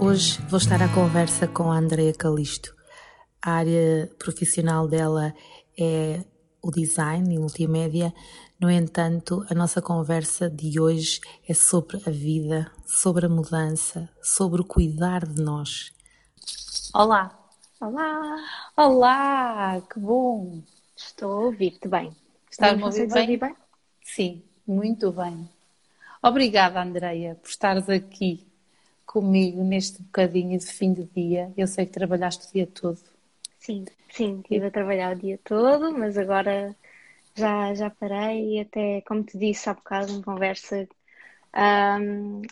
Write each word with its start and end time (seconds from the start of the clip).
Hoje 0.00 0.40
vou 0.42 0.58
estar 0.58 0.80
à 0.80 0.88
conversa 0.94 1.48
com 1.48 1.72
a 1.72 1.76
Andrea 1.76 2.14
Calisto. 2.14 2.72
A 3.42 3.50
área 3.50 4.08
profissional 4.16 4.86
dela 4.86 5.34
é 5.76 6.24
o 6.62 6.70
design 6.70 7.34
e 7.34 7.38
multimédia, 7.38 8.14
no 8.60 8.70
entanto, 8.70 9.44
a 9.50 9.54
nossa 9.54 9.82
conversa 9.82 10.48
de 10.48 10.78
hoje 10.78 11.20
é 11.48 11.52
sobre 11.52 11.96
a 12.06 12.10
vida, 12.10 12.70
sobre 12.86 13.26
a 13.26 13.28
mudança, 13.28 14.08
sobre 14.22 14.60
o 14.60 14.64
cuidar 14.64 15.26
de 15.26 15.42
nós. 15.42 15.92
Olá! 16.94 17.36
Olá! 17.80 18.36
Olá! 18.76 19.80
Que 19.92 19.98
bom! 19.98 20.62
Estou 20.96 21.32
a 21.32 21.44
ouvir-te 21.46 21.88
bem. 21.88 22.16
Estás-me 22.48 22.84
a 22.84 22.86
ouvir 22.86 23.08
bem? 23.08 23.22
ouvir 23.22 23.36
bem? 23.36 23.56
Sim, 24.04 24.44
muito 24.64 25.10
bem. 25.10 25.50
Obrigada, 26.22 26.80
Andreia, 26.80 27.34
por 27.34 27.48
estares 27.48 27.88
aqui 27.88 28.47
comigo 29.08 29.64
neste 29.64 30.02
bocadinho 30.02 30.58
de 30.58 30.66
fim 30.66 30.92
de 30.92 31.04
dia. 31.04 31.50
Eu 31.56 31.66
sei 31.66 31.86
que 31.86 31.92
trabalhaste 31.92 32.46
o 32.46 32.52
dia 32.52 32.66
todo. 32.66 33.00
Sim, 33.58 33.86
sim, 34.10 34.40
estive 34.42 34.66
a 34.66 34.70
trabalhar 34.70 35.16
o 35.16 35.18
dia 35.18 35.40
todo, 35.42 35.96
mas 35.96 36.18
agora 36.18 36.76
já, 37.34 37.74
já 37.74 37.90
parei 37.90 38.56
e 38.56 38.60
até, 38.60 39.00
como 39.00 39.22
te 39.24 39.38
disse 39.38 39.68
há 39.68 39.74
bocado 39.74 40.12
em 40.12 40.20
conversa, 40.20 40.86
um, 42.00 42.42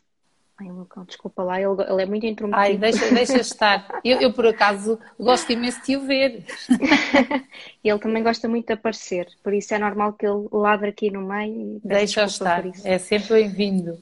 Ai, 0.59 0.69
Lucão, 0.69 1.05
desculpa 1.05 1.43
lá, 1.43 1.61
ele, 1.61 1.83
ele, 1.87 2.03
é 2.03 2.07
muito 2.07 2.25
intrometido. 2.25 2.63
Ai, 2.63 2.79
deixa, 2.79 3.11
deixa 3.13 3.37
estar. 3.37 4.01
Eu, 4.03 4.23
eu, 4.23 4.33
por 4.33 4.47
acaso, 4.47 4.99
gosto 5.21 5.53
imenso 5.53 5.85
de 5.85 5.99
o 5.99 6.07
ver. 6.07 6.47
ele 7.85 7.99
também 7.99 8.23
gosta 8.23 8.49
muito 8.49 8.67
de 8.67 8.73
aparecer, 8.73 9.29
por 9.43 9.53
isso 9.53 9.75
é 9.75 9.79
normal 9.79 10.15
que 10.15 10.27
ele 10.27 10.49
ladre 10.51 10.89
aqui 10.89 11.11
no 11.11 11.21
meio. 11.21 11.79
Deixa 11.85 12.25
estar, 12.25 12.65
é 12.85 12.97
sempre 12.97 13.35
bem-vindo. 13.35 13.99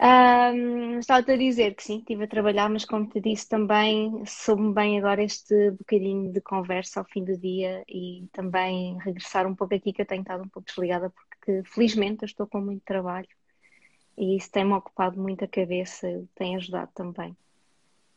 Um, 0.00 0.98
Estava-te 0.98 1.32
a 1.32 1.36
dizer 1.36 1.74
que 1.74 1.82
sim, 1.82 1.98
estive 1.98 2.24
a 2.24 2.28
trabalhar, 2.28 2.68
mas 2.68 2.84
como 2.84 3.06
te 3.06 3.20
disse 3.20 3.48
também, 3.48 4.24
soube-me 4.26 4.74
bem 4.74 4.98
agora 4.98 5.22
este 5.22 5.70
bocadinho 5.72 6.32
de 6.32 6.40
conversa 6.40 7.00
ao 7.00 7.06
fim 7.06 7.24
do 7.24 7.36
dia 7.36 7.84
e 7.88 8.26
também 8.32 8.98
regressar 8.98 9.46
um 9.46 9.54
pouco 9.54 9.74
aqui, 9.74 9.92
que 9.92 10.02
eu 10.02 10.06
tenho 10.06 10.22
estado 10.22 10.42
um 10.42 10.48
pouco 10.48 10.66
desligada, 10.66 11.10
porque 11.10 11.62
felizmente 11.68 12.22
eu 12.22 12.26
estou 12.26 12.46
com 12.46 12.60
muito 12.60 12.82
trabalho 12.84 13.28
e 14.16 14.36
isso 14.36 14.50
tem-me 14.50 14.72
ocupado 14.72 15.20
muito 15.20 15.44
a 15.44 15.48
cabeça, 15.48 16.24
tem 16.34 16.56
ajudado 16.56 16.90
também. 16.94 17.36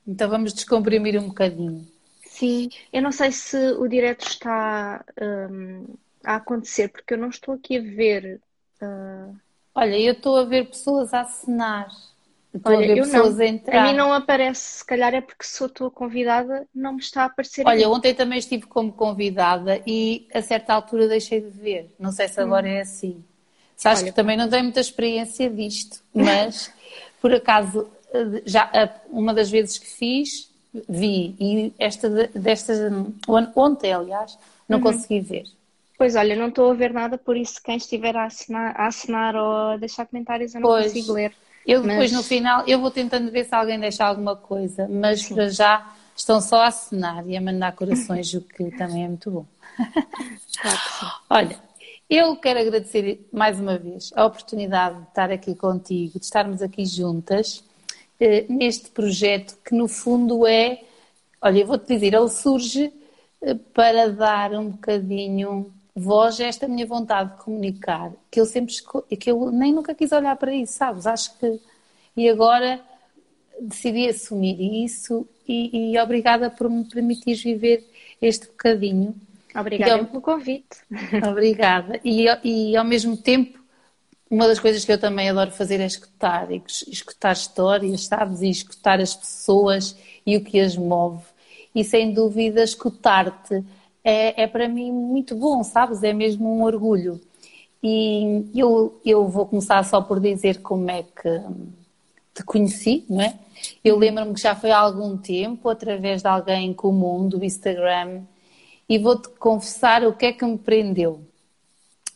Então 0.08 0.30
vamos 0.30 0.54
descomprimir 0.54 1.20
um 1.20 1.28
bocadinho. 1.28 1.86
Sim, 2.22 2.70
eu 2.94 3.02
não 3.02 3.12
sei 3.12 3.32
se 3.32 3.58
o 3.74 3.88
direto 3.88 4.26
está 4.28 5.04
um, 5.22 5.96
a 6.24 6.36
acontecer, 6.36 6.90
porque 6.90 7.14
eu 7.14 7.18
não 7.18 7.30
estou 7.30 7.56
aqui 7.56 7.78
a 7.78 7.82
ver. 7.82 8.40
Uh... 8.82 9.47
Olha, 9.78 9.96
eu 9.96 10.14
estou 10.14 10.38
a 10.38 10.44
ver 10.44 10.66
pessoas 10.70 11.14
a 11.14 11.22
assinar. 11.22 11.88
Estou 12.52 12.76
Olha, 12.76 12.94
a 12.94 12.96
ver 12.96 13.02
pessoas 13.04 13.36
não. 13.36 13.42
a 13.44 13.46
entrar. 13.46 13.80
A 13.80 13.88
mim 13.88 13.96
não 13.96 14.12
aparece, 14.12 14.80
se 14.80 14.84
calhar 14.84 15.14
é 15.14 15.22
porque 15.22 15.44
sou 15.44 15.70
tua 15.70 15.92
convidada, 15.92 16.66
não 16.74 16.94
me 16.94 17.00
está 17.00 17.22
a 17.22 17.26
aparecer. 17.26 17.64
Olha, 17.64 17.88
ontem 17.88 18.12
também 18.16 18.40
estive 18.40 18.66
como 18.66 18.92
convidada 18.92 19.80
e 19.86 20.28
a 20.34 20.42
certa 20.42 20.74
altura 20.74 21.08
deixei 21.08 21.42
de 21.42 21.52
ver. 21.52 21.94
Não 22.00 22.12
sei 22.12 22.28
se 22.28 22.42
agora 22.42 22.66
hum. 22.66 22.72
é 22.72 22.82
assim. 22.82 23.24
Sabes 23.76 24.02
Olha, 24.02 24.12
que 24.12 24.16
também 24.16 24.36
não 24.36 24.50
tenho 24.50 24.64
muita 24.64 24.80
experiência 24.80 25.48
disto, 25.48 26.02
mas 26.12 26.74
por 27.22 27.32
acaso, 27.32 27.88
já 28.48 28.72
uma 29.12 29.32
das 29.32 29.52
vezes 29.52 29.78
que 29.78 29.86
fiz, 29.86 30.50
vi, 30.90 31.36
e 31.40 31.74
esta 31.78 32.10
destas, 32.34 32.80
ontem, 33.56 33.94
aliás, 33.94 34.40
não 34.68 34.80
uhum. 34.80 34.86
consegui 34.86 35.20
ver. 35.20 35.57
Pois 35.98 36.16
olha, 36.16 36.36
não 36.36 36.50
estou 36.50 36.70
a 36.70 36.74
ver 36.76 36.94
nada, 36.94 37.18
por 37.18 37.36
isso 37.36 37.62
quem 37.64 37.78
estiver 37.78 38.16
a 38.16 38.26
assinar, 38.26 38.80
a 38.80 38.88
assinar 38.88 39.36
ou 39.36 39.72
a 39.72 39.78
deixar 39.78 40.06
comentários 40.06 40.54
eu 40.54 40.62
não 40.62 40.70
pois, 40.70 40.94
consigo 40.94 41.14
ler. 41.14 41.34
Eu 41.66 41.82
depois 41.82 42.12
mas... 42.12 42.12
no 42.12 42.24
final, 42.24 42.64
eu 42.68 42.80
vou 42.80 42.92
tentando 42.92 43.32
ver 43.32 43.46
se 43.46 43.56
alguém 43.56 43.80
deixa 43.80 44.06
alguma 44.06 44.36
coisa, 44.36 44.88
mas 44.88 45.24
Sim. 45.24 45.34
para 45.34 45.50
já 45.50 45.94
estão 46.16 46.40
só 46.40 46.62
a 46.62 46.68
assinar 46.68 47.28
e 47.28 47.36
a 47.36 47.42
mandar 47.42 47.76
corações, 47.76 48.34
o 48.34 48.42
que 48.42 48.70
também 48.78 49.06
é 49.06 49.08
muito 49.08 49.32
bom. 49.32 49.46
Claro 50.60 50.80
Olha, 51.30 51.60
eu 52.10 52.36
quero 52.38 52.60
agradecer 52.60 53.28
mais 53.32 53.60
uma 53.60 53.78
vez 53.78 54.12
a 54.16 54.26
oportunidade 54.26 55.02
de 55.02 55.08
estar 55.10 55.32
aqui 55.32 55.54
contigo, 55.54 56.18
de 56.18 56.26
estarmos 56.26 56.62
aqui 56.62 56.86
juntas 56.86 57.64
eh, 58.20 58.46
neste 58.50 58.90
projeto 58.90 59.58
que 59.64 59.76
no 59.76 59.88
fundo 59.88 60.48
é, 60.48 60.82
olha, 61.42 61.60
eu 61.60 61.68
vou-te 61.68 61.88
dizer, 61.94 62.14
ele 62.14 62.30
surge 62.30 62.92
eh, 63.42 63.56
para 63.74 64.10
dar 64.10 64.54
um 64.54 64.72
bocadinho 64.72 65.72
voz 65.98 66.40
a 66.40 66.46
esta 66.46 66.68
minha 66.68 66.86
vontade 66.86 67.32
de 67.32 67.44
comunicar, 67.44 68.12
que 68.30 68.40
eu 68.40 68.46
sempre 68.46 68.74
que 69.20 69.32
eu 69.32 69.52
nem 69.52 69.74
nunca 69.74 69.96
quis 69.96 70.12
olhar 70.12 70.36
para 70.36 70.54
isso, 70.54 70.74
sabes? 70.74 71.08
Acho 71.08 71.38
que 71.40 71.60
e 72.16 72.30
agora 72.30 72.80
decidi 73.60 74.08
assumir 74.08 74.86
isso 74.86 75.28
e, 75.48 75.94
e 75.94 76.00
obrigada 76.00 76.50
por 76.50 76.70
me 76.70 76.86
permitir 76.86 77.36
viver 77.36 77.88
este 78.22 78.48
bocadinho 78.48 79.16
Obrigada 79.56 80.06
pelo 80.06 80.22
convite. 80.22 80.78
Obrigada. 81.28 82.00
E, 82.04 82.26
e 82.44 82.78
ao 82.78 82.86
mesmo 82.86 83.18
tempo, 83.18 83.60
uma 84.30 84.48
das 84.48 84.60
coisas 84.60 84.86
que 84.86 84.92
eu 84.92 85.00
também 85.00 85.30
adoro 85.30 85.50
fazer 85.50 85.80
é 85.80 85.86
escutar, 85.86 86.52
e 86.52 86.62
escutar 86.88 87.34
histórias, 87.34 88.06
sabes? 88.06 88.42
E 88.42 88.50
escutar 88.50 89.00
as 89.00 89.16
pessoas 89.16 89.98
e 90.26 90.38
o 90.38 90.44
que 90.44 90.60
as 90.60 90.78
move. 90.78 91.24
E 91.74 91.84
sem 91.84 92.14
dúvida, 92.14 92.64
escutar-te 92.64 93.64
é, 94.10 94.44
é 94.44 94.48
para 94.48 94.70
mim 94.70 94.90
muito 94.90 95.36
bom, 95.36 95.62
sabes? 95.66 96.02
É 96.02 96.14
mesmo 96.14 96.48
um 96.50 96.64
orgulho. 96.64 97.20
E 97.84 98.46
eu, 98.56 98.98
eu 99.06 99.28
vou 99.28 99.46
começar 99.46 99.84
só 99.84 100.02
por 100.02 100.22
dizer 100.22 100.62
como 100.62 100.90
é 100.90 101.04
que 101.04 101.42
te 102.34 102.42
conheci, 102.46 103.04
não 103.10 103.22
é? 103.22 103.38
Eu 103.84 103.98
lembro-me 103.98 104.34
que 104.34 104.40
já 104.40 104.56
foi 104.56 104.72
há 104.72 104.78
algum 104.78 105.18
tempo, 105.18 105.68
através 105.68 106.22
de 106.22 106.28
alguém 106.30 106.74
comum 106.74 107.28
do 107.28 107.44
Instagram, 107.44 108.22
e 108.88 108.98
vou-te 108.98 109.28
confessar 109.28 110.06
o 110.06 110.14
que 110.14 110.28
é 110.28 110.32
que 110.32 110.46
me 110.46 110.58
prendeu. 110.58 111.20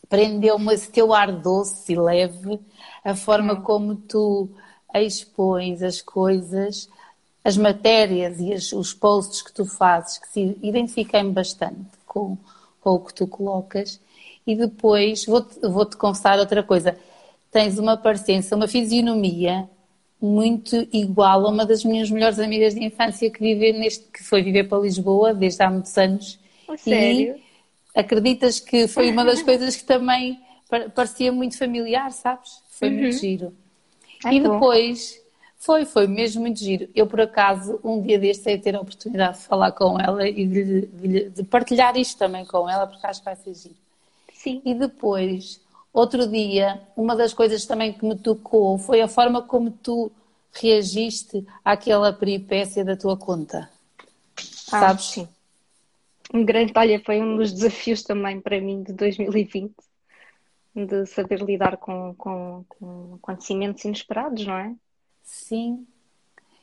Prendeu-me 0.08 0.72
esse 0.72 0.90
teu 0.90 1.12
ar 1.12 1.30
doce 1.30 1.92
e 1.92 1.96
leve, 1.96 2.58
a 3.04 3.14
forma 3.14 3.52
hum. 3.52 3.60
como 3.60 3.96
tu 3.96 4.48
expões 4.94 5.82
as 5.82 6.00
coisas, 6.00 6.88
as 7.44 7.56
matérias 7.56 8.38
e 8.40 8.52
as, 8.52 8.72
os 8.72 8.94
posts 8.94 9.42
que 9.42 9.52
tu 9.52 9.64
fazes, 9.64 10.18
que 10.18 10.28
se 10.28 10.56
identifiquei-me 10.62 11.32
bastante 11.32 11.90
com, 12.06 12.36
com 12.80 12.90
o 12.90 13.00
que 13.00 13.14
tu 13.14 13.26
colocas. 13.26 14.00
E 14.46 14.56
depois 14.56 15.24
vou-te 15.24 15.60
vou 15.60 15.86
-te 15.86 15.96
confessar 15.96 16.38
outra 16.38 16.62
coisa. 16.62 16.96
Tens 17.50 17.78
uma 17.78 17.96
parecência, 17.96 18.56
uma 18.56 18.66
fisionomia 18.66 19.68
muito 20.20 20.86
igual 20.92 21.46
a 21.46 21.50
uma 21.50 21.66
das 21.66 21.84
minhas 21.84 22.10
melhores 22.10 22.38
amigas 22.38 22.74
de 22.74 22.84
infância 22.84 23.28
que, 23.28 23.40
vive 23.40 23.72
neste, 23.72 24.04
que 24.12 24.22
foi 24.22 24.42
viver 24.42 24.68
para 24.68 24.78
Lisboa 24.78 25.34
desde 25.34 25.62
há 25.62 25.70
muitos 25.70 25.96
anos 25.98 26.38
sério? 26.78 27.36
E 27.36 27.98
acreditas 27.98 28.60
que 28.60 28.86
foi 28.86 29.10
uma 29.10 29.24
das 29.24 29.42
coisas 29.44 29.76
que 29.76 29.84
também 29.84 30.40
parecia 30.94 31.32
muito 31.32 31.58
familiar, 31.58 32.10
sabes? 32.12 32.50
Foi 32.70 32.88
uhum. 32.88 32.94
muito 32.94 33.18
giro. 33.18 33.52
e 34.30 34.40
depois, 34.40 35.20
foi, 35.64 35.84
foi 35.84 36.06
mesmo 36.06 36.42
muito 36.42 36.58
giro. 36.58 36.88
Eu, 36.94 37.06
por 37.06 37.20
acaso, 37.20 37.78
um 37.84 38.00
dia 38.02 38.18
deste, 38.18 38.50
ia 38.50 38.58
ter 38.58 38.74
a 38.74 38.80
oportunidade 38.80 39.38
de 39.38 39.44
falar 39.44 39.72
com 39.72 39.98
ela 40.00 40.26
e 40.26 40.46
de, 40.46 40.86
de, 40.86 41.30
de, 41.30 41.44
partilhar 41.44 41.96
isto 41.96 42.18
também 42.18 42.44
com 42.44 42.68
ela, 42.68 42.86
porque 42.86 43.06
acho 43.06 43.20
que 43.20 43.24
vai 43.24 43.36
ser 43.36 43.54
giro. 43.54 43.76
Sim. 44.32 44.60
E 44.64 44.74
depois, 44.74 45.60
outro 45.92 46.26
dia, 46.26 46.80
uma 46.96 47.14
das 47.14 47.32
coisas 47.32 47.64
também 47.64 47.92
que 47.92 48.04
me 48.04 48.16
tocou 48.16 48.78
foi 48.78 49.00
a 49.00 49.08
forma 49.08 49.42
como 49.42 49.70
tu 49.70 50.10
reagiste 50.52 51.46
àquela 51.64 52.12
peripécia 52.12 52.84
da 52.84 52.96
tua 52.96 53.16
conta. 53.16 53.70
Ah, 54.72 54.80
sabes? 54.80 55.04
Sim 55.04 55.28
um 56.32 56.44
grande, 56.44 56.72
olha, 56.74 57.00
foi 57.04 57.20
um 57.20 57.36
dos 57.36 57.52
desafios 57.52 58.02
também 58.02 58.40
para 58.40 58.60
mim 58.60 58.82
de 58.82 58.92
2020, 58.92 59.74
de 60.74 61.06
saber 61.06 61.42
lidar 61.42 61.76
com, 61.76 62.14
com, 62.16 62.64
com 62.68 63.14
acontecimentos 63.16 63.84
inesperados, 63.84 64.46
não 64.46 64.56
é? 64.56 64.74
Sim. 65.22 65.86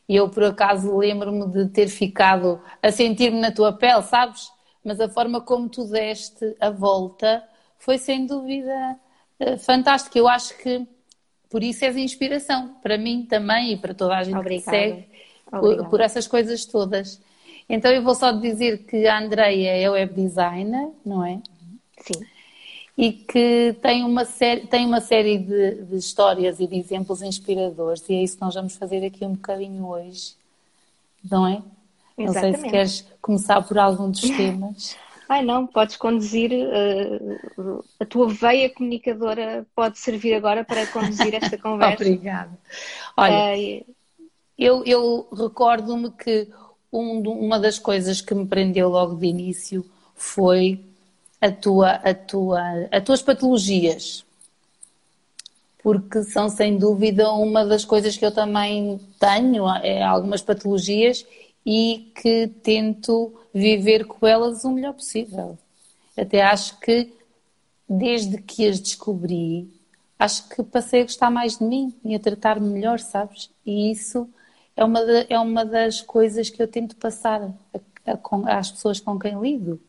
E 0.07 0.15
eu, 0.15 0.29
por 0.29 0.43
acaso, 0.43 0.97
lembro-me 0.97 1.47
de 1.47 1.67
ter 1.69 1.87
ficado 1.87 2.59
a 2.81 2.91
sentir-me 2.91 3.39
na 3.39 3.51
tua 3.51 3.73
pele, 3.73 4.01
sabes? 4.01 4.51
Mas 4.83 4.99
a 4.99 5.07
forma 5.07 5.41
como 5.41 5.69
tu 5.69 5.85
deste 5.85 6.55
a 6.59 6.69
volta 6.71 7.43
foi 7.77 7.97
sem 7.97 8.25
dúvida 8.25 8.99
eh, 9.39 9.57
fantástica. 9.57 10.17
Eu 10.17 10.27
acho 10.27 10.57
que 10.57 10.87
por 11.49 11.63
isso 11.63 11.85
és 11.85 11.95
inspiração 11.95 12.75
para 12.81 12.97
mim 12.97 13.25
também 13.25 13.73
e 13.73 13.77
para 13.77 13.93
toda 13.93 14.17
a 14.17 14.23
gente 14.23 14.37
Obrigada. 14.37 14.77
que 14.77 14.77
segue 14.77 15.07
por, 15.51 15.89
por, 15.89 16.01
essas 16.01 16.27
coisas 16.27 16.65
todas. 16.65 17.21
Então 17.67 17.91
eu 17.91 18.03
vou 18.03 18.15
só 18.15 18.31
dizer 18.31 18.85
que 18.85 19.07
a 19.07 19.19
Andreia 19.19 19.77
é 19.77 19.89
web 19.89 20.13
designer, 20.13 20.89
não 21.05 21.25
é? 21.25 21.41
Sim. 21.99 22.25
E 23.01 23.13
que 23.13 23.77
tem 23.81 24.03
uma 24.03 24.25
série, 24.25 24.67
tem 24.67 24.85
uma 24.85 24.99
série 24.99 25.37
de, 25.37 25.85
de 25.85 25.95
histórias 25.95 26.59
e 26.59 26.67
de 26.67 26.77
exemplos 26.77 27.21
inspiradores, 27.21 28.03
e 28.09 28.13
é 28.13 28.23
isso 28.23 28.35
que 28.35 28.41
nós 28.41 28.53
vamos 28.53 28.75
fazer 28.75 29.05
aqui 29.05 29.23
um 29.23 29.35
bocadinho 29.35 29.87
hoje, 29.87 30.35
não 31.31 31.47
é? 31.47 31.61
Exatamente. 32.17 32.17
Não 32.17 32.33
sei 32.33 32.53
se 32.55 32.69
queres 32.69 33.07
começar 33.21 33.61
por 33.61 33.77
algum 33.77 34.11
dos 34.11 34.19
temas. 34.35 34.97
Ai 35.29 35.45
não, 35.45 35.65
podes 35.65 35.95
conduzir, 35.95 36.51
uh, 36.51 37.85
a 38.01 38.05
tua 38.05 38.27
veia 38.27 38.69
comunicadora 38.69 39.65
pode 39.73 39.97
servir 39.97 40.33
agora 40.33 40.65
para 40.65 40.85
conduzir 40.87 41.33
esta 41.33 41.55
conversa. 41.57 42.03
Obrigada. 42.03 42.51
Olha, 43.15 43.57
uh, 43.57 43.85
eu, 44.57 44.83
eu 44.83 45.25
recordo-me 45.31 46.11
que 46.11 46.49
um, 46.91 47.21
uma 47.29 47.57
das 47.57 47.79
coisas 47.79 48.19
que 48.19 48.35
me 48.35 48.45
prendeu 48.45 48.89
logo 48.89 49.15
de 49.15 49.25
início 49.25 49.85
foi 50.15 50.83
a 51.41 51.51
tua, 51.51 51.91
a 51.91 52.13
tua, 52.13 52.61
as 52.91 53.03
tuas 53.03 53.21
patologias. 53.21 54.25
Porque 55.81 56.23
são 56.23 56.49
sem 56.49 56.77
dúvida 56.77 57.31
uma 57.31 57.65
das 57.65 57.85
coisas 57.85 58.17
que 58.17 58.25
eu 58.25 58.33
também 58.33 58.99
tenho, 59.19 59.67
é 59.81 60.03
algumas 60.03 60.41
patologias 60.41 61.25
e 61.65 62.11
que 62.21 62.47
tento 62.61 63.33
viver 63.53 64.05
com 64.05 64.27
elas 64.27 64.63
o 64.63 64.71
melhor 64.71 64.93
possível. 64.93 65.57
Até 66.17 66.41
acho 66.41 66.77
que 66.79 67.13
desde 67.87 68.41
que 68.41 68.67
as 68.67 68.79
descobri, 68.79 69.67
acho 70.17 70.47
que 70.49 70.61
passei 70.61 71.01
a 71.01 71.03
gostar 71.05 71.31
mais 71.31 71.57
de 71.57 71.63
mim 71.63 71.93
e 72.03 72.13
a 72.13 72.19
tratar-me 72.19 72.69
melhor, 72.69 72.99
sabes? 72.99 73.49
E 73.65 73.89
isso 73.91 74.29
é 74.75 74.83
uma, 74.83 75.03
de, 75.03 75.25
é 75.29 75.39
uma 75.39 75.65
das 75.65 76.01
coisas 76.01 76.49
que 76.49 76.61
eu 76.61 76.67
tento 76.67 76.95
passar 76.97 77.41
a, 77.73 78.11
a, 78.11 78.57
às 78.57 78.71
pessoas 78.71 78.99
com 78.99 79.17
quem 79.17 79.39
lido. 79.39 79.79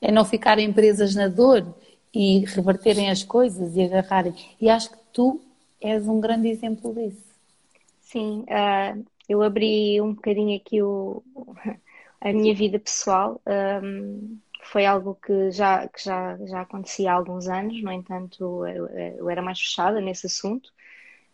É 0.00 0.10
não 0.10 0.24
ficarem 0.24 0.72
presas 0.72 1.14
na 1.14 1.28
dor 1.28 1.74
e 2.14 2.44
reverterem 2.46 3.10
as 3.10 3.22
coisas 3.22 3.76
e 3.76 3.82
agarrarem. 3.82 4.34
E 4.60 4.68
acho 4.68 4.90
que 4.90 4.98
tu 5.12 5.40
és 5.80 6.06
um 6.08 6.20
grande 6.20 6.48
exemplo 6.48 6.94
disso. 6.94 7.24
Sim, 8.00 8.44
uh, 8.48 9.04
eu 9.28 9.42
abri 9.42 10.00
um 10.00 10.14
bocadinho 10.14 10.56
aqui 10.56 10.82
o, 10.82 11.22
a 12.20 12.32
minha 12.32 12.54
vida 12.54 12.78
pessoal. 12.78 13.40
Um, 13.46 14.38
foi 14.64 14.84
algo 14.84 15.16
que 15.24 15.50
já, 15.50 15.88
que 15.88 16.04
já, 16.04 16.36
já 16.46 16.60
acontecia 16.62 17.12
há 17.12 17.14
alguns 17.14 17.48
anos, 17.48 17.82
no 17.82 17.92
entanto, 17.92 18.66
eu, 18.66 18.86
eu 18.88 19.30
era 19.30 19.42
mais 19.42 19.58
fechada 19.58 20.00
nesse 20.00 20.26
assunto, 20.26 20.70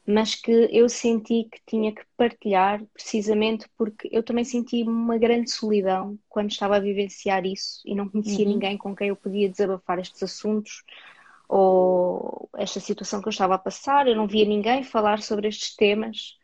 mas 0.07 0.35
que 0.35 0.69
eu 0.71 0.89
senti 0.89 1.49
que 1.51 1.61
tinha 1.67 1.93
que 1.93 2.03
partilhar 2.17 2.83
precisamente 2.95 3.67
porque 3.77 4.09
eu 4.13 4.23
também 4.23 4.45
senti 4.45 4.83
uma 4.85 5.19
grande 5.19 5.51
solidão 5.51 6.17
quando 6.29 6.51
estava 6.51 6.77
a 6.77 6.81
vivenciar 6.81 7.45
isso 7.45 7.81
e 7.85 7.95
não 7.95 8.09
conhecia 8.09 8.45
uhum. 8.45 8.53
ninguém 8.53 8.79
com 8.79 8.95
quem 8.95 9.09
eu 9.09 9.17
podia 9.17 9.49
desabafar 9.49 9.99
estes 9.99 10.23
assuntos 10.23 10.85
ou 11.49 12.49
esta 12.57 12.81
situação 12.81 13.21
que 13.21 13.29
eu 13.29 13.31
estava 13.31 13.55
a 13.55 13.59
passar, 13.59 14.07
eu 14.07 14.17
não 14.17 14.27
via 14.27 14.45
ninguém 14.45 14.83
falar 14.83 15.23
sobre 15.23 15.49
estes 15.49 15.75
temas. 15.75 16.37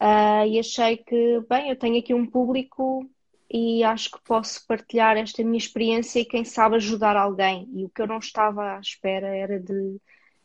Uh, 0.00 0.46
e 0.46 0.58
achei 0.58 0.98
que, 0.98 1.40
bem, 1.48 1.70
eu 1.70 1.76
tenho 1.76 1.98
aqui 1.98 2.12
um 2.12 2.26
público 2.26 3.08
e 3.50 3.82
acho 3.82 4.10
que 4.10 4.20
posso 4.22 4.66
partilhar 4.66 5.16
esta 5.16 5.42
minha 5.42 5.56
experiência 5.56 6.20
e 6.20 6.24
quem 6.24 6.44
sabe 6.44 6.76
ajudar 6.76 7.16
alguém. 7.16 7.68
E 7.72 7.84
o 7.84 7.88
que 7.88 8.02
eu 8.02 8.06
não 8.06 8.18
estava 8.18 8.76
à 8.76 8.80
espera 8.80 9.28
era 9.28 9.58
de 9.58 9.98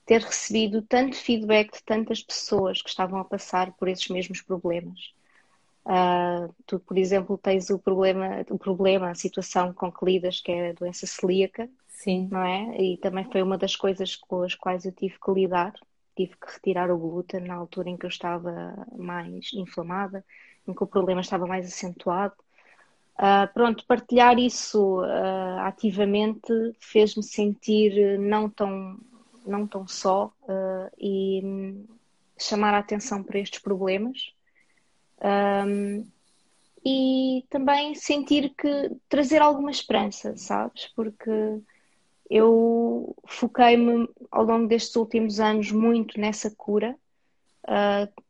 ter 0.05 0.21
recebido 0.21 0.81
tanto 0.81 1.15
feedback 1.15 1.73
de 1.73 1.83
tantas 1.83 2.21
pessoas 2.21 2.81
que 2.81 2.89
estavam 2.89 3.19
a 3.19 3.25
passar 3.25 3.71
por 3.73 3.87
esses 3.87 4.07
mesmos 4.09 4.41
problemas. 4.41 5.13
Uh, 5.85 6.53
tu, 6.65 6.79
por 6.79 6.97
exemplo, 6.97 7.37
tens 7.37 7.69
o 7.69 7.79
problema, 7.79 8.45
o 8.49 8.57
problema, 8.57 9.09
a 9.09 9.15
situação 9.15 9.73
com 9.73 9.91
que 9.91 10.05
lidas, 10.05 10.39
que 10.39 10.51
é 10.51 10.69
a 10.69 10.73
doença 10.73 11.07
celíaca, 11.07 11.69
Sim. 11.87 12.27
não 12.31 12.43
é? 12.43 12.81
E 12.81 12.97
também 12.97 13.25
foi 13.31 13.41
uma 13.41 13.57
das 13.57 13.75
coisas 13.75 14.15
com 14.15 14.43
as 14.43 14.53
quais 14.53 14.85
eu 14.85 14.91
tive 14.91 15.17
que 15.19 15.31
lidar 15.31 15.73
tive 16.15 16.35
que 16.35 16.53
retirar 16.53 16.91
o 16.91 16.97
glúten 16.97 17.41
na 17.41 17.55
altura 17.55 17.89
em 17.89 17.97
que 17.97 18.05
eu 18.05 18.09
estava 18.09 18.85
mais 18.97 19.51
inflamada, 19.53 20.23
em 20.67 20.73
que 20.73 20.83
o 20.83 20.87
problema 20.87 21.21
estava 21.21 21.47
mais 21.47 21.65
acentuado. 21.65 22.35
Uh, 23.17 23.51
pronto, 23.53 23.85
partilhar 23.85 24.37
isso 24.39 25.01
uh, 25.01 25.59
ativamente 25.59 26.51
fez-me 26.79 27.23
sentir 27.23 28.17
não 28.19 28.49
tão, 28.49 28.99
não 29.45 29.67
tão 29.67 29.87
só 29.87 30.33
uh, 30.43 30.91
e 30.97 31.83
chamar 32.37 32.73
a 32.73 32.79
atenção 32.79 33.23
para 33.23 33.39
estes 33.39 33.59
problemas. 33.59 34.33
Um, 35.23 36.05
e 36.83 37.45
também 37.49 37.93
sentir 37.93 38.53
que 38.55 38.91
trazer 39.07 39.41
alguma 39.41 39.69
esperança, 39.69 40.35
sabes? 40.35 40.87
Porque 40.95 41.61
eu 42.29 43.15
foquei-me 43.25 44.09
ao 44.31 44.43
longo 44.43 44.67
destes 44.67 44.95
últimos 44.95 45.39
anos 45.39 45.71
muito 45.71 46.19
nessa 46.19 46.49
cura. 46.49 46.95
Uh, 47.63 48.21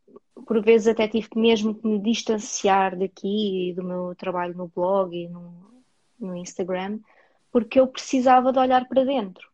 por 0.45 0.61
vezes 0.61 0.87
até 0.87 1.07
tive 1.07 1.29
mesmo 1.35 1.75
que 1.75 1.87
me 1.87 1.99
distanciar 1.99 2.97
daqui 2.97 3.73
do 3.75 3.83
meu 3.83 4.13
trabalho 4.15 4.55
no 4.55 4.67
blog 4.67 5.15
e 5.15 5.29
no, 5.29 5.53
no 6.19 6.35
Instagram, 6.35 6.99
porque 7.51 7.79
eu 7.79 7.87
precisava 7.87 8.51
de 8.51 8.59
olhar 8.59 8.87
para 8.87 9.05
dentro. 9.05 9.50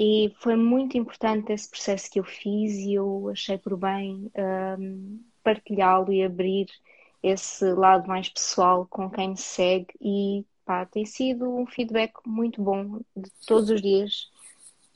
E 0.00 0.32
foi 0.38 0.54
muito 0.54 0.96
importante 0.96 1.52
esse 1.52 1.68
processo 1.68 2.08
que 2.08 2.20
eu 2.20 2.24
fiz 2.24 2.72
e 2.74 2.94
eu 2.94 3.30
achei 3.30 3.58
por 3.58 3.76
bem 3.76 4.30
um, 4.78 5.20
partilhá-lo 5.42 6.12
e 6.12 6.22
abrir 6.22 6.68
esse 7.20 7.64
lado 7.72 8.06
mais 8.06 8.28
pessoal 8.28 8.86
com 8.88 9.10
quem 9.10 9.30
me 9.30 9.36
segue 9.36 9.88
e 10.00 10.44
pá, 10.64 10.86
tem 10.86 11.04
sido 11.04 11.52
um 11.52 11.66
feedback 11.66 12.12
muito 12.24 12.62
bom 12.62 13.00
de 13.16 13.28
todos 13.44 13.70
os 13.70 13.82
dias 13.82 14.30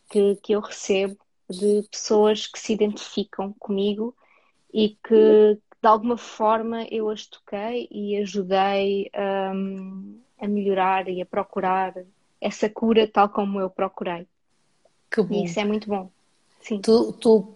que, 0.09 0.37
que 0.37 0.53
eu 0.53 0.61
recebo 0.61 1.19
de 1.51 1.83
pessoas 1.91 2.47
que 2.47 2.61
se 2.61 2.73
identificam 2.73 3.53
comigo 3.55 4.15
e 4.73 4.91
que 5.03 5.59
de 5.83 5.89
alguma 5.89 6.17
forma 6.17 6.85
eu 6.93 7.11
as 7.11 7.27
toquei 7.27 7.89
e 7.91 8.19
ajudei 8.19 9.11
um, 9.53 10.21
a 10.39 10.47
melhorar 10.47 11.09
e 11.09 11.21
a 11.21 11.27
procurar 11.27 11.93
essa 12.41 12.71
cura 12.71 13.09
tal 13.09 13.29
como 13.29 13.59
eu 13.59 13.69
procurei. 13.69 14.29
Que 15.13 15.23
bom. 15.23 15.35
E 15.35 15.45
isso 15.45 15.61
é 15.61 15.65
muito 15.65 15.89
bom. 15.89 16.11
Sim. 16.61 16.81
Tu, 16.81 17.13
tu 17.15 17.55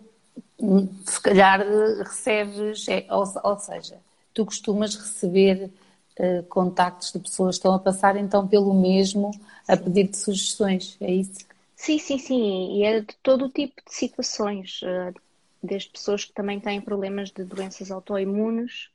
se 1.07 1.21
calhar 1.21 1.61
recebes, 1.99 2.87
é, 2.89 3.07
ou, 3.11 3.25
ou 3.45 3.59
seja, 3.59 3.99
tu 4.33 4.45
costumas 4.45 4.95
receber 4.95 5.71
uh, 6.19 6.43
contactos 6.45 7.13
de 7.13 7.19
pessoas 7.19 7.57
que 7.57 7.61
estão 7.61 7.75
a 7.75 7.79
passar 7.79 8.17
então 8.17 8.47
pelo 8.47 8.73
mesmo 8.75 9.31
a 9.67 9.77
pedir-te 9.77 10.17
sugestões, 10.17 10.97
é 11.01 11.13
isso? 11.13 11.41
Sim, 11.75 11.99
sim, 11.99 12.19
sim, 12.19 12.79
e 12.79 12.85
é 12.85 13.01
de 13.01 13.15
todo 13.23 13.47
o 13.47 13.51
tipo 13.51 13.75
de 13.87 13.95
situações, 13.95 14.81
uh, 14.83 15.15
desde 15.63 15.91
pessoas 15.91 16.25
que 16.25 16.33
também 16.33 16.59
têm 16.59 16.81
problemas 16.81 17.31
de 17.31 17.45
doenças 17.45 17.91
autoimunes, 17.91 18.89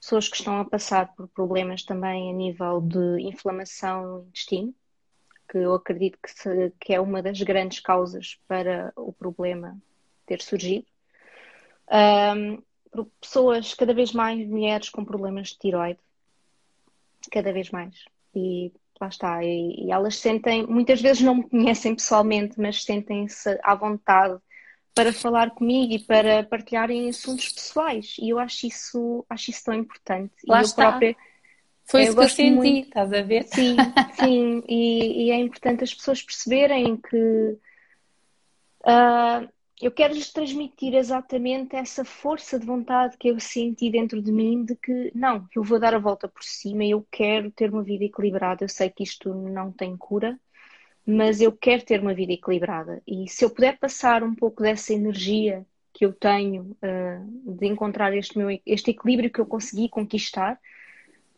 pessoas 0.00 0.28
que 0.28 0.36
estão 0.36 0.58
a 0.60 0.64
passar 0.64 1.14
por 1.14 1.28
problemas 1.28 1.82
também 1.82 2.30
a 2.30 2.32
nível 2.32 2.80
de 2.80 3.22
inflamação 3.22 4.02
no 4.02 4.22
intestino, 4.28 4.74
que 5.50 5.58
eu 5.58 5.74
acredito 5.74 6.16
que, 6.22 6.30
se, 6.30 6.72
que 6.78 6.94
é 6.94 7.00
uma 7.00 7.20
das 7.20 7.42
grandes 7.42 7.80
causas 7.80 8.38
para 8.46 8.92
o 8.94 9.12
problema 9.12 9.76
ter 10.24 10.40
surgido. 10.40 10.86
Um, 11.90 12.62
pessoas, 13.20 13.74
cada 13.74 13.92
vez 13.92 14.12
mais 14.12 14.46
mulheres 14.46 14.88
com 14.88 15.04
problemas 15.04 15.48
de 15.48 15.58
tiroide, 15.58 15.98
cada 17.32 17.52
vez 17.52 17.70
mais. 17.70 17.96
E 18.32 18.72
lá 19.00 19.08
está. 19.08 19.44
E, 19.44 19.86
e 19.86 19.90
elas 19.90 20.16
sentem, 20.16 20.64
muitas 20.66 21.00
vezes 21.00 21.22
não 21.22 21.34
me 21.34 21.48
conhecem 21.48 21.96
pessoalmente, 21.96 22.60
mas 22.60 22.84
sentem-se 22.84 23.58
à 23.64 23.74
vontade 23.74 24.38
para 24.94 25.12
falar 25.12 25.50
comigo 25.50 25.94
e 25.94 25.98
para 25.98 26.44
partilharem 26.44 27.08
assuntos 27.08 27.48
pessoais. 27.48 28.16
E 28.20 28.28
eu 28.28 28.38
acho 28.38 28.68
isso, 28.68 29.24
acho 29.28 29.50
isso 29.50 29.64
tão 29.64 29.74
importante. 29.74 30.32
Lá 30.46 30.60
e 30.60 30.64
está. 30.64 30.90
Própria, 30.90 31.16
Foi 31.90 32.02
isso 32.02 32.14
que 32.16 32.22
eu 32.22 32.28
senti, 32.28 32.50
muito... 32.52 32.86
estás 32.86 33.12
a 33.12 33.22
ver? 33.22 33.42
Sim, 33.44 33.76
sim. 34.18 34.62
E, 34.68 35.26
e, 35.26 35.30
é 35.30 35.38
importante 35.38 35.82
as 35.82 35.92
pessoas 35.92 36.22
perceberem 36.22 36.96
que 36.96 37.58
uh, 38.86 39.48
eu 39.82 39.90
quero 39.90 40.14
lhes 40.14 40.32
transmitir 40.32 40.94
exatamente 40.94 41.74
essa 41.74 42.04
força 42.04 42.60
de 42.60 42.66
vontade 42.66 43.16
que 43.18 43.28
eu 43.28 43.40
senti 43.40 43.90
dentro 43.90 44.22
de 44.22 44.30
mim 44.30 44.64
de 44.64 44.76
que 44.76 45.10
não, 45.14 45.48
eu 45.54 45.64
vou 45.64 45.80
dar 45.80 45.94
a 45.94 45.98
volta 45.98 46.28
por 46.28 46.44
cima, 46.44 46.84
eu 46.84 47.04
quero 47.10 47.50
ter 47.50 47.70
uma 47.72 47.82
vida 47.82 48.04
equilibrada. 48.04 48.62
Eu 48.64 48.68
sei 48.68 48.88
que 48.88 49.02
isto 49.02 49.34
não 49.34 49.72
tem 49.72 49.96
cura, 49.96 50.38
mas 51.04 51.40
eu 51.40 51.50
quero 51.50 51.84
ter 51.84 52.00
uma 52.00 52.14
vida 52.14 52.32
equilibrada. 52.32 53.02
E 53.04 53.28
se 53.28 53.44
eu 53.44 53.50
puder 53.50 53.78
passar 53.78 54.22
um 54.22 54.34
pouco 54.34 54.62
dessa 54.62 54.92
energia 54.92 55.66
que 55.92 56.04
eu 56.04 56.12
tenho 56.12 56.76
uh, 56.84 57.52
de 57.58 57.66
encontrar 57.66 58.16
este, 58.16 58.38
meu, 58.38 58.48
este 58.64 58.92
equilíbrio 58.92 59.30
que 59.30 59.40
eu 59.40 59.46
consegui 59.46 59.88
conquistar, 59.88 60.56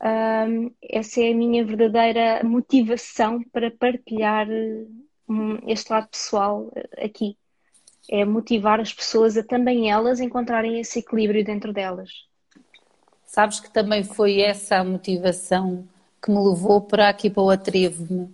uh, 0.03 0.75
essa 0.83 1.21
é 1.21 1.33
a 1.33 1.35
minha 1.35 1.65
verdadeira 1.65 2.43
motivação 2.45 3.43
para 3.53 3.71
partilhar 3.71 4.47
um, 5.29 5.59
este 5.67 5.91
lado 5.91 6.09
pessoal 6.09 6.71
aqui 6.99 7.37
é 8.11 8.25
motivar 8.25 8.81
as 8.81 8.93
pessoas 8.93 9.37
a 9.37 9.43
também 9.43 9.91
elas 9.91 10.21
encontrarem 10.21 10.81
esse 10.81 10.99
equilíbrio 10.99 11.45
dentro 11.45 11.73
delas. 11.73 12.11
Sabes 13.25 13.61
que 13.61 13.73
também 13.73 14.03
foi 14.03 14.41
essa 14.41 14.77
a 14.77 14.85
motivação 14.85 15.89
que 16.23 16.31
me 16.31 16.39
levou 16.39 16.81
para 16.81 17.09
aqui 17.09 17.31
para 17.31 17.43
o 17.43 17.51
Atrevo-me 17.51 18.29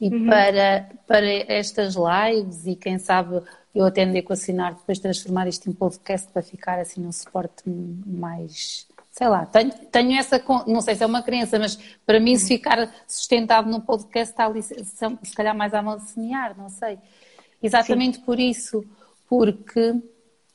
e 0.00 0.08
uhum. 0.08 0.26
para, 0.26 0.90
para 1.06 1.26
estas 1.26 1.94
lives 1.94 2.66
e 2.66 2.76
quem 2.76 2.98
sabe 2.98 3.40
eu 3.74 3.84
até 3.84 4.02
andei 4.02 4.22
com 4.22 4.32
assinar 4.32 4.74
depois 4.74 4.98
transformar 4.98 5.48
isto 5.48 5.68
em 5.68 5.72
podcast 5.72 6.30
para 6.30 6.42
ficar 6.42 6.78
assim 6.78 7.00
num 7.00 7.10
suporte 7.10 7.62
mais 7.66 8.86
sei 9.14 9.28
lá, 9.28 9.46
tenho, 9.46 9.70
tenho 9.70 10.18
essa, 10.18 10.42
não 10.66 10.80
sei 10.80 10.96
se 10.96 11.04
é 11.04 11.06
uma 11.06 11.22
crença, 11.22 11.56
mas 11.56 11.78
para 12.04 12.18
mim 12.18 12.36
se 12.36 12.48
ficar 12.48 12.92
sustentado 13.06 13.70
num 13.70 13.78
podcast 13.78 14.32
está 14.32 14.44
ali 14.44 14.60
se 14.60 15.32
calhar 15.36 15.56
mais 15.56 15.72
a 15.72 15.98
semear, 16.00 16.58
não 16.58 16.68
sei. 16.68 16.98
Exatamente 17.62 18.16
Sim. 18.16 18.24
por 18.24 18.40
isso, 18.40 18.84
porque 19.28 19.94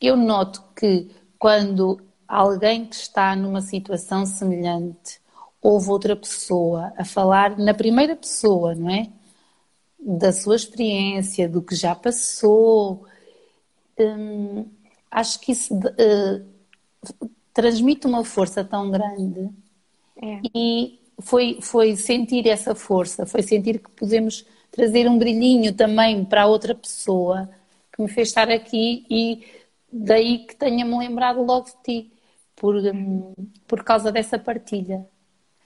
eu 0.01 0.18
noto 0.18 0.62
que 0.75 1.10
quando 1.38 2.01
alguém 2.28 2.86
que 2.86 2.96
está 2.96 3.34
numa 3.34 3.62
situação 3.62 4.25
semelhante 4.25 5.22
ouve 5.62 5.89
outra 5.89 6.13
pessoa 6.13 6.92
a 6.98 7.06
falar 7.06 7.58
na 7.58 7.74
primeira 7.74 8.13
pessoa, 8.13 8.75
não 8.75 8.89
é? 8.89 9.08
Da 9.98 10.34
sua 10.34 10.58
experiência, 10.58 11.48
do 11.48 11.62
que 11.62 11.75
já 11.75 11.96
passou, 11.96 13.06
hum, 13.98 14.66
acho 15.10 15.39
que 15.39 15.54
isso 15.54 15.74
uh, 15.74 16.60
transmite 17.60 18.08
uma 18.08 18.24
força 18.24 18.63
tão 18.63 18.89
grande 18.89 19.50
é. 20.22 20.39
e 20.56 20.98
foi, 21.20 21.60
foi 21.62 21.94
sentir 21.98 22.48
essa 22.48 22.74
força, 22.74 23.25
foi 23.25 23.42
sentir 23.42 23.80
que 23.80 23.89
podemos 23.89 24.46
trazer 24.72 25.10
um 25.10 25.18
brilhinho 25.18 25.74
também 25.74 26.24
para 26.24 26.44
a 26.44 26.46
outra 26.46 26.74
pessoa 26.74 27.50
que 27.92 28.01
me 28.01 28.08
fez 28.08 28.30
estar 28.30 28.50
aqui 28.50 29.06
e 29.10 29.46
daí 29.92 30.46
que 30.46 30.56
tenha-me 30.56 30.98
lembrado 30.98 31.44
logo 31.44 31.66
de 31.66 31.84
ti, 31.84 32.13
por, 32.56 32.75
por 33.68 33.84
causa 33.84 34.10
dessa 34.10 34.39
partilha. 34.39 35.06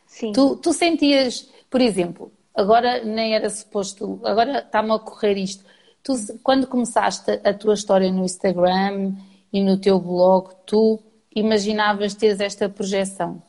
Sim. 0.07 0.31
Tu, 0.31 0.55
tu 0.55 0.73
sentias, 0.73 1.47
por 1.69 1.79
exemplo, 1.79 2.31
agora 2.55 3.03
nem 3.03 3.35
era 3.35 3.51
suposto, 3.51 4.19
agora 4.23 4.59
está-me 4.59 4.89
a 4.89 4.95
ocorrer 4.95 5.37
isto. 5.37 5.63
Tu, 6.01 6.13
quando 6.41 6.65
começaste 6.65 7.39
a 7.43 7.53
tua 7.53 7.75
história 7.75 8.11
no 8.11 8.25
Instagram 8.25 9.13
e 9.51 9.61
no 9.61 9.77
teu 9.77 9.99
blog, 9.99 10.55
tu 10.65 10.99
imaginavas 11.35 12.13
teres 12.13 12.39
esta 12.39 12.69
projeção? 12.69 13.41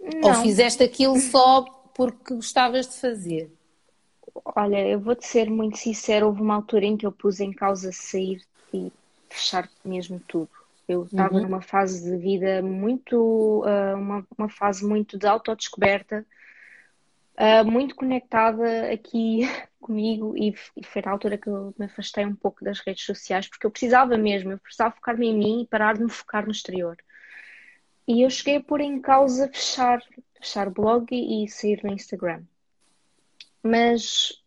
Não. 0.00 0.28
Ou 0.28 0.34
fizeste 0.34 0.82
aquilo 0.82 1.18
só 1.18 1.62
porque 1.94 2.34
gostavas 2.34 2.86
de 2.86 2.94
fazer? 2.94 3.50
Olha, 4.44 4.86
eu 4.86 5.00
vou-te 5.00 5.26
ser 5.26 5.48
muito 5.48 5.78
sincera, 5.78 6.26
houve 6.26 6.42
uma 6.42 6.56
altura 6.56 6.84
em 6.84 6.96
que 6.96 7.06
eu 7.06 7.12
pus 7.12 7.40
em 7.40 7.52
causa 7.52 7.90
sair 7.92 8.42
e 8.72 8.92
fechar 9.30 9.68
mesmo 9.84 10.20
tudo. 10.26 10.50
Eu 10.86 11.04
estava 11.04 11.36
uhum. 11.36 11.42
numa 11.42 11.62
fase 11.62 12.04
de 12.04 12.16
vida 12.16 12.60
muito, 12.60 13.64
uh, 13.64 13.96
uma, 13.96 14.26
uma 14.36 14.48
fase 14.48 14.84
muito 14.84 15.18
de 15.18 15.26
autodescoberta, 15.26 16.26
uh, 17.38 17.64
muito 17.64 17.94
conectada 17.94 18.92
aqui 18.92 19.40
comigo 19.80 20.34
e, 20.36 20.54
foi 20.84 21.02
na 21.02 21.10
altura 21.10 21.36
que 21.36 21.48
eu 21.48 21.74
me 21.78 21.86
afastei 21.86 22.24
um 22.24 22.34
pouco 22.34 22.64
das 22.64 22.80
redes 22.80 23.04
sociais 23.04 23.48
porque 23.48 23.66
eu 23.66 23.70
precisava 23.70 24.16
mesmo, 24.16 24.52
eu 24.52 24.58
precisava 24.58 24.94
focar-me 24.94 25.26
em 25.28 25.36
mim 25.36 25.62
e 25.62 25.66
parar 25.66 25.94
de 25.94 26.02
me 26.02 26.10
focar 26.10 26.44
no 26.44 26.52
exterior. 26.52 26.96
E 28.06 28.22
eu 28.22 28.30
cheguei 28.30 28.56
a 28.56 28.62
pôr 28.62 28.80
em 28.80 29.00
causa 29.00 29.48
fechar, 29.48 30.02
fechar 30.38 30.68
blog 30.70 31.06
e, 31.10 31.48
sair 31.48 31.82
no 31.82 31.92
Instagram. 31.92 32.42
Mas 33.62 34.42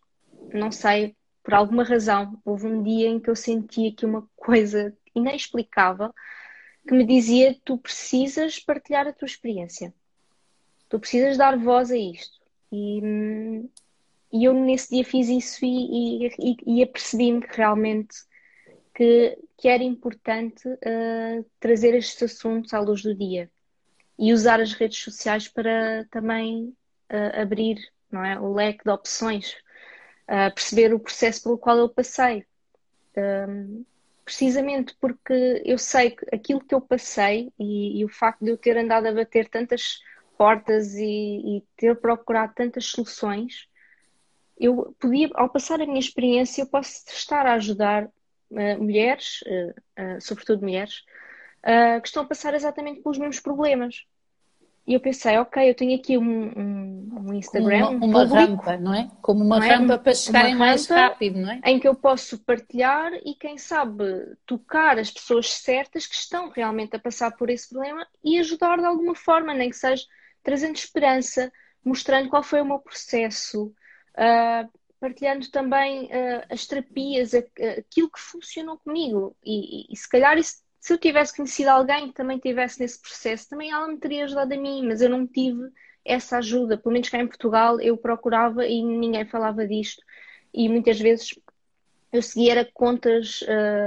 não 0.54 0.72
sei, 0.72 1.16
por 1.44 1.56
alguma 1.56 1.84
razão, 1.84 2.40
houve 2.46 2.68
um 2.68 2.84
dia 2.84 3.08
em 3.08 3.20
que 3.20 3.30
eu 3.30 3.36
senti 3.36 3.88
aqui 3.88 4.06
uma 4.06 4.28
coisa 4.36 4.96
inexplicável 5.16 6.14
que 6.88 6.94
me 6.94 7.06
dizia: 7.06 7.58
tu 7.66 7.78
precisas 7.78 8.60
partilhar 8.60 9.08
a 9.08 9.14
tua 9.14 9.26
experiência, 9.26 9.94
tu 10.88 11.00
precisas 11.00 11.38
dar 11.38 11.58
voz 11.58 11.92
a 11.92 11.98
isto. 11.98 12.37
E, 12.72 13.70
e 14.32 14.44
eu 14.44 14.54
nesse 14.54 14.90
dia 14.90 15.04
fiz 15.04 15.30
isso 15.30 15.66
e, 15.66 16.28
e, 16.28 16.58
e 16.66 16.84
apercebi-me 16.84 17.42
que 17.42 17.56
realmente 17.56 18.16
que, 18.94 19.38
que 19.58 19.68
era 19.68 19.84
importante 19.84 20.68
uh, 20.68 21.46
trazer 21.60 21.94
estes 21.94 22.24
assuntos 22.24 22.74
à 22.74 22.80
luz 22.80 23.04
do 23.04 23.14
dia 23.14 23.50
e 24.18 24.34
usar 24.34 24.60
as 24.60 24.74
redes 24.74 25.00
sociais 25.00 25.48
para 25.48 26.06
também 26.10 26.76
uh, 27.12 27.42
abrir 27.42 27.78
não 28.12 28.24
é, 28.24 28.40
o 28.40 28.54
leque 28.54 28.84
de 28.84 28.90
opções, 28.90 29.52
uh, 30.24 30.54
perceber 30.54 30.94
o 30.94 31.00
processo 31.00 31.44
pelo 31.44 31.58
qual 31.58 31.78
eu 31.78 31.90
passei. 31.90 32.46
Um, 33.16 33.86
precisamente 34.24 34.96
porque 35.00 35.62
eu 35.66 35.78
sei 35.78 36.12
que 36.12 36.26
aquilo 36.34 36.60
que 36.60 36.76
eu 36.76 36.82
passei 36.82 37.52
e, 37.58 38.00
e, 38.00 38.06
o 38.06 38.10
facto 38.10 38.44
de 38.44 38.52
eu 38.52 38.58
ter 38.58 38.78
andado 38.78 39.08
a 39.08 39.14
bater 39.14 39.48
tantas 39.48 40.00
portas 40.38 40.94
e, 40.94 41.58
e 41.58 41.64
ter 41.76 41.96
procurado 41.96 42.54
tantas 42.56 42.86
soluções, 42.86 43.68
eu 44.60 44.96
podia, 45.00 45.30
ao 45.36 45.50
passar 45.50 45.82
a 45.82 45.86
minha 45.86 46.00
experiência, 46.00 46.62
eu 46.62 46.68
posso 46.68 47.04
estar 47.10 47.46
a 47.46 47.54
ajudar 47.54 48.06
uh, 48.06 48.78
mulheres, 48.84 49.42
uh, 49.44 49.70
uh, 50.02 50.22
sobretudo 50.22 50.62
mulheres, 50.62 51.04
que 52.02 52.08
estão 52.08 52.24
a 52.24 52.26
passar 52.26 52.54
exatamente 52.54 53.02
pelos 53.02 53.18
mesmos 53.18 53.42
problemas. 53.42 54.06
E 54.86 54.94
eu 54.94 55.02
pensei, 55.02 55.38
ok, 55.38 55.70
eu 55.70 55.76
tenho 55.76 56.00
aqui 56.00 56.18
um, 56.18 56.24
um, 56.24 57.24
um 57.26 57.34
Instagram. 57.34 57.90
Uma, 57.90 58.06
uma 58.06 58.24
rampa, 58.24 58.78
não 58.78 58.94
é? 58.94 59.12
Como 59.22 59.44
uma 59.44 59.58
é? 59.66 59.76
rampa 59.76 59.98
para 59.98 60.14
chegarem 60.14 60.56
mais 60.56 60.88
rápido, 60.88 61.40
não 61.40 61.52
é? 61.52 61.60
Em 61.66 61.78
que 61.78 61.86
eu 61.86 61.94
posso 61.94 62.38
partilhar 62.40 63.12
e, 63.26 63.36
quem 63.36 63.58
sabe, 63.58 64.06
tocar 64.46 64.98
as 64.98 65.12
pessoas 65.12 65.52
certas 65.52 66.08
que 66.08 66.16
estão 66.16 66.50
realmente 66.50 66.96
a 66.96 67.00
passar 67.00 67.32
por 67.36 67.50
esse 67.50 67.68
problema 67.68 68.08
e 68.24 68.40
ajudar 68.40 68.78
de 68.78 68.86
alguma 68.86 69.14
forma, 69.14 69.54
nem 69.54 69.70
que 69.70 69.76
seja 69.76 70.06
trazendo 70.48 70.78
esperança, 70.78 71.52
mostrando 71.84 72.30
qual 72.30 72.42
foi 72.42 72.62
o 72.62 72.66
meu 72.66 72.80
processo, 72.80 73.66
uh, 74.14 74.80
partilhando 74.98 75.52
também 75.52 76.06
uh, 76.06 76.46
as 76.50 76.66
terapias, 76.66 77.34
aquilo 77.34 78.10
que 78.10 78.18
funcionou 78.18 78.78
comigo. 78.78 79.36
E, 79.44 79.82
e, 79.82 79.94
e 79.94 79.98
se 79.98 80.08
calhar 80.08 80.38
isso 80.38 80.66
se 80.80 80.94
eu 80.94 80.98
tivesse 80.98 81.36
conhecido 81.36 81.68
alguém 81.68 82.08
que 82.08 82.14
também 82.14 82.40
tivesse 82.40 82.80
nesse 82.80 83.02
processo, 83.02 83.50
também 83.50 83.72
ela 83.72 83.90
me 83.90 83.98
teria 83.98 84.24
ajudado 84.24 84.54
a 84.54 84.58
mim, 84.58 84.88
mas 84.88 85.02
eu 85.02 85.10
não 85.10 85.28
tive 85.28 85.70
essa 86.06 86.38
ajuda. 86.38 86.78
Pelo 86.78 86.94
menos 86.94 87.10
cá 87.10 87.18
em 87.18 87.28
Portugal 87.28 87.82
eu 87.82 87.98
procurava 87.98 88.66
e 88.66 88.82
ninguém 88.82 89.26
falava 89.26 89.68
disto. 89.68 90.02
E 90.54 90.70
muitas 90.70 90.98
vezes 90.98 91.38
eu 92.14 92.22
seguia 92.22 92.64
contas 92.74 93.44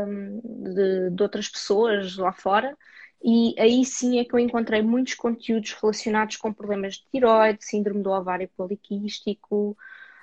hum, 0.07 0.43
de, 0.45 1.11
de 1.11 1.23
outras 1.23 1.49
pessoas 1.49 2.19
lá 2.19 2.35
fora 2.35 2.77
e 3.23 3.55
aí 3.59 3.85
sim 3.85 4.19
é 4.19 4.25
que 4.25 4.35
eu 4.35 4.39
encontrei 4.39 4.83
muitos 4.83 5.15
conteúdos 5.15 5.73
relacionados 5.75 6.37
com 6.37 6.53
problemas 6.53 6.95
de 6.95 7.05
tiroide, 7.13 7.65
síndrome 7.65 8.03
do 8.03 8.11
ovário 8.11 8.49
poliquístico, 8.57 9.77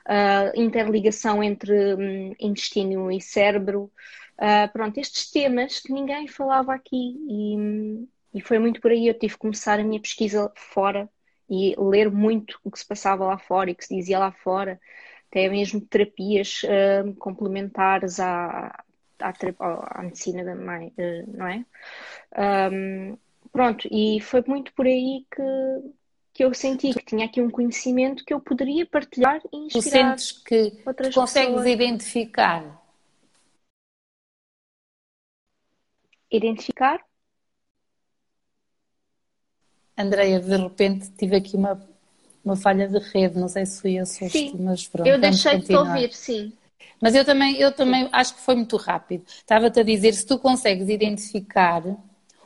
uh, 0.07 0.59
interligação 0.59 1.43
entre 1.43 1.95
um, 1.95 2.33
intestino 2.39 3.11
e 3.11 3.21
cérebro. 3.21 3.91
Uh, 4.39 4.71
pronto, 4.73 4.97
estes 4.99 5.29
temas 5.29 5.79
que 5.79 5.93
ninguém 5.93 6.27
falava 6.27 6.73
aqui 6.73 7.15
e, 7.29 8.07
e 8.39 8.41
foi 8.41 8.59
muito 8.59 8.81
por 8.81 8.91
aí. 8.91 9.07
Eu 9.07 9.13
tive 9.13 9.33
que 9.33 9.39
começar 9.39 9.79
a 9.79 9.83
minha 9.83 10.01
pesquisa 10.01 10.51
fora 10.55 11.09
e 11.49 11.75
ler 11.77 12.11
muito 12.11 12.59
o 12.63 12.71
que 12.71 12.79
se 12.79 12.85
passava 12.87 13.25
lá 13.25 13.37
fora 13.37 13.69
e 13.69 13.75
que 13.75 13.85
se 13.85 13.95
dizia 13.95 14.19
lá 14.19 14.31
fora, 14.31 14.79
até 15.29 15.47
mesmo 15.49 15.81
terapias 15.81 16.61
uh, 16.63 17.13
complementares 17.15 18.19
à, 18.19 18.83
à, 19.19 19.33
à, 19.99 20.03
medicina 20.03 20.43
da 20.43 20.55
mãe, 20.55 20.93
uh, 20.97 21.37
não 21.37 21.47
é? 21.47 21.65
Um, 22.71 23.17
pronto, 23.51 23.87
e 23.91 24.19
foi 24.21 24.43
muito 24.47 24.73
por 24.73 24.85
aí 24.85 25.25
que, 25.33 25.91
que 26.33 26.43
eu 26.43 26.53
senti 26.53 26.93
que 26.93 27.05
tinha 27.05 27.25
aqui 27.25 27.41
um 27.41 27.49
conhecimento 27.49 28.23
que 28.25 28.33
eu 28.33 28.39
poderia 28.39 28.85
partilhar 28.85 29.41
e 29.51 29.57
inspirar 29.57 30.15
tu 30.15 30.21
sentes 30.21 30.31
que 30.43 30.81
outras 30.85 31.13
consegues 31.13 31.49
pessoas. 31.49 31.67
identificar 31.67 32.87
identificar. 36.31 36.99
Andreia, 39.97 40.39
de 40.39 40.55
repente 40.55 41.09
tive 41.17 41.37
aqui 41.37 41.55
uma, 41.55 41.81
uma 42.45 42.55
falha 42.55 42.87
de 42.87 42.99
rede, 42.99 43.39
não 43.39 43.47
sei 43.47 43.65
se 43.65 43.81
fui 43.81 43.99
eu 43.99 44.05
sim, 44.05 44.55
mas 44.59 44.87
pronto. 44.87 45.07
Eu 45.07 45.19
deixei 45.19 45.59
de 45.59 45.75
ouvir, 45.75 46.13
sim. 46.13 46.53
Mas 47.01 47.15
eu 47.15 47.23
também, 47.23 47.57
eu 47.57 47.71
também 47.71 48.09
acho 48.11 48.35
que 48.35 48.41
foi 48.41 48.55
muito 48.55 48.75
rápido. 48.77 49.23
Estava-te 49.27 49.79
a 49.79 49.83
dizer, 49.83 50.13
se 50.13 50.25
tu 50.25 50.39
consegues 50.39 50.89
identificar 50.89 51.83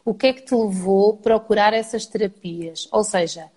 o 0.03 0.13
que 0.13 0.27
é 0.27 0.33
que 0.33 0.41
te 0.41 0.55
levou 0.55 1.13
a 1.13 1.17
procurar 1.17 1.73
essas 1.73 2.05
terapias, 2.05 2.87
ou 2.91 3.03
seja, 3.03 3.49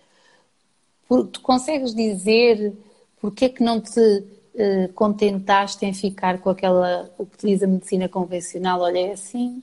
tu 1.09 1.41
consegues 1.41 1.95
dizer 1.95 2.73
porque 3.21 3.47
é 3.47 3.49
que 3.49 3.63
não 3.63 3.81
te 3.81 4.01
uh, 4.01 4.93
contentaste 4.95 5.85
em 5.87 5.95
ficar 5.95 6.39
com 6.39 6.51
aquela, 6.51 7.11
o 7.19 7.25
que 7.25 7.47
diz 7.47 7.63
a 7.63 7.67
medicina 7.67 8.09
convencional, 8.09 8.81
olha, 8.81 8.99
é 8.99 9.13
assim, 9.13 9.63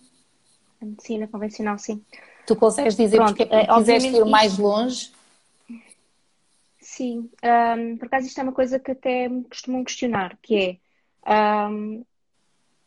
a 0.82 0.86
medicina 0.86 1.28
convencional, 1.28 1.78
sim. 1.78 2.04
Tu 2.48 2.56
consegues 2.56 2.96
dizer 2.96 3.18
Pronto, 3.18 3.36
porque 3.36 3.54
é 3.54 3.68
que 3.68 3.74
quiseste 3.76 4.16
ir 4.16 4.26
mais 4.26 4.58
longe? 4.58 5.12
Sim, 6.80 7.30
um, 7.44 7.98
por 7.98 8.08
acaso 8.08 8.28
isto 8.28 8.40
é 8.40 8.44
uma 8.44 8.52
coisa 8.52 8.80
que 8.80 8.92
até 8.92 9.30
me 9.30 9.44
costumam 9.44 9.84
questionar, 9.84 10.38
que 10.42 10.56
é 10.56 10.78
um, 11.28 12.04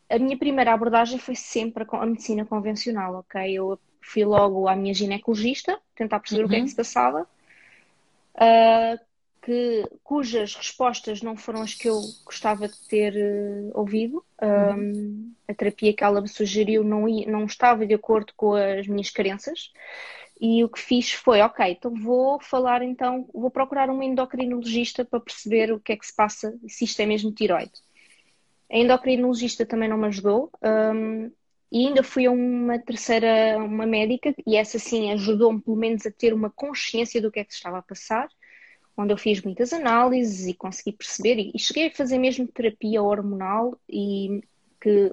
a 0.09 0.19
minha 0.19 0.37
primeira 0.37 0.73
abordagem 0.73 1.17
foi 1.19 1.35
sempre 1.35 1.85
a 1.89 2.05
medicina 2.05 2.45
convencional, 2.45 3.15
ok? 3.15 3.51
Eu 3.51 3.79
fui 4.01 4.23
logo 4.23 4.67
à 4.67 4.75
minha 4.75 4.93
ginecologista, 4.93 5.79
tentar 5.95 6.19
perceber 6.19 6.43
uhum. 6.43 6.47
o 6.47 6.49
que 6.49 6.55
é 6.55 6.59
que 6.59 6.63
uhum. 6.63 6.69
se 6.69 6.75
passava, 6.75 7.27
uh, 8.35 9.05
que, 9.41 9.83
cujas 10.03 10.55
respostas 10.55 11.21
não 11.21 11.35
foram 11.35 11.61
as 11.61 11.73
que 11.73 11.89
eu 11.89 11.99
gostava 12.23 12.67
de 12.67 12.79
ter 12.87 13.13
uh, 13.15 13.71
ouvido. 13.73 14.23
Uhum. 14.41 15.33
a 15.47 15.53
terapia 15.53 15.93
que 15.93 16.03
ela 16.03 16.21
me 16.21 16.27
sugeriu 16.27 16.83
não, 16.83 17.07
ia, 17.07 17.31
não 17.31 17.45
estava 17.45 17.85
de 17.85 17.93
acordo 17.93 18.33
com 18.35 18.53
as 18.53 18.87
minhas 18.87 19.09
crenças. 19.09 19.71
E 20.39 20.63
o 20.63 20.69
que 20.69 20.79
fiz 20.79 21.13
foi, 21.13 21.39
ok, 21.41 21.65
então 21.71 21.93
vou 21.93 22.39
falar 22.41 22.81
então, 22.81 23.27
vou 23.33 23.49
procurar 23.49 23.89
um 23.89 24.03
endocrinologista 24.03 25.05
para 25.05 25.19
perceber 25.21 25.71
o 25.71 25.79
que 25.79 25.93
é 25.93 25.97
que 25.97 26.05
se 26.05 26.13
passa, 26.13 26.53
se 26.67 26.83
isto 26.83 26.99
é 26.99 27.05
mesmo 27.05 27.31
tiroide. 27.31 27.71
A 28.71 28.77
endocrinologista 28.77 29.65
também 29.65 29.89
não 29.89 29.97
me 29.97 30.07
ajudou. 30.07 30.51
Um, 30.61 31.31
e 31.71 31.87
ainda 31.87 32.03
fui 32.03 32.25
a 32.25 32.31
uma 32.31 32.79
terceira, 32.79 33.57
uma 33.57 33.85
médica, 33.85 34.33
e 34.45 34.55
essa 34.55 34.79
sim 34.79 35.11
ajudou-me 35.11 35.61
pelo 35.61 35.75
menos 35.75 36.05
a 36.05 36.11
ter 36.11 36.33
uma 36.33 36.49
consciência 36.49 37.21
do 37.21 37.31
que 37.31 37.39
é 37.39 37.43
que 37.43 37.53
estava 37.53 37.79
a 37.79 37.81
passar, 37.81 38.27
onde 38.95 39.11
eu 39.11 39.17
fiz 39.17 39.41
muitas 39.41 39.73
análises 39.73 40.47
e 40.47 40.53
consegui 40.53 40.93
perceber, 40.93 41.37
e, 41.37 41.51
e 41.53 41.59
cheguei 41.59 41.87
a 41.87 41.91
fazer 41.91 42.17
mesmo 42.17 42.47
terapia 42.47 43.01
hormonal 43.03 43.77
e 43.89 44.41
que 44.79 45.11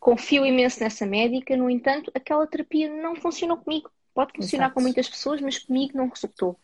confio 0.00 0.46
imenso 0.46 0.80
nessa 0.80 1.04
médica, 1.04 1.56
no 1.56 1.68
entanto, 1.68 2.10
aquela 2.14 2.46
terapia 2.46 2.88
não 2.88 3.16
funcionou 3.16 3.56
comigo. 3.56 3.90
Pode 4.14 4.32
funcionar 4.34 4.66
Exato. 4.66 4.74
com 4.74 4.80
muitas 4.80 5.08
pessoas, 5.08 5.40
mas 5.40 5.58
comigo 5.58 5.96
não 5.96 6.08
resultou. 6.08 6.58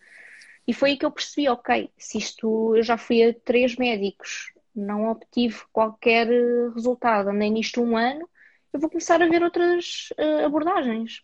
E 0.66 0.72
foi 0.72 0.90
aí 0.90 0.96
que 0.96 1.04
eu 1.04 1.10
percebi, 1.10 1.48
ok, 1.48 1.90
se 1.98 2.18
isto 2.18 2.76
eu 2.76 2.82
já 2.82 2.96
fui 2.96 3.22
a 3.22 3.34
três 3.34 3.76
médicos, 3.76 4.52
não 4.74 5.08
obtive 5.10 5.62
qualquer 5.72 6.28
resultado, 6.74 7.32
nem 7.32 7.50
nisto 7.52 7.82
um 7.82 7.96
ano, 7.96 8.28
eu 8.72 8.80
vou 8.80 8.88
começar 8.88 9.20
a 9.20 9.28
ver 9.28 9.42
outras 9.42 10.10
uh, 10.18 10.46
abordagens, 10.46 11.22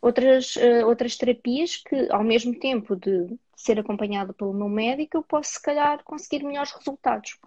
outras, 0.00 0.56
uh, 0.56 0.86
outras 0.86 1.16
terapias 1.16 1.76
que, 1.76 2.10
ao 2.10 2.22
mesmo 2.22 2.58
tempo 2.58 2.94
de 2.94 3.38
ser 3.56 3.78
acompanhada 3.78 4.32
pelo 4.32 4.52
meu 4.52 4.68
médico, 4.68 5.16
eu 5.16 5.22
posso, 5.22 5.52
se 5.52 5.62
calhar, 5.62 6.02
conseguir 6.04 6.44
melhores 6.44 6.72
resultados. 6.72 7.38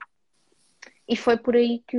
E 1.08 1.16
foi 1.16 1.38
por 1.38 1.56
aí 1.56 1.84
que, 1.88 1.98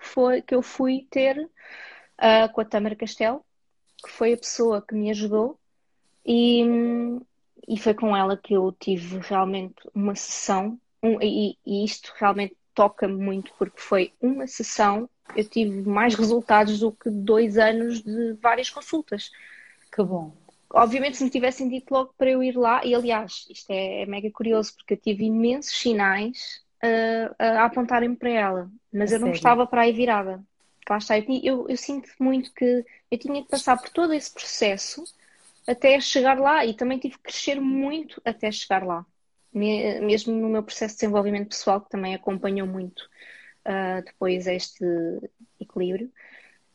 que, 0.00 0.06
foi, 0.06 0.42
que 0.42 0.54
eu 0.54 0.62
fui 0.62 1.06
ter 1.10 1.38
uh, 1.38 2.52
com 2.52 2.60
a 2.60 2.64
Tamara 2.64 2.96
Castelo, 2.96 3.44
que 4.02 4.10
foi 4.10 4.32
a 4.32 4.38
pessoa 4.38 4.82
que 4.82 4.94
me 4.94 5.10
ajudou, 5.10 5.58
e, 6.24 6.64
e 7.68 7.78
foi 7.78 7.94
com 7.94 8.16
ela 8.16 8.36
que 8.36 8.54
eu 8.54 8.72
tive 8.72 9.18
realmente 9.18 9.76
uma 9.94 10.14
sessão, 10.14 10.80
um, 11.06 11.22
e, 11.22 11.56
e 11.64 11.84
isto 11.84 12.12
realmente 12.16 12.56
toca-me 12.74 13.14
muito, 13.14 13.52
porque 13.58 13.80
foi 13.80 14.12
uma 14.20 14.46
sessão 14.46 15.08
eu 15.34 15.44
tive 15.44 15.88
mais 15.88 16.14
resultados 16.14 16.78
do 16.78 16.92
que 16.92 17.10
dois 17.10 17.58
anos 17.58 18.02
de 18.02 18.34
várias 18.34 18.70
consultas. 18.70 19.30
Que 19.90 20.02
bom. 20.02 20.32
Obviamente, 20.70 21.16
se 21.16 21.24
me 21.24 21.30
tivessem 21.30 21.68
dito 21.68 21.92
logo 21.92 22.12
para 22.18 22.30
eu 22.30 22.42
ir 22.42 22.56
lá, 22.56 22.84
e 22.84 22.94
aliás, 22.94 23.46
isto 23.48 23.70
é, 23.70 24.02
é 24.02 24.06
mega 24.06 24.30
curioso, 24.30 24.74
porque 24.76 24.94
eu 24.94 24.98
tive 24.98 25.24
imensos 25.24 25.76
sinais 25.76 26.62
uh, 26.82 27.34
a 27.38 27.64
apontarem 27.64 28.14
para 28.14 28.30
ela, 28.30 28.70
mas 28.92 29.12
é 29.12 29.16
eu 29.16 29.20
não 29.20 29.30
estava 29.30 29.66
para 29.66 29.82
aí 29.82 29.92
virada. 29.92 30.42
Lá 30.88 30.98
está, 30.98 31.18
eu, 31.18 31.24
eu, 31.42 31.68
eu 31.68 31.76
sinto 31.76 32.08
muito 32.18 32.52
que 32.52 32.84
eu 33.10 33.18
tinha 33.18 33.42
que 33.42 33.48
passar 33.48 33.76
por 33.76 33.88
todo 33.90 34.12
esse 34.12 34.32
processo 34.32 35.02
até 35.66 35.98
chegar 36.00 36.38
lá 36.38 36.64
e 36.64 36.74
também 36.74 36.98
tive 36.98 37.16
que 37.16 37.24
crescer 37.24 37.60
muito 37.60 38.20
até 38.24 38.50
chegar 38.52 38.84
lá. 38.84 39.04
Mesmo 39.56 40.34
no 40.34 40.48
meu 40.48 40.62
processo 40.62 40.94
de 40.94 41.00
desenvolvimento 41.00 41.48
pessoal, 41.48 41.80
que 41.80 41.88
também 41.88 42.14
acompanhou 42.14 42.66
muito 42.66 43.08
uh, 43.66 44.04
depois 44.04 44.46
este 44.46 44.84
equilíbrio, 45.58 46.12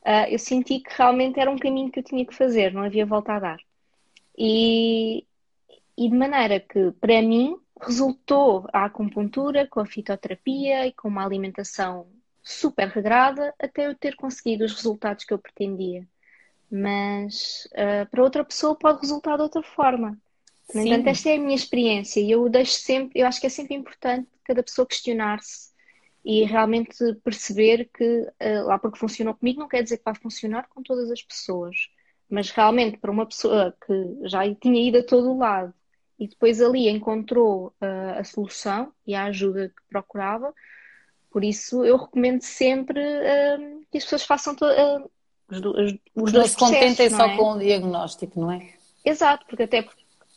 uh, 0.02 0.28
eu 0.30 0.40
senti 0.40 0.80
que 0.80 0.90
realmente 0.98 1.40
era 1.40 1.52
um 1.52 1.58
caminho 1.58 1.92
que 1.92 2.00
eu 2.00 2.04
tinha 2.04 2.26
que 2.26 2.36
fazer, 2.36 2.74
não 2.74 2.84
havia 2.84 3.06
volta 3.06 3.34
a 3.34 3.40
dar. 3.40 3.60
E, 4.38 5.26
e 5.98 6.10
de 6.10 6.16
maneira 6.16 6.60
que, 6.60 6.92
para 7.00 7.22
mim, 7.22 7.56
resultou 7.80 8.68
a 8.74 8.86
acupuntura 8.86 9.68
com 9.68 9.80
a 9.80 9.86
fitoterapia 9.86 10.88
e 10.88 10.94
com 10.94 11.08
uma 11.08 11.26
alimentação 11.26 12.08
super 12.44 12.88
regrada 12.88 13.54
até 13.60 13.88
eu 13.88 13.96
ter 13.96 14.16
conseguido 14.16 14.66
os 14.66 14.74
resultados 14.74 15.24
que 15.26 15.34
eu 15.34 15.40
pretendia. 15.40 16.08
Mas 16.72 17.68
uh, 17.74 18.10
para 18.10 18.24
outra 18.24 18.44
pessoa 18.44 18.76
pode 18.76 19.02
resultar 19.02 19.36
de 19.36 19.44
outra 19.44 19.62
forma. 19.62 20.18
No 20.74 20.82
entanto, 20.82 21.08
esta 21.10 21.30
é 21.30 21.36
a 21.36 21.40
minha 21.40 21.56
experiência 21.56 22.20
e 22.20 22.32
eu 22.32 22.48
deixo 22.50 22.74
sempre, 22.74 23.20
eu 23.20 23.28
acho 23.28 23.40
que 23.40 23.48
é 23.48 23.50
sempre 23.50 23.76
importante 23.76 24.28
cada 24.44 24.64
pessoa 24.64 24.86
questionar-se 24.86 25.72
e 26.24 26.44
realmente 26.44 26.96
perceber 27.24 27.90
que 27.94 28.22
uh, 28.22 28.66
lá 28.66 28.78
porque 28.78 29.00
funcionou 29.00 29.34
comigo 29.34 29.60
não 29.60 29.68
quer 29.68 29.84
dizer 29.84 29.98
que 29.98 30.06
vai 30.06 30.16
funcionar 30.16 30.68
com 30.70 30.84
todas 30.84 31.10
as 31.10 31.22
pessoas, 31.22 31.90
mas 32.30 32.52
realmente 32.52 32.98
para 32.98 33.12
uma 33.12 33.26
pessoa 33.26 33.76
que 33.86 34.30
já 34.30 34.42
tinha 34.56 34.88
ido 34.88 35.00
a 35.00 35.04
todo 35.04 35.32
o 35.32 35.38
lado 35.38 35.74
e 36.20 36.28
depois 36.28 36.62
ali 36.62 36.88
encontrou 36.88 37.74
uh, 37.82 38.20
a 38.20 38.24
solução 38.24 38.94
e 39.06 39.16
a 39.16 39.26
ajuda 39.26 39.70
que 39.70 39.82
procurava, 39.90 40.54
por 41.32 41.44
isso 41.44 41.84
eu 41.84 41.98
recomendo 41.98 42.42
sempre 42.42 43.00
uh, 43.02 43.82
que 43.92 43.98
as 43.98 44.04
pessoas 44.04 44.24
façam 44.24 44.56
os, 45.50 45.60
os, 45.60 45.94
os 46.16 46.32
dois 46.32 46.34
Não 46.34 46.48
se 46.48 46.58
contentem 46.58 47.10
só 47.10 47.26
é? 47.26 47.36
com 47.36 47.54
o 47.54 47.60
diagnóstico, 47.60 48.40
não 48.40 48.52
é? 48.52 48.74
Exato, 49.04 49.46
porque 49.48 49.64
até 49.64 49.82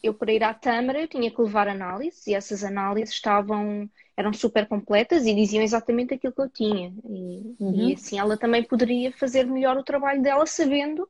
eu 0.05 0.15
para 0.15 0.33
ir 0.33 0.43
à 0.43 0.53
Tâmara 0.53 1.01
eu 1.01 1.09
tinha 1.09 1.31
que 1.31 1.41
levar 1.41 1.69
análises 1.69 2.27
e 2.27 2.35
essas 2.35 2.63
análises 2.63 3.15
estavam 3.15 3.89
eram 4.17 4.33
super 4.33 4.69
completas 4.69 5.27
e 5.27 5.35
diziam 5.35 5.63
exatamente 5.63 6.15
aquilo 6.15 6.33
que 6.33 6.41
eu 6.41 6.49
tinha. 6.49 6.93
E, 7.05 7.57
uhum. 7.59 7.75
e 7.75 7.95
assim 7.95 8.19
ela 8.19 8.37
também 8.37 8.63
poderia 8.63 9.13
fazer 9.13 9.45
melhor 9.45 9.77
o 9.77 9.83
trabalho 9.83 10.23
dela 10.23 10.47
sabendo 10.47 11.09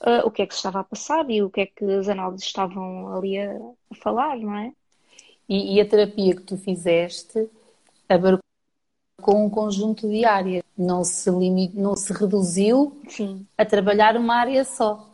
uh, 0.00 0.24
o 0.24 0.30
que 0.30 0.42
é 0.42 0.46
que 0.46 0.54
se 0.54 0.58
estava 0.58 0.80
a 0.80 0.84
passar 0.84 1.28
e 1.30 1.42
o 1.42 1.50
que 1.50 1.60
é 1.62 1.66
que 1.66 1.84
as 1.84 2.08
análises 2.08 2.46
estavam 2.46 3.14
ali 3.14 3.38
a, 3.38 3.52
a 3.90 3.94
falar, 3.94 4.38
não 4.38 4.56
é? 4.56 4.72
E, 5.48 5.76
e, 5.76 5.80
a 5.80 5.88
terapia 5.88 6.36
que 6.36 6.42
tu 6.42 6.56
fizeste 6.56 7.48
abarcou 8.08 8.40
com 9.20 9.44
um 9.44 9.50
conjunto 9.50 10.08
de 10.08 10.24
áreas, 10.24 10.62
não 10.78 11.04
se, 11.04 11.28
limit, 11.30 11.76
não 11.76 11.96
se 11.96 12.12
reduziu 12.12 13.00
Sim. 13.08 13.46
a 13.58 13.64
trabalhar 13.66 14.16
uma 14.16 14.36
área 14.36 14.64
só, 14.64 15.10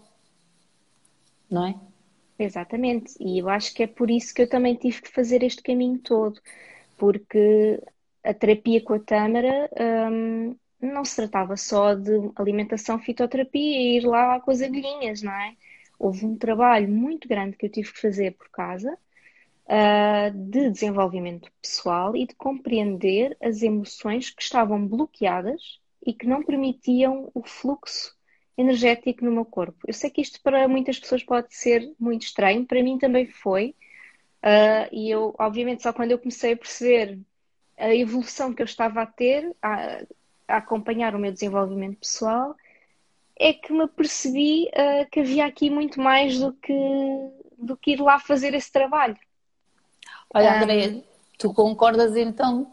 não 1.50 1.66
é? 1.66 1.74
Exatamente, 2.38 3.14
e 3.18 3.38
eu 3.40 3.48
acho 3.48 3.74
que 3.74 3.82
é 3.82 3.86
por 3.86 4.10
isso 4.10 4.34
que 4.34 4.42
eu 4.42 4.48
também 4.48 4.74
tive 4.76 5.00
que 5.02 5.08
fazer 5.10 5.42
este 5.42 5.62
caminho 5.62 5.98
todo 5.98 6.40
porque 6.96 7.82
a 8.24 8.34
terapia 8.34 8.82
com 8.84 8.94
a 8.94 9.00
tâmara 9.00 9.70
um, 10.10 10.56
não 10.80 11.04
se 11.04 11.16
tratava 11.16 11.56
só 11.58 11.94
de 11.94 12.12
alimentação 12.36 12.98
fitoterapia 13.00 13.62
e 13.78 13.98
ir 13.98 14.06
lá 14.06 14.40
com 14.40 14.50
as 14.52 14.62
agulhinhas, 14.62 15.22
não 15.22 15.32
é? 15.32 15.56
Houve 16.00 16.26
um 16.26 16.38
trabalho 16.38 16.88
muito 16.90 17.28
grande 17.28 17.56
que 17.56 17.66
eu 17.66 17.70
tive 17.72 17.92
que 17.92 18.00
fazer 18.02 18.32
por 18.36 18.50
casa 18.50 18.98
uh, 19.68 20.32
de 20.50 20.70
desenvolvimento 20.70 21.52
pessoal 21.62 22.16
e 22.16 22.26
de 22.26 22.34
compreender 22.36 23.36
as 23.42 23.62
emoções 23.62 24.30
que 24.30 24.42
estavam 24.42 24.86
bloqueadas 24.88 25.80
e 26.06 26.14
que 26.14 26.26
não 26.26 26.42
permitiam 26.44 27.30
o 27.34 27.42
fluxo 27.44 28.15
energético 28.56 29.24
no 29.24 29.32
meu 29.32 29.44
corpo. 29.44 29.78
Eu 29.86 29.92
sei 29.92 30.10
que 30.10 30.20
isto 30.20 30.40
para 30.42 30.66
muitas 30.66 30.98
pessoas 30.98 31.22
pode 31.22 31.54
ser 31.54 31.92
muito 31.98 32.22
estranho, 32.22 32.66
para 32.66 32.82
mim 32.82 32.98
também 32.98 33.26
foi, 33.26 33.74
Uh, 34.46 34.86
e 34.92 35.10
eu, 35.10 35.34
obviamente, 35.40 35.82
só 35.82 35.92
quando 35.92 36.12
eu 36.12 36.18
comecei 36.20 36.52
a 36.52 36.56
perceber 36.56 37.18
a 37.76 37.92
evolução 37.92 38.54
que 38.54 38.62
eu 38.62 38.66
estava 38.66 39.02
a 39.02 39.06
ter, 39.06 39.56
a, 39.60 40.02
a 40.46 40.56
acompanhar 40.58 41.16
o 41.16 41.18
meu 41.18 41.32
desenvolvimento 41.32 41.98
pessoal, 41.98 42.54
é 43.36 43.52
que 43.52 43.72
me 43.72 43.88
percebi 43.88 44.68
uh, 44.68 45.10
que 45.10 45.18
havia 45.18 45.46
aqui 45.46 45.68
muito 45.68 46.00
mais 46.00 46.38
do 46.38 46.52
que, 46.52 46.72
do 47.58 47.76
que 47.76 47.92
ir 47.92 48.00
lá 48.00 48.20
fazer 48.20 48.54
esse 48.54 48.70
trabalho. 48.70 49.16
Olha, 50.32 50.52
ah, 50.52 50.62
Andréia, 50.62 51.02
tu 51.36 51.52
concordas 51.52 52.14
então? 52.14 52.72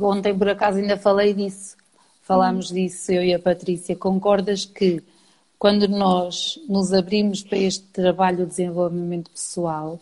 Ontem, 0.00 0.36
por 0.36 0.48
acaso, 0.48 0.78
ainda 0.78 0.96
falei 0.96 1.34
disso. 1.34 1.76
Falámos 2.22 2.68
disso, 2.68 3.12
eu 3.12 3.22
e 3.22 3.34
a 3.34 3.38
Patrícia. 3.38 3.96
Concordas 3.96 4.64
que 4.64 5.02
quando 5.58 5.86
nós 5.88 6.58
nos 6.68 6.92
abrimos 6.92 7.42
para 7.42 7.58
este 7.58 7.86
trabalho 7.88 8.38
de 8.38 8.46
desenvolvimento 8.46 9.30
pessoal, 9.30 10.00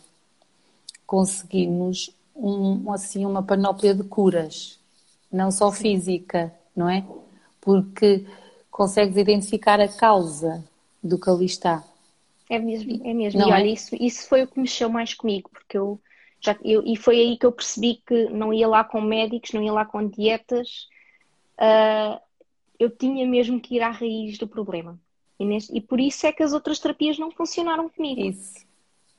conseguimos 1.05 2.09
um, 2.35 2.91
assim 2.91 3.25
uma 3.25 3.43
panóplia 3.43 3.93
de 3.93 4.03
curas, 4.03 4.79
não 5.31 5.51
só 5.51 5.71
física, 5.71 6.53
não 6.75 6.89
é? 6.89 7.05
Porque 7.59 8.25
consegues 8.69 9.17
identificar 9.17 9.79
a 9.79 9.87
causa 9.87 10.63
do 11.03 11.19
que 11.19 11.29
ali 11.29 11.45
está. 11.45 11.83
É 12.49 12.59
mesmo, 12.59 12.99
é 13.03 13.13
mesmo. 13.13 13.39
Não 13.39 13.49
e 13.49 13.51
olha, 13.51 13.67
é? 13.67 13.67
isso, 13.67 13.95
isso 13.99 14.27
foi 14.27 14.43
o 14.43 14.47
que 14.47 14.59
mexeu 14.59 14.89
mais 14.89 15.13
comigo, 15.13 15.49
porque 15.51 15.77
eu 15.77 15.99
já 16.39 16.57
eu, 16.63 16.83
e 16.85 16.95
foi 16.95 17.19
aí 17.19 17.37
que 17.37 17.45
eu 17.45 17.51
percebi 17.51 18.01
que 18.05 18.25
não 18.29 18.53
ia 18.53 18.67
lá 18.67 18.83
com 18.83 18.99
médicos, 18.99 19.51
não 19.53 19.61
ia 19.61 19.71
lá 19.71 19.85
com 19.85 20.07
dietas, 20.07 20.87
uh, 21.61 22.19
eu 22.79 22.89
tinha 22.89 23.25
mesmo 23.27 23.61
que 23.61 23.75
ir 23.75 23.81
à 23.81 23.91
raiz 23.91 24.37
do 24.37 24.47
problema. 24.47 24.99
E, 25.39 25.45
neste, 25.45 25.75
e 25.75 25.79
por 25.79 25.99
isso 25.99 26.25
é 26.25 26.31
que 26.31 26.43
as 26.43 26.53
outras 26.53 26.79
terapias 26.79 27.17
não 27.17 27.31
funcionaram 27.31 27.87
comigo. 27.89 28.21
Isso 28.21 28.71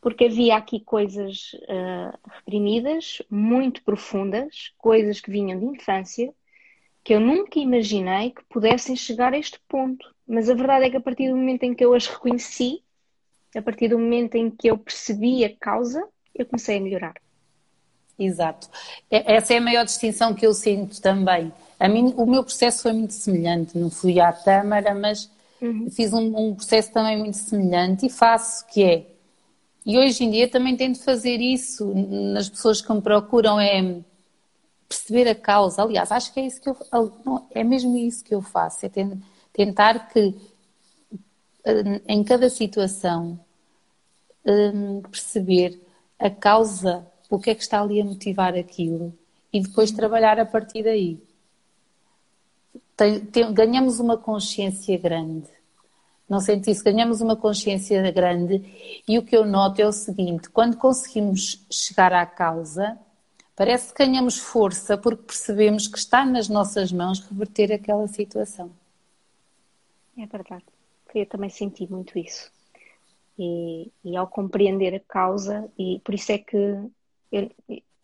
porque 0.02 0.24
havia 0.24 0.56
aqui 0.56 0.80
coisas 0.80 1.52
uh, 1.54 2.18
reprimidas, 2.28 3.22
muito 3.30 3.84
profundas, 3.84 4.74
coisas 4.76 5.20
que 5.20 5.30
vinham 5.30 5.60
de 5.60 5.64
infância, 5.64 6.34
que 7.04 7.14
eu 7.14 7.20
nunca 7.20 7.60
imaginei 7.60 8.32
que 8.32 8.42
pudessem 8.50 8.96
chegar 8.96 9.32
a 9.32 9.38
este 9.38 9.60
ponto. 9.68 10.12
Mas 10.26 10.50
a 10.50 10.54
verdade 10.54 10.86
é 10.86 10.90
que 10.90 10.96
a 10.96 11.00
partir 11.00 11.28
do 11.28 11.36
momento 11.36 11.62
em 11.62 11.72
que 11.72 11.84
eu 11.84 11.94
as 11.94 12.08
reconheci, 12.08 12.82
a 13.54 13.62
partir 13.62 13.88
do 13.88 13.98
momento 13.98 14.34
em 14.34 14.50
que 14.50 14.66
eu 14.66 14.76
percebi 14.76 15.44
a 15.44 15.56
causa, 15.56 16.04
eu 16.34 16.46
comecei 16.46 16.78
a 16.78 16.80
melhorar. 16.80 17.14
Exato. 18.18 18.68
Essa 19.10 19.54
é 19.54 19.58
a 19.58 19.60
maior 19.60 19.84
distinção 19.84 20.34
que 20.34 20.46
eu 20.46 20.54
sinto 20.54 21.00
também. 21.00 21.52
A 21.78 21.88
mim, 21.88 22.14
o 22.16 22.26
meu 22.26 22.44
processo 22.44 22.82
foi 22.82 22.92
muito 22.92 23.12
semelhante. 23.12 23.76
Não 23.76 23.90
fui 23.90 24.20
à 24.20 24.32
Tâmara, 24.32 24.94
mas 24.94 25.30
uhum. 25.60 25.90
fiz 25.90 26.12
um, 26.12 26.36
um, 26.36 26.54
processo 26.54 26.92
também 26.92 27.18
muito 27.18 27.36
semelhante 27.36 28.06
e 28.06 28.10
faço, 28.10 28.66
que 28.66 28.82
é... 28.82 29.06
E 29.84 29.98
hoje 29.98 30.22
em 30.22 30.30
dia 30.30 30.48
também 30.48 30.76
tento 30.76 31.02
fazer 31.02 31.40
isso 31.40 31.92
nas 31.94 32.48
pessoas 32.48 32.80
que 32.80 32.92
me 32.92 33.02
procuram, 33.02 33.58
é 33.58 33.96
perceber 34.88 35.28
a 35.28 35.34
causa. 35.34 35.82
Aliás, 35.82 36.12
acho 36.12 36.32
que 36.32 36.38
é 36.38 36.46
isso 36.46 36.60
que 36.60 36.68
eu... 36.68 36.76
É 37.50 37.64
mesmo 37.64 37.96
isso 37.98 38.22
que 38.22 38.32
eu 38.32 38.40
faço. 38.40 38.86
É 38.86 38.90
tentar 39.52 40.08
que 40.08 40.34
em 42.08 42.24
cada 42.24 42.48
situação 42.48 43.38
hum, 44.44 45.02
perceber 45.02 45.80
a 46.18 46.30
causa, 46.30 47.06
o 47.34 47.40
que 47.40 47.48
é 47.48 47.54
que 47.54 47.62
está 47.62 47.80
ali 47.80 47.98
a 47.98 48.04
motivar 48.04 48.54
aquilo 48.54 49.16
e 49.50 49.60
depois 49.60 49.90
trabalhar 49.90 50.38
a 50.38 50.44
partir 50.44 50.82
daí. 50.82 51.18
Tem, 52.94 53.20
tem, 53.24 53.54
ganhamos 53.54 53.98
uma 54.00 54.18
consciência 54.18 54.98
grande. 54.98 55.48
Não 56.28 56.40
sente 56.40 56.70
isso? 56.70 56.84
Ganhamos 56.84 57.22
uma 57.22 57.34
consciência 57.34 58.10
grande 58.12 59.02
e 59.08 59.18
o 59.18 59.22
que 59.22 59.34
eu 59.34 59.46
noto 59.46 59.80
é 59.80 59.86
o 59.86 59.92
seguinte: 59.92 60.50
quando 60.50 60.76
conseguimos 60.76 61.64
chegar 61.70 62.12
à 62.12 62.26
causa, 62.26 62.98
parece 63.56 63.94
que 63.94 64.04
ganhamos 64.04 64.36
força 64.38 64.98
porque 64.98 65.22
percebemos 65.22 65.88
que 65.88 65.96
está 65.96 66.26
nas 66.26 66.50
nossas 66.50 66.92
mãos 66.92 67.20
reverter 67.20 67.72
aquela 67.72 68.06
situação. 68.08 68.70
É 70.18 70.26
verdade. 70.26 70.64
Eu 71.14 71.24
também 71.24 71.48
senti 71.48 71.90
muito 71.90 72.18
isso. 72.18 72.52
E, 73.38 73.90
e 74.04 74.16
ao 74.16 74.26
compreender 74.26 74.94
a 74.94 75.00
causa, 75.00 75.66
e 75.78 75.98
por 76.04 76.14
isso 76.14 76.30
é 76.30 76.36
que 76.36 76.90
eu, 77.32 77.50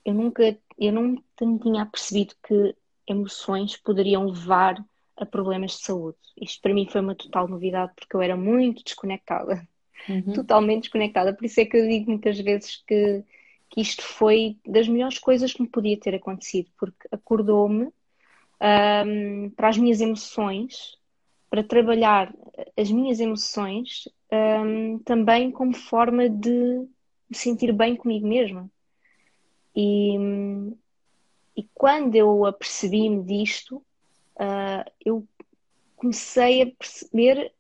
eu 0.05 0.15
nunca, 0.15 0.59
eu 0.79 0.93
não 0.93 1.23
tinha 1.63 1.87
percebido 1.87 2.35
que 2.47 2.75
emoções 3.07 3.77
poderiam 3.77 4.27
levar 4.27 4.83
a 5.17 5.27
problemas 5.27 5.73
de 5.73 5.85
saúde. 5.85 6.19
Isto 6.41 6.63
para 6.63 6.75
mim 6.75 6.89
foi 6.89 7.01
uma 7.01 7.15
total 7.15 7.47
novidade 7.49 7.93
porque 7.95 8.17
eu 8.17 8.23
era 8.23 8.37
muito 8.37 8.83
desconectada, 8.83 9.67
uhum. 10.09 10.33
totalmente 10.33 10.85
desconectada. 10.85 11.35
Por 11.35 11.45
isso 11.45 11.61
é 11.61 11.65
que 11.65 11.77
eu 11.77 11.89
digo 11.89 12.11
muitas 12.11 12.39
vezes 12.41 12.83
que, 12.87 13.23
que 13.71 13.81
isto 13.81 14.03
foi 14.03 14.57
das 14.67 14.89
melhores 14.89 15.19
coisas 15.19 15.53
que 15.53 15.63
me 15.63 15.69
podia 15.69 15.99
ter 15.99 16.15
acontecido, 16.15 16.71
porque 16.79 17.07
acordou-me 17.11 17.89
um, 18.61 19.51
para 19.51 19.69
as 19.69 19.77
minhas 19.77 20.01
emoções 20.01 20.99
para 21.51 21.63
trabalhar 21.63 22.33
as 22.77 22.91
minhas 22.91 23.21
emoções 23.21 24.09
um, 24.31 24.99
também 25.01 25.51
como 25.51 25.75
forma 25.75 26.29
de 26.29 26.51
me 26.51 27.37
sentir 27.37 27.73
bem 27.73 27.97
comigo 27.97 28.27
mesma. 28.27 28.71
E, 29.75 30.17
e 31.57 31.69
quando 31.75 32.15
eu 32.15 32.47
apercebi-me 32.47 33.23
disto, 33.23 33.77
uh, 34.37 34.91
eu 35.05 35.27
comecei 35.97 36.63
a 36.63 36.67
perceber 36.67 37.53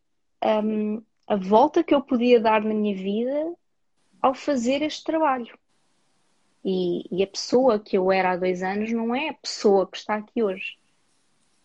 um, 0.64 1.02
a 1.26 1.36
volta 1.36 1.84
que 1.84 1.94
eu 1.94 2.00
podia 2.00 2.40
dar 2.40 2.62
na 2.62 2.74
minha 2.74 2.96
vida 2.96 3.54
ao 4.20 4.34
fazer 4.34 4.82
este 4.82 5.04
trabalho. 5.04 5.58
E, 6.64 7.04
e, 7.10 7.22
a 7.22 7.26
pessoa 7.26 7.78
que 7.78 7.96
eu 7.96 8.10
era 8.10 8.32
há 8.32 8.36
dois 8.36 8.62
anos 8.62 8.92
não 8.92 9.14
é 9.14 9.28
a 9.28 9.34
pessoa 9.34 9.86
que 9.86 9.96
está 9.96 10.16
aqui 10.16 10.42
hoje 10.42 10.78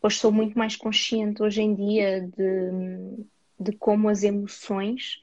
hoje 0.03 0.17
sou 0.17 0.31
muito 0.31 0.59
mais 0.59 0.75
consciente 0.75 1.41
hoje 1.41 1.61
em 1.61 1.73
dia 1.73 2.21
de, 2.21 3.25
de 3.57 3.71
como 3.77 4.09
as 4.09 4.21
emoções 4.21 5.21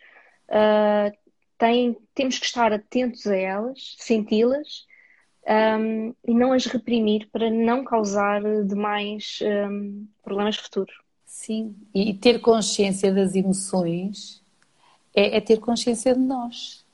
uh, 0.49 1.15
têm, 1.59 1.95
temos 2.15 2.39
que 2.39 2.47
estar 2.47 2.73
atentos 2.73 3.27
a 3.27 3.37
elas, 3.37 3.95
senti-las 3.99 4.87
um, 5.51 6.15
e 6.25 6.33
não 6.33 6.53
as 6.53 6.65
reprimir 6.67 7.29
para 7.33 7.51
não 7.51 7.83
causar 7.83 8.41
demais 8.65 9.41
um, 9.43 10.07
problemas 10.23 10.57
futuros. 10.57 10.95
Sim, 11.27 11.75
e 11.93 12.15
ter 12.15 12.41
consciência 12.41 13.13
das 13.13 13.35
emoções 13.35 14.41
é, 15.15 15.39
é 15.39 15.41
ter 15.41 15.59
consciência 15.59 16.15
de 16.15 16.21
nós, 16.21 16.85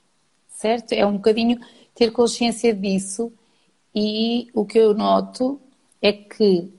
certo? 0.47 0.93
É 0.93 1.05
um 1.05 1.13
bocadinho 1.13 1.59
ter 1.93 2.11
consciência 2.11 2.73
disso 2.73 3.31
e 3.93 4.47
o 4.53 4.65
que 4.65 4.79
eu 4.79 4.93
noto 4.93 5.59
é 6.01 6.11
que 6.11 6.71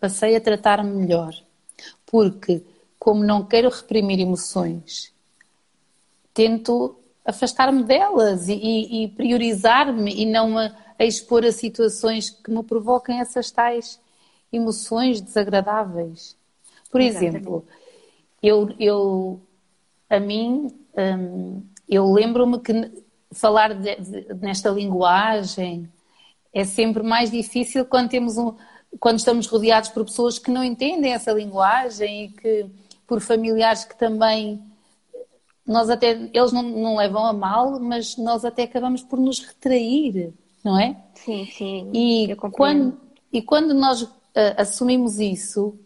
passei 0.00 0.36
a 0.36 0.40
tratar-me 0.40 0.90
melhor. 0.90 1.34
Porque, 2.06 2.62
como 2.98 3.24
não 3.24 3.44
quero 3.44 3.68
reprimir 3.68 4.20
emoções, 4.20 5.12
tento 6.32 6.96
afastar-me 7.28 7.84
delas 7.84 8.48
e, 8.48 8.54
e 9.04 9.08
priorizar-me 9.08 10.10
e 10.14 10.24
não 10.24 10.56
a, 10.56 10.72
a, 10.98 11.04
expor 11.04 11.44
a 11.44 11.52
situações 11.52 12.30
que 12.30 12.50
me 12.50 12.62
provoquem 12.62 13.20
essas 13.20 13.50
tais 13.50 14.00
emoções 14.50 15.20
desagradáveis. 15.20 16.34
Por 16.90 17.02
Exatamente. 17.02 17.36
exemplo, 17.36 17.66
eu, 18.42 18.74
eu 18.80 19.40
a 20.08 20.18
mim, 20.18 20.74
hum, 20.96 21.62
eu 21.86 22.10
lembro-me 22.10 22.58
que 22.60 22.72
falar 23.30 23.74
de, 23.74 23.96
de, 23.96 24.34
nesta 24.40 24.70
linguagem 24.70 25.86
é 26.50 26.64
sempre 26.64 27.02
mais 27.02 27.30
difícil 27.30 27.84
quando 27.84 28.08
temos 28.08 28.38
um, 28.38 28.54
quando 28.98 29.18
estamos 29.18 29.46
rodeados 29.46 29.90
por 29.90 30.02
pessoas 30.06 30.38
que 30.38 30.50
não 30.50 30.64
entendem 30.64 31.12
essa 31.12 31.30
linguagem 31.30 32.24
e 32.24 32.28
que 32.30 32.66
por 33.06 33.20
familiares 33.20 33.84
que 33.84 33.98
também 33.98 34.62
nós 35.68 35.90
até 35.90 36.12
eles 36.32 36.50
não, 36.50 36.62
não 36.62 36.96
levam 36.96 37.26
a 37.26 37.32
mal, 37.34 37.78
mas 37.78 38.16
nós 38.16 38.42
até 38.42 38.62
acabamos 38.62 39.02
por 39.02 39.20
nos 39.20 39.40
retrair, 39.40 40.32
não 40.64 40.80
é? 40.80 40.96
Sim, 41.14 41.46
sim. 41.52 41.90
E 41.92 42.34
quando 42.34 42.98
e 43.30 43.42
quando 43.42 43.74
nós 43.74 44.00
uh, 44.02 44.10
assumimos 44.56 45.20
isso, 45.20 45.78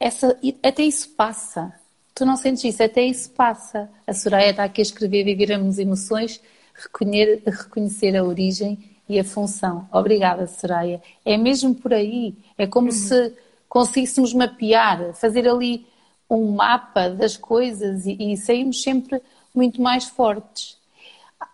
essa 0.00 0.34
até 0.62 0.82
isso 0.82 1.10
passa. 1.10 1.70
Tu 2.14 2.24
não 2.24 2.36
sentes 2.36 2.64
isso, 2.64 2.82
até 2.82 3.04
isso 3.04 3.30
passa. 3.30 3.90
A 4.06 4.14
Soraya 4.14 4.50
está 4.50 4.64
aqui 4.64 4.80
a 4.80 4.82
escrever 4.82 5.24
Vivermos 5.24 5.78
Emoções, 5.78 6.40
reconhecer, 6.74 7.42
reconhecer 7.44 8.16
a 8.16 8.24
origem 8.24 8.78
e 9.06 9.20
a 9.20 9.24
função. 9.24 9.86
Obrigada, 9.92 10.46
Soraya. 10.46 11.02
É 11.22 11.36
mesmo 11.36 11.74
por 11.74 11.92
aí. 11.92 12.34
É 12.56 12.66
como 12.66 12.86
uhum. 12.86 12.92
se 12.92 13.34
conseguíssemos 13.68 14.32
mapear, 14.32 15.12
fazer 15.14 15.46
ali 15.46 15.86
um 16.30 16.52
mapa 16.52 17.08
das 17.08 17.36
coisas 17.36 18.06
e, 18.06 18.32
e 18.32 18.36
sairmos 18.36 18.82
sempre 18.82 19.22
muito 19.54 19.80
mais 19.80 20.04
fortes. 20.04 20.76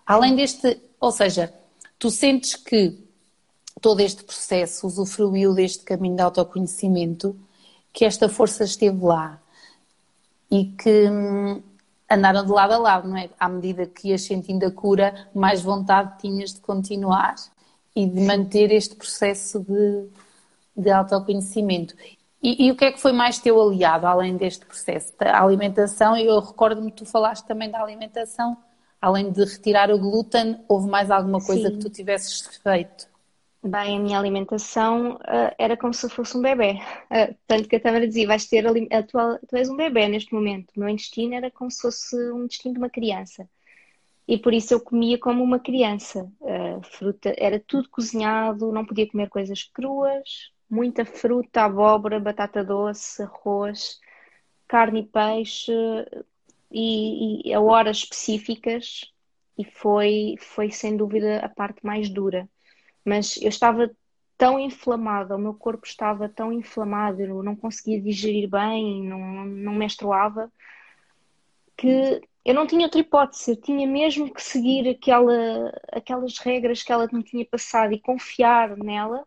Além 0.06 0.34
deste, 0.34 0.80
ou 1.00 1.12
seja, 1.12 1.52
tu 1.98 2.10
sentes 2.10 2.54
que 2.54 2.98
todo 3.80 4.00
este 4.00 4.24
processo 4.24 4.86
usufruiu 4.86 5.54
deste 5.54 5.84
caminho 5.84 6.16
de 6.16 6.22
autoconhecimento, 6.22 7.36
que 7.92 8.04
esta 8.04 8.28
força 8.28 8.64
esteve 8.64 9.04
lá 9.04 9.40
e 10.50 10.66
que 10.66 11.08
hum, 11.08 11.62
andaram 12.10 12.44
de 12.44 12.50
lado 12.50 12.72
a 12.74 12.78
lado, 12.78 13.08
não 13.08 13.16
é? 13.16 13.28
À 13.38 13.48
medida 13.48 13.86
que 13.86 14.08
ias 14.08 14.22
sentindo 14.22 14.64
a 14.66 14.70
cura, 14.70 15.28
mais 15.34 15.62
vontade 15.62 16.18
tinhas 16.18 16.54
de 16.54 16.60
continuar 16.60 17.34
e 17.94 18.06
de 18.06 18.20
manter 18.20 18.72
este 18.72 18.94
processo 18.94 19.60
de, 19.60 20.08
de 20.76 20.90
autoconhecimento. 20.90 21.94
E, 22.44 22.66
e, 22.66 22.70
o 22.70 22.76
que 22.76 22.84
é 22.84 22.92
que 22.92 23.00
foi 23.00 23.12
mais 23.12 23.38
teu 23.38 23.58
aliado, 23.58 24.06
além 24.06 24.36
deste 24.36 24.66
processo? 24.66 25.14
A 25.18 25.42
alimentação, 25.42 26.14
eu 26.14 26.38
recordo-me 26.40 26.90
que 26.90 26.98
tu 26.98 27.06
falaste 27.06 27.46
também 27.46 27.70
da 27.70 27.80
alimentação, 27.80 28.54
além 29.00 29.32
de 29.32 29.42
retirar 29.42 29.90
o 29.90 29.98
glúten, 29.98 30.62
houve 30.68 30.86
mais 30.86 31.10
alguma 31.10 31.40
coisa 31.40 31.70
Sim. 31.70 31.78
que 31.78 31.80
tu 31.80 31.88
tivesses 31.88 32.42
feito? 32.62 33.08
Bem, 33.62 33.96
a 33.96 33.98
minha 33.98 34.18
alimentação 34.18 35.14
uh, 35.14 35.54
era 35.56 35.74
como 35.74 35.94
se 35.94 36.06
fosse 36.10 36.36
um 36.36 36.42
bebê. 36.42 36.72
Uh, 37.10 37.34
tanto 37.46 37.66
que 37.66 37.76
a 37.76 37.80
Tâmara 37.80 38.06
dizia, 38.06 38.26
vais 38.26 38.44
ter 38.44 38.66
a 38.66 39.02
tua, 39.02 39.40
tu 39.48 39.56
és 39.56 39.70
um 39.70 39.76
bebê 39.76 40.06
neste 40.06 40.34
momento. 40.34 40.70
O 40.76 40.80
meu 40.80 40.90
intestino 40.90 41.32
era 41.32 41.50
como 41.50 41.70
se 41.70 41.80
fosse 41.80 42.14
um 42.30 42.44
intestino 42.44 42.74
de 42.74 42.78
uma 42.78 42.90
criança. 42.90 43.48
E 44.28 44.36
por 44.36 44.52
isso 44.52 44.74
eu 44.74 44.80
comia 44.80 45.18
como 45.18 45.42
uma 45.42 45.58
criança. 45.58 46.30
Uh, 46.42 46.82
fruta, 46.82 47.34
era 47.38 47.58
tudo 47.58 47.88
cozinhado, 47.88 48.70
não 48.70 48.84
podia 48.84 49.08
comer 49.10 49.30
coisas 49.30 49.64
cruas, 49.64 50.52
muita 50.68 51.04
fruta, 51.04 51.62
abóbora, 51.64 52.20
batata 52.20 52.64
doce, 52.64 53.22
arroz, 53.22 54.00
carne 54.68 55.00
e 55.00 55.06
peixe, 55.06 55.72
e, 56.70 57.48
e 57.48 57.54
a 57.54 57.60
horas 57.60 57.98
específicas. 57.98 59.12
E 59.56 59.64
foi, 59.64 60.34
foi 60.40 60.70
sem 60.70 60.96
dúvida 60.96 61.38
a 61.38 61.48
parte 61.48 61.84
mais 61.86 62.08
dura 62.08 62.48
mas 63.04 63.36
eu 63.36 63.48
estava 63.48 63.90
tão 64.36 64.58
inflamada, 64.58 65.36
o 65.36 65.38
meu 65.38 65.54
corpo 65.54 65.86
estava 65.86 66.28
tão 66.28 66.52
inflamado, 66.52 67.20
eu 67.20 67.42
não 67.42 67.54
conseguia 67.54 68.00
digerir 68.00 68.48
bem, 68.48 69.02
não, 69.04 69.44
não 69.44 69.74
menstruava, 69.74 70.50
que 71.76 72.20
eu 72.44 72.54
não 72.54 72.66
tinha 72.66 72.86
outra 72.86 73.00
hipótese, 73.00 73.52
eu 73.52 73.56
tinha 73.56 73.86
mesmo 73.86 74.32
que 74.32 74.42
seguir 74.42 74.88
aquela, 74.88 75.72
aquelas 75.92 76.38
regras 76.38 76.82
que 76.82 76.92
ela 76.92 77.08
me 77.12 77.22
tinha 77.22 77.44
passado 77.44 77.92
e 77.92 78.00
confiar 78.00 78.76
nela 78.76 79.24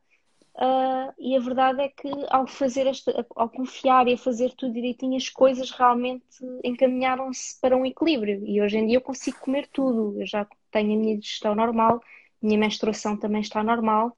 Uh, 0.58 1.14
e 1.20 1.38
a 1.38 1.40
verdade 1.40 1.82
é 1.82 1.90
que 1.90 2.10
ao 2.32 2.48
fazer 2.48 2.88
esta, 2.88 3.26
ao 3.36 3.48
confiar 3.48 4.08
e 4.08 4.14
a 4.14 4.18
fazer 4.18 4.54
tudo 4.56 4.74
direitinho, 4.74 5.16
as 5.16 5.30
coisas 5.30 5.70
realmente 5.70 6.24
encaminharam-se 6.64 7.60
para 7.62 7.78
um 7.78 7.86
equilíbrio. 7.86 8.44
E 8.44 8.60
hoje 8.60 8.78
em 8.78 8.88
dia 8.88 8.98
eu 8.98 9.02
consigo 9.02 9.38
comer 9.40 9.68
tudo. 9.68 10.20
Eu 10.20 10.26
já 10.26 10.48
tenho 10.72 10.94
a 10.94 10.98
minha 10.98 11.18
digestão 11.18 11.54
normal, 11.54 12.02
minha 12.42 12.58
menstruação 12.58 13.16
também 13.16 13.42
está 13.42 13.64
normal. 13.64 14.18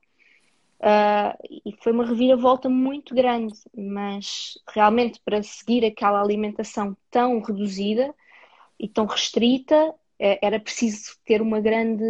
Uh, 0.80 1.60
e 1.66 1.76
foi 1.84 1.92
uma 1.92 2.06
reviravolta 2.06 2.70
muito 2.70 3.14
grande, 3.14 3.54
mas 3.76 4.58
realmente 4.74 5.20
para 5.26 5.44
seguir 5.44 5.84
aquela 5.84 6.22
alimentação 6.22 6.96
tão 7.12 7.42
reduzida 7.42 8.16
e 8.80 8.88
tão 8.88 9.06
restrita, 9.06 9.94
eh, 10.18 10.40
era 10.42 10.58
preciso 10.58 11.18
ter 11.26 11.42
uma 11.42 11.60
grande 11.60 12.06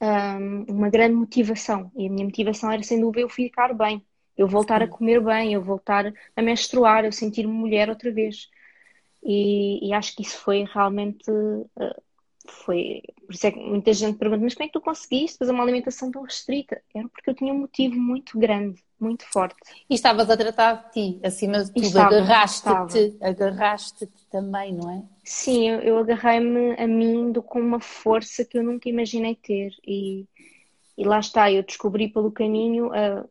um, 0.00 0.64
uma 0.68 0.90
grande 0.90 1.14
motivação. 1.14 1.90
E 1.96 2.06
a 2.06 2.10
minha 2.10 2.24
motivação 2.24 2.70
era, 2.70 2.82
sem 2.82 3.00
dúvida, 3.00 3.20
eu 3.22 3.28
ficar 3.28 3.74
bem, 3.74 4.04
eu 4.36 4.46
voltar 4.48 4.80
Sim. 4.80 4.84
a 4.84 4.88
comer 4.88 5.20
bem, 5.20 5.52
eu 5.52 5.62
voltar 5.62 6.12
a 6.36 6.42
menstruar, 6.42 7.04
eu 7.04 7.12
sentir-me 7.12 7.52
mulher 7.52 7.88
outra 7.88 8.12
vez. 8.12 8.48
E, 9.22 9.88
e, 9.88 9.92
acho 9.94 10.14
que 10.14 10.22
isso 10.22 10.38
foi 10.38 10.64
realmente. 10.64 11.24
Foi, 12.46 13.02
por 13.26 13.34
isso 13.34 13.46
é 13.46 13.50
que 13.50 13.58
muita 13.58 13.92
gente 13.92 14.18
pergunta, 14.18 14.42
mas 14.42 14.54
como 14.54 14.64
é 14.64 14.66
que 14.66 14.72
tu 14.74 14.80
conseguiste 14.80 15.38
fazer 15.38 15.52
uma 15.52 15.62
alimentação 15.62 16.10
tão 16.10 16.22
restrita? 16.22 16.80
Era 16.94 17.08
porque 17.08 17.30
eu 17.30 17.34
tinha 17.34 17.52
um 17.52 17.60
motivo 17.60 17.96
muito 17.96 18.38
grande, 18.38 18.82
muito 19.00 19.24
forte. 19.32 19.56
E 19.88 19.94
estavas 19.94 20.28
a 20.28 20.36
tratar 20.36 20.74
de 20.74 20.92
ti, 20.92 21.20
acima 21.24 21.64
de 21.64 21.72
tudo, 21.72 21.98
agarraste-te, 21.98 23.16
agarraste-te 23.22 24.26
também, 24.30 24.74
não 24.74 24.90
é? 24.90 25.02
Sim, 25.24 25.70
eu, 25.70 25.80
eu 25.80 25.98
agarrei-me 25.98 26.74
a 26.74 26.86
mim 26.86 27.32
com 27.46 27.60
uma 27.60 27.80
força 27.80 28.44
que 28.44 28.58
eu 28.58 28.62
nunca 28.62 28.90
imaginei 28.90 29.34
ter 29.36 29.72
e, 29.86 30.26
e 30.98 31.04
lá 31.04 31.20
está, 31.20 31.50
eu 31.50 31.62
descobri 31.62 32.08
pelo 32.08 32.30
caminho 32.30 32.92
a, 32.92 33.24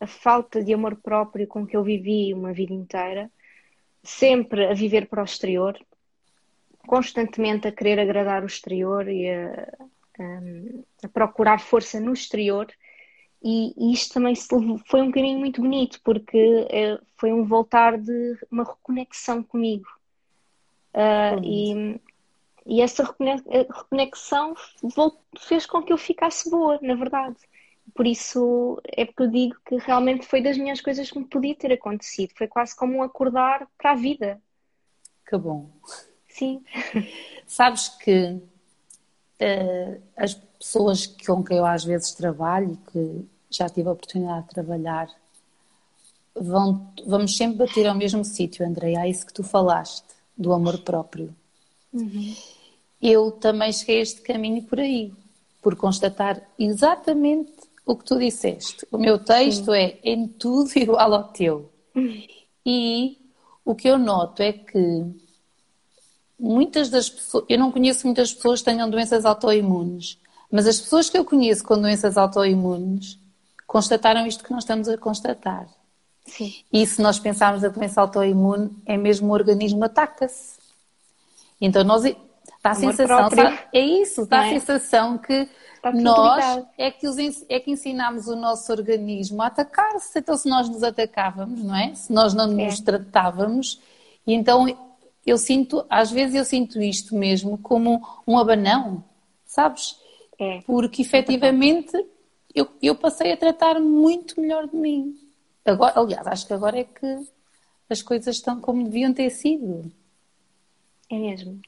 a 0.00 0.06
falta 0.06 0.64
de 0.64 0.72
amor 0.72 0.96
próprio 0.96 1.46
com 1.46 1.66
que 1.66 1.76
eu 1.76 1.84
vivi 1.84 2.32
uma 2.32 2.54
vida 2.54 2.72
inteira, 2.72 3.30
sempre 4.02 4.66
a 4.66 4.72
viver 4.72 5.06
para 5.06 5.20
o 5.20 5.24
exterior, 5.24 5.78
constantemente 6.86 7.68
a 7.68 7.72
querer 7.72 7.98
agradar 7.98 8.42
o 8.42 8.46
exterior 8.46 9.08
e 9.08 9.28
a, 9.30 9.68
a, 10.18 11.06
a 11.06 11.08
procurar 11.08 11.60
força 11.60 12.00
no 12.00 12.12
exterior. 12.12 12.66
E, 13.42 13.74
e 13.76 13.92
isto 13.92 14.14
também 14.14 14.34
foi 14.34 15.02
um 15.02 15.10
caminho 15.10 15.38
muito 15.38 15.60
bonito, 15.60 16.00
porque 16.02 16.66
é, 16.70 16.98
foi 17.18 17.30
um 17.32 17.44
voltar 17.44 17.98
de 17.98 18.38
uma 18.50 18.64
reconexão 18.64 19.42
comigo. 19.42 19.86
Uh, 20.94 21.42
e, 21.42 22.00
e, 22.64 22.80
essa 22.80 23.04
reconexão 23.04 24.54
fez 25.38 25.66
com 25.66 25.82
que 25.82 25.92
eu 25.92 25.98
ficasse 25.98 26.48
boa, 26.48 26.78
na 26.80 26.94
verdade. 26.94 27.36
Por 27.94 28.06
isso 28.06 28.80
é 28.84 29.04
porque 29.04 29.24
eu 29.24 29.30
digo 29.30 29.56
que 29.66 29.76
realmente 29.76 30.26
foi 30.26 30.40
das 30.40 30.56
minhas 30.56 30.80
coisas 30.80 31.10
que 31.10 31.18
me 31.18 31.26
podia 31.26 31.54
ter 31.54 31.72
acontecido. 31.72 32.32
Foi 32.34 32.48
quase 32.48 32.74
como 32.74 32.96
um 32.96 33.02
acordar 33.02 33.68
para 33.76 33.90
a 33.90 33.94
vida. 33.94 34.40
Que 35.26 35.36
bom. 35.36 35.70
Sim. 36.34 36.64
Sabes 37.46 37.88
que 37.88 38.32
uh, 39.40 40.02
as 40.16 40.34
pessoas 40.34 41.06
com 41.06 41.44
quem 41.44 41.58
eu 41.58 41.64
às 41.64 41.84
vezes 41.84 42.12
trabalho 42.12 42.72
e 42.72 42.90
que 42.90 43.28
já 43.50 43.68
tive 43.68 43.88
a 43.88 43.92
oportunidade 43.92 44.48
de 44.48 44.54
trabalhar 44.54 45.08
vão, 46.34 46.92
vamos 47.06 47.36
sempre 47.36 47.58
bater 47.58 47.86
ao 47.86 47.94
mesmo 47.94 48.24
sítio, 48.24 48.66
André. 48.66 48.94
É 48.94 49.08
isso 49.08 49.24
que 49.24 49.32
tu 49.32 49.44
falaste, 49.44 50.04
do 50.36 50.52
amor 50.52 50.78
próprio. 50.78 51.34
Uhum. 51.92 52.34
Eu 53.00 53.30
também 53.30 53.72
cheguei 53.72 54.00
a 54.00 54.02
este 54.02 54.20
caminho 54.20 54.62
por 54.64 54.80
aí, 54.80 55.12
por 55.62 55.76
constatar 55.76 56.42
exatamente 56.58 57.52
o 57.86 57.94
que 57.94 58.04
tu 58.04 58.18
disseste. 58.18 58.84
O 58.90 58.98
meu 58.98 59.20
texto 59.20 59.72
é 59.72 59.98
em 60.02 60.26
tudo 60.26 60.70
igual 60.74 61.14
ao 61.14 61.28
teu. 61.28 61.70
Uhum. 61.94 62.26
E 62.66 63.18
o 63.64 63.72
que 63.72 63.86
eu 63.86 63.98
noto 63.98 64.42
é 64.42 64.52
que 64.52 65.23
muitas 66.38 66.88
das 66.88 67.08
pessoas, 67.08 67.44
eu 67.48 67.58
não 67.58 67.70
conheço 67.70 68.06
muitas 68.06 68.32
pessoas 68.32 68.60
que 68.60 68.66
tenham 68.66 68.88
doenças 68.88 69.24
autoimunes, 69.24 70.18
mas 70.50 70.66
as 70.66 70.80
pessoas 70.80 71.08
que 71.08 71.18
eu 71.18 71.24
conheço 71.24 71.64
com 71.64 71.80
doenças 71.80 72.16
autoimunes 72.16 73.18
constataram 73.66 74.26
isto 74.26 74.44
que 74.44 74.52
nós 74.52 74.64
estamos 74.64 74.88
a 74.88 74.96
constatar. 74.96 75.66
Sim. 76.26 76.54
E 76.72 76.86
se 76.86 77.02
nós 77.02 77.18
pensarmos 77.18 77.64
a 77.64 77.68
doença 77.68 78.00
autoimune, 78.00 78.70
é 78.86 78.96
mesmo 78.96 79.28
o 79.28 79.32
organismo 79.32 79.84
ataca-se. 79.84 80.58
Então 81.60 81.84
nós 81.84 82.02
dá 82.02 82.70
a 82.70 82.74
sensação, 82.74 83.30
sabe, 83.30 83.58
é 83.72 83.80
isso, 83.80 84.26
dá 84.26 84.40
a 84.40 84.46
é? 84.46 84.58
sensação 84.58 85.18
que 85.18 85.48
nós 85.92 86.64
é 86.78 86.90
que, 86.90 87.06
os, 87.06 87.16
é 87.48 87.60
que 87.60 87.70
ensinamos 87.70 88.26
o 88.26 88.36
nosso 88.36 88.72
organismo 88.72 89.42
a 89.42 89.46
atacar-se. 89.46 90.18
Então 90.18 90.36
se 90.36 90.48
nós 90.48 90.68
nos 90.68 90.82
atacávamos, 90.82 91.62
não 91.62 91.76
é? 91.76 91.94
Se 91.94 92.12
nós 92.12 92.32
não 92.32 92.46
nos 92.46 92.80
é. 92.80 92.82
tratávamos, 92.82 93.80
e 94.26 94.32
então 94.32 94.66
eu 95.26 95.38
sinto, 95.38 95.84
às 95.88 96.10
vezes 96.10 96.34
eu 96.34 96.44
sinto 96.44 96.82
isto 96.82 97.14
mesmo 97.14 97.58
como 97.58 98.00
um 98.26 98.38
abanão, 98.38 99.04
sabes? 99.46 99.98
É. 100.38 100.60
Porque 100.62 101.02
efetivamente 101.02 101.92
eu, 102.54 102.68
eu 102.82 102.94
passei 102.94 103.32
a 103.32 103.36
tratar 103.36 103.80
muito 103.80 104.40
melhor 104.40 104.68
de 104.68 104.76
mim. 104.76 105.18
Agora, 105.64 105.98
aliás, 105.98 106.26
acho 106.26 106.46
que 106.46 106.52
agora 106.52 106.78
é 106.78 106.84
que 106.84 107.26
as 107.88 108.02
coisas 108.02 108.36
estão 108.36 108.60
como 108.60 108.84
deviam 108.84 109.12
ter 109.12 109.30
sido. 109.30 109.90
É 111.10 111.18
mesmo. 111.18 111.60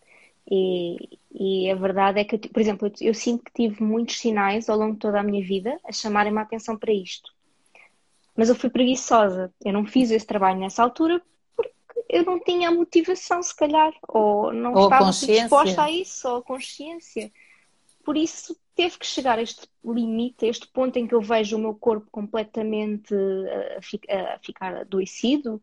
E, 0.50 1.18
e 1.32 1.70
a 1.70 1.74
verdade 1.74 2.20
é 2.20 2.24
que, 2.24 2.38
por 2.48 2.60
exemplo, 2.60 2.88
eu, 2.88 3.08
eu 3.08 3.14
sinto 3.14 3.44
que 3.44 3.52
tive 3.52 3.82
muitos 3.82 4.18
sinais 4.18 4.68
ao 4.68 4.78
longo 4.78 4.94
de 4.94 5.00
toda 5.00 5.20
a 5.20 5.22
minha 5.22 5.44
vida 5.44 5.78
a 5.84 5.92
chamarem-me 5.92 6.38
a 6.38 6.42
atenção 6.42 6.76
para 6.76 6.92
isto. 6.92 7.34
Mas 8.36 8.48
eu 8.48 8.54
fui 8.54 8.68
preguiçosa. 8.68 9.52
Eu 9.64 9.72
não 9.72 9.86
fiz 9.86 10.10
esse 10.10 10.26
trabalho 10.26 10.60
nessa 10.60 10.82
altura 10.82 11.22
eu 12.08 12.24
não 12.24 12.38
tinha 12.38 12.68
a 12.68 12.72
motivação, 12.72 13.42
se 13.42 13.54
calhar, 13.54 13.92
ou 14.08 14.52
não 14.52 14.72
ou 14.72 14.84
estava 14.84 15.10
disposta 15.10 15.82
a 15.82 15.90
isso, 15.90 16.28
ou 16.28 16.36
a 16.36 16.42
consciência. 16.42 17.30
Por 18.04 18.16
isso 18.16 18.56
teve 18.74 18.98
que 18.98 19.06
chegar 19.06 19.38
a 19.38 19.42
este 19.42 19.66
limite, 19.84 20.44
a 20.44 20.48
este 20.48 20.66
ponto 20.68 20.96
em 20.98 21.06
que 21.06 21.14
eu 21.14 21.20
vejo 21.20 21.56
o 21.56 21.60
meu 21.60 21.74
corpo 21.74 22.06
completamente 22.10 23.14
a, 23.14 24.34
a 24.34 24.38
ficar 24.38 24.76
adoecido, 24.76 25.60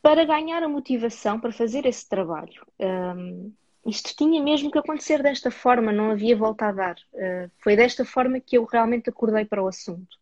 para 0.00 0.24
ganhar 0.24 0.62
a 0.62 0.68
motivação 0.68 1.38
para 1.38 1.52
fazer 1.52 1.86
esse 1.86 2.08
trabalho. 2.08 2.66
Um, 2.80 3.52
isto 3.86 4.14
tinha 4.16 4.42
mesmo 4.42 4.70
que 4.70 4.78
acontecer 4.78 5.22
desta 5.22 5.50
forma, 5.50 5.92
não 5.92 6.10
havia 6.10 6.36
volta 6.36 6.66
a 6.66 6.72
dar. 6.72 6.96
Uh, 7.12 7.50
foi 7.58 7.76
desta 7.76 8.04
forma 8.04 8.40
que 8.40 8.58
eu 8.58 8.64
realmente 8.64 9.08
acordei 9.08 9.44
para 9.44 9.62
o 9.62 9.68
assunto. 9.68 10.16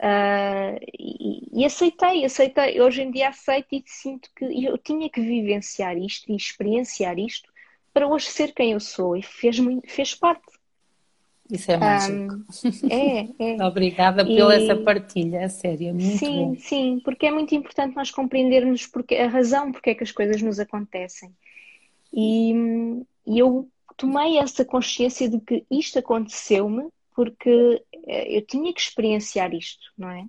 Uh, 0.00 0.80
e, 0.98 1.60
e, 1.60 1.64
aceitei, 1.64 2.24
aceitei. 2.24 2.80
Hoje 2.80 3.02
em 3.02 3.10
dia 3.10 3.28
aceito 3.28 3.68
e 3.72 3.82
sinto 3.84 4.30
que 4.34 4.64
eu 4.64 4.78
tinha 4.78 5.10
que 5.10 5.20
vivenciar 5.20 5.98
isto 5.98 6.32
e 6.32 6.36
experienciar 6.36 7.18
isto 7.18 7.52
para 7.92 8.08
hoje 8.08 8.26
ser 8.26 8.54
quem 8.54 8.72
eu 8.72 8.80
sou 8.80 9.14
e 9.14 9.22
fez, 9.22 9.58
fez 9.86 10.14
parte. 10.14 10.58
Isso 11.50 11.70
é 11.70 11.76
mágico. 11.76 12.34
Um, 12.34 12.88
é, 12.88 13.28
é. 13.38 13.56
Obrigada 13.66 14.22
e, 14.22 14.36
pela 14.36 14.54
essa 14.54 14.76
partilha, 14.76 15.44
a 15.44 15.48
sério, 15.50 15.92
muito 15.92 16.16
sim, 16.16 16.44
bom. 16.44 16.56
Sim, 16.56 17.00
porque 17.04 17.26
é 17.26 17.30
muito 17.30 17.54
importante 17.54 17.94
nós 17.94 18.10
compreendermos 18.10 18.86
porque, 18.86 19.16
a 19.16 19.28
razão 19.28 19.70
porque 19.70 19.90
é 19.90 19.94
que 19.94 20.04
as 20.04 20.12
coisas 20.12 20.40
nos 20.40 20.58
acontecem. 20.58 21.30
E, 22.10 22.54
e 23.26 23.38
eu 23.38 23.68
tomei 23.98 24.38
essa 24.38 24.64
consciência 24.64 25.28
de 25.28 25.38
que 25.40 25.62
isto 25.70 25.98
aconteceu-me 25.98 26.88
porque 27.20 27.84
eh, 28.06 28.38
eu 28.38 28.46
tinha 28.46 28.72
que 28.72 28.80
experienciar 28.80 29.52
isto, 29.52 29.92
não 29.96 30.10
é? 30.10 30.26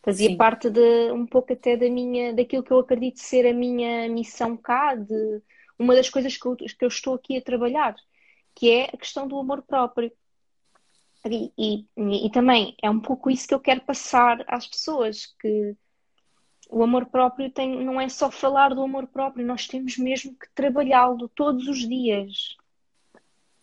Fazia 0.00 0.28
Sim. 0.28 0.36
parte 0.36 0.70
de 0.70 1.10
um 1.10 1.26
pouco 1.26 1.52
até 1.52 1.76
da 1.76 1.90
minha, 1.90 2.32
daquilo 2.32 2.62
que 2.62 2.70
eu 2.70 2.78
acredito 2.78 3.18
ser 3.18 3.44
a 3.44 3.52
minha 3.52 4.08
missão 4.08 4.56
cá, 4.56 4.94
de 4.94 5.42
uma 5.76 5.96
das 5.96 6.08
coisas 6.08 6.36
que 6.36 6.46
eu, 6.46 6.54
que 6.54 6.84
eu 6.84 6.86
estou 6.86 7.14
aqui 7.14 7.36
a 7.36 7.42
trabalhar, 7.42 7.96
que 8.54 8.70
é 8.70 8.84
a 8.84 8.96
questão 8.96 9.26
do 9.26 9.36
amor 9.36 9.62
próprio. 9.62 10.12
E, 11.26 11.52
e, 11.58 11.86
e, 11.96 12.30
também 12.30 12.76
é 12.80 12.88
um 12.88 13.00
pouco 13.00 13.28
isso 13.28 13.48
que 13.48 13.52
eu 13.52 13.58
quero 13.58 13.80
passar 13.80 14.44
às 14.46 14.64
pessoas, 14.64 15.26
que 15.40 15.74
o 16.70 16.84
amor 16.84 17.06
próprio 17.06 17.50
tem, 17.50 17.84
não 17.84 18.00
é 18.00 18.08
só 18.08 18.30
falar 18.30 18.76
do 18.76 18.82
amor 18.82 19.08
próprio, 19.08 19.44
nós 19.44 19.66
temos 19.66 19.98
mesmo 19.98 20.36
que 20.38 20.48
trabalhá-lo 20.54 21.28
todos 21.30 21.66
os 21.66 21.80
dias. 21.80 22.56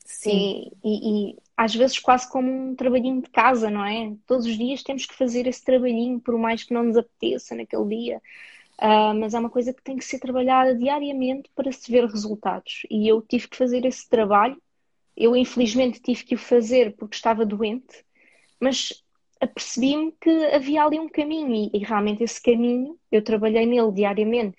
Sim. 0.04 0.70
E, 0.84 1.32
e, 1.32 1.38
às 1.58 1.74
vezes 1.74 2.00
quase 2.00 2.30
como 2.30 2.52
um 2.52 2.76
trabalhinho 2.76 3.22
de 3.22 3.30
casa, 3.30 3.70
não 3.70 3.86
é? 3.86 4.14
Todos 4.28 4.46
os 4.46 4.58
dias 4.58 4.84
temos 4.84 5.06
que 5.06 5.16
fazer 5.16 5.48
esse 5.48 5.64
trabalhinho, 5.64 6.20
por 6.20 6.38
mais 6.38 6.64
que 6.64 6.74
não 6.74 6.84
nos 6.84 6.98
apeteça 6.98 7.56
naquele 7.56 7.86
dia. 7.86 8.22
Uh, 8.82 9.14
mas 9.18 9.34
é 9.34 9.40
uma 9.40 9.50
coisa 9.50 9.74
que 9.74 9.82
tem 9.82 9.96
que 9.96 10.04
ser 10.04 10.20
trabalhada 10.20 10.76
diariamente 10.76 11.50
para 11.56 11.72
se 11.72 11.90
ver 11.90 12.06
resultados. 12.06 12.82
E 12.90 13.08
eu 13.08 13.22
tive 13.22 13.48
que 13.48 13.56
fazer 13.56 13.86
esse 13.86 14.08
trabalho. 14.10 14.62
Eu, 15.16 15.36
infelizmente, 15.36 16.02
tive 16.02 16.26
que 16.26 16.36
o 16.36 16.38
fazer 16.38 16.94
porque 16.98 17.16
estava 17.16 17.46
doente, 17.46 18.04
mas 18.60 19.02
apercebi-me 19.40 20.12
que 20.20 20.30
havia 20.48 20.84
ali 20.84 21.00
um 21.00 21.08
caminho 21.08 21.54
e, 21.54 21.72
e 21.74 21.80
realmente 21.80 22.24
esse 22.24 22.42
caminho 22.42 22.98
eu 23.12 23.24
trabalhei 23.24 23.66
nele 23.66 23.92
diariamente 23.92 24.58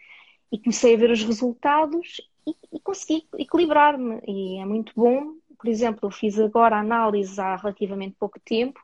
e 0.51 0.59
comecei 0.59 0.95
a 0.95 0.99
ver 0.99 1.11
os 1.11 1.23
resultados 1.23 2.21
e, 2.47 2.55
e 2.73 2.81
consegui 2.81 3.27
equilibrar-me. 3.39 4.21
E 4.27 4.59
é 4.59 4.65
muito 4.65 4.93
bom 4.97 5.35
por 5.67 5.71
exemplo, 5.73 6.01
eu 6.07 6.11
fiz 6.13 6.39
agora 6.39 6.79
análise 6.79 7.41
há 7.41 7.57
relativamente 7.57 8.15
pouco 8.17 8.39
tempo 8.39 8.81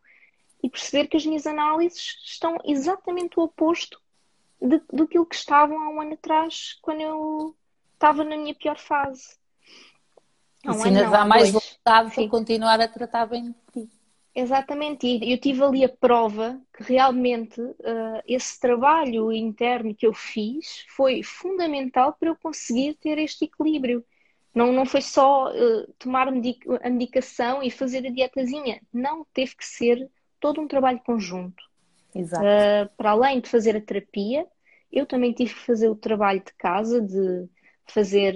e 0.61 0.68
perceber 0.68 1.07
que 1.07 1.16
as 1.16 1.25
minhas 1.25 1.47
análises 1.47 2.18
estão 2.25 2.59
exatamente 2.64 3.38
o 3.38 3.45
oposto 3.45 4.01
de, 4.61 4.83
do 4.92 5.07
que 5.07 5.16
estavam 5.31 5.81
há 5.81 5.90
um 5.90 6.01
ano 6.01 6.14
atrás, 6.14 6.77
quando 6.83 7.01
eu 7.01 7.57
estava 7.95 8.25
na 8.25 8.37
minha 8.37 8.53
pior 8.53 8.77
fase. 8.77 9.37
Há 10.66 10.73
um 10.73 10.83
ainda 10.83 11.09
dá 11.09 11.25
mais 11.25 11.53
vontade 11.53 12.12
para 12.12 12.29
continuar 12.29 12.81
a 12.81 12.88
tratar 12.88 13.27
bem 13.27 13.53
de 13.53 13.55
ti. 13.73 13.90
Exatamente, 14.35 15.07
e 15.07 15.33
eu 15.33 15.38
tive 15.38 15.62
ali 15.62 15.85
a 15.85 15.88
prova 15.88 16.61
que 16.77 16.83
realmente 16.83 17.61
uh, 17.61 18.23
esse 18.27 18.59
trabalho 18.59 19.31
interno 19.31 19.95
que 19.95 20.07
eu 20.07 20.12
fiz 20.12 20.85
foi 20.88 21.23
fundamental 21.23 22.16
para 22.18 22.31
eu 22.31 22.37
conseguir 22.37 22.95
ter 22.95 23.18
este 23.18 23.45
equilíbrio. 23.45 24.05
Não, 24.55 24.73
não 24.73 24.85
foi 24.85 25.01
só 25.01 25.51
uh, 25.51 25.93
tomar 25.99 26.29
a 26.29 26.91
medicação 26.91 27.62
e 27.62 27.71
fazer 27.71 28.07
a 28.07 28.11
dietazinha, 28.11 28.81
não, 28.93 29.27
teve 29.33 29.57
que 29.57 29.65
ser 29.65 30.11
todo 30.38 30.61
um 30.61 30.69
trabalho 30.69 31.01
conjunto. 31.01 31.62
Exato. 32.15 32.45
Uh, 32.45 32.95
para 32.97 33.11
além 33.12 33.41
de 33.41 33.49
fazer 33.49 33.77
a 33.77 33.81
terapia, 33.81 34.47
eu 34.93 35.07
também 35.07 35.33
tive 35.33 35.55
que 35.55 35.61
fazer 35.61 35.88
o 35.88 35.97
trabalho 35.97 36.41
de 36.41 36.53
casa, 36.55 37.01
de 37.01 37.49
fazer 37.87 38.35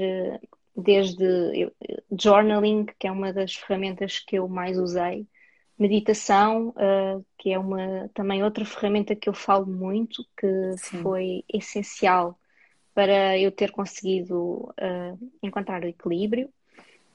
desde 0.74 1.72
journaling, 2.18 2.86
que 2.98 3.06
é 3.06 3.12
uma 3.12 3.32
das 3.32 3.54
ferramentas 3.54 4.18
que 4.18 4.36
eu 4.36 4.48
mais 4.48 4.78
usei, 4.78 5.26
meditação, 5.78 6.68
uh, 6.68 7.24
que 7.38 7.52
é 7.52 7.58
uma 7.58 8.10
também 8.14 8.42
outra 8.42 8.64
ferramenta 8.64 9.14
que 9.14 9.28
eu 9.28 9.34
falo 9.34 9.66
muito, 9.66 10.26
que 10.36 10.72
Sim. 10.78 11.02
foi 11.02 11.44
essencial 11.52 12.38
para 12.96 13.38
eu 13.38 13.52
ter 13.52 13.70
conseguido 13.72 14.72
uh, 14.80 15.30
encontrar 15.42 15.84
o 15.84 15.86
equilíbrio. 15.86 16.46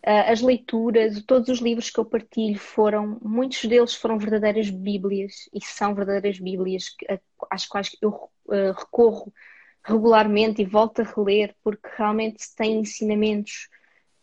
Uh, 0.06 0.30
as 0.32 0.40
leituras, 0.40 1.24
todos 1.24 1.50
os 1.50 1.58
livros 1.58 1.90
que 1.90 2.00
eu 2.00 2.06
partilho 2.06 2.60
foram, 2.60 3.18
muitos 3.20 3.66
deles 3.66 3.96
foram 3.96 4.20
verdadeiras 4.20 4.70
bíblias 4.70 5.50
e 5.52 5.60
são 5.66 5.96
verdadeiras 5.96 6.40
bíblias 6.40 6.96
às 7.50 7.66
quais 7.66 7.98
eu 8.00 8.30
recorro 8.78 9.34
regularmente 9.84 10.62
e 10.62 10.66
volto 10.66 11.02
a 11.02 11.04
reler 11.04 11.56
porque 11.64 11.90
realmente 11.98 12.44
têm 12.56 12.82
ensinamentos 12.82 13.68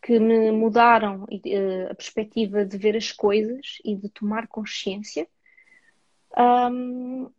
que 0.01 0.17
me 0.17 0.51
mudaram 0.51 1.23
uh, 1.23 1.91
a 1.91 1.95
perspectiva 1.95 2.63
de 2.63 2.77
ver 2.77 2.95
as 2.95 3.11
coisas 3.11 3.79
e 3.83 3.97
de 3.97 4.07
tomar 4.07 4.47
consciência. 4.47 5.27
Um, 6.37 7.29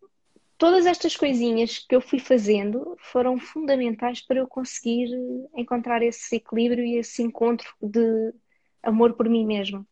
todas 0.61 0.85
estas 0.85 1.17
coisinhas 1.17 1.79
que 1.79 1.97
eu 1.97 2.03
fui 2.03 2.19
fazendo 2.19 2.95
foram 2.99 3.39
fundamentais 3.41 4.21
para 4.21 4.41
eu 4.41 4.47
conseguir 4.47 5.09
encontrar 5.57 6.03
esse 6.03 6.37
equilíbrio 6.37 6.85
e 6.85 6.97
esse 6.97 7.23
encontro 7.23 7.67
de 7.81 8.35
amor 8.83 9.15
por 9.15 9.27
mim 9.27 9.47
mesma. 9.47 9.87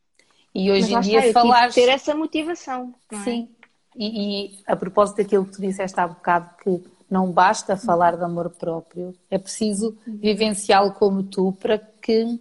E 0.54 0.70
hoje 0.70 0.94
em 0.94 1.00
dia 1.00 1.33
falar 1.33 1.72
ter 1.72 1.88
essa 1.88 2.14
motivação. 2.14 2.94
É? 3.11 3.16
Sim. 3.20 3.48
E, 3.96 4.46
e, 4.46 4.59
a 4.66 4.76
propósito 4.76 5.16
daquilo 5.16 5.46
que 5.46 5.52
tu 5.52 5.62
disseste 5.62 5.98
há 5.98 6.07
bocado, 6.07 6.50
que 6.62 6.85
não 7.11 7.33
basta 7.33 7.74
falar 7.74 8.16
de 8.16 8.22
amor 8.22 8.50
próprio, 8.50 9.14
é 9.31 9.38
preciso 9.38 9.96
vivenciá-lo 10.07 10.92
como 10.92 11.22
tu 11.22 11.50
para 11.52 11.78
que 11.78 12.38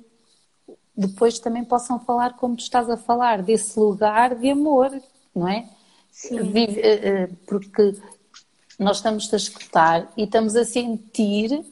depois 0.96 1.40
também 1.40 1.64
possam 1.64 1.98
falar 1.98 2.34
como 2.34 2.58
tu 2.58 2.64
estás 2.64 2.90
a 2.90 2.98
falar, 2.98 3.42
desse 3.42 3.80
lugar 3.80 4.36
de 4.36 4.50
amor, 4.50 4.92
não 5.34 5.48
é? 5.48 5.70
Sim. 6.12 6.40
Eh, 6.56 6.80
eh, 6.82 7.30
porque 7.46 7.94
nós 8.78 8.98
estamos 8.98 9.34
a 9.34 9.38
escutar 9.38 10.12
e 10.16 10.24
estamos 10.24 10.56
a 10.56 10.64
sentir 10.64 11.64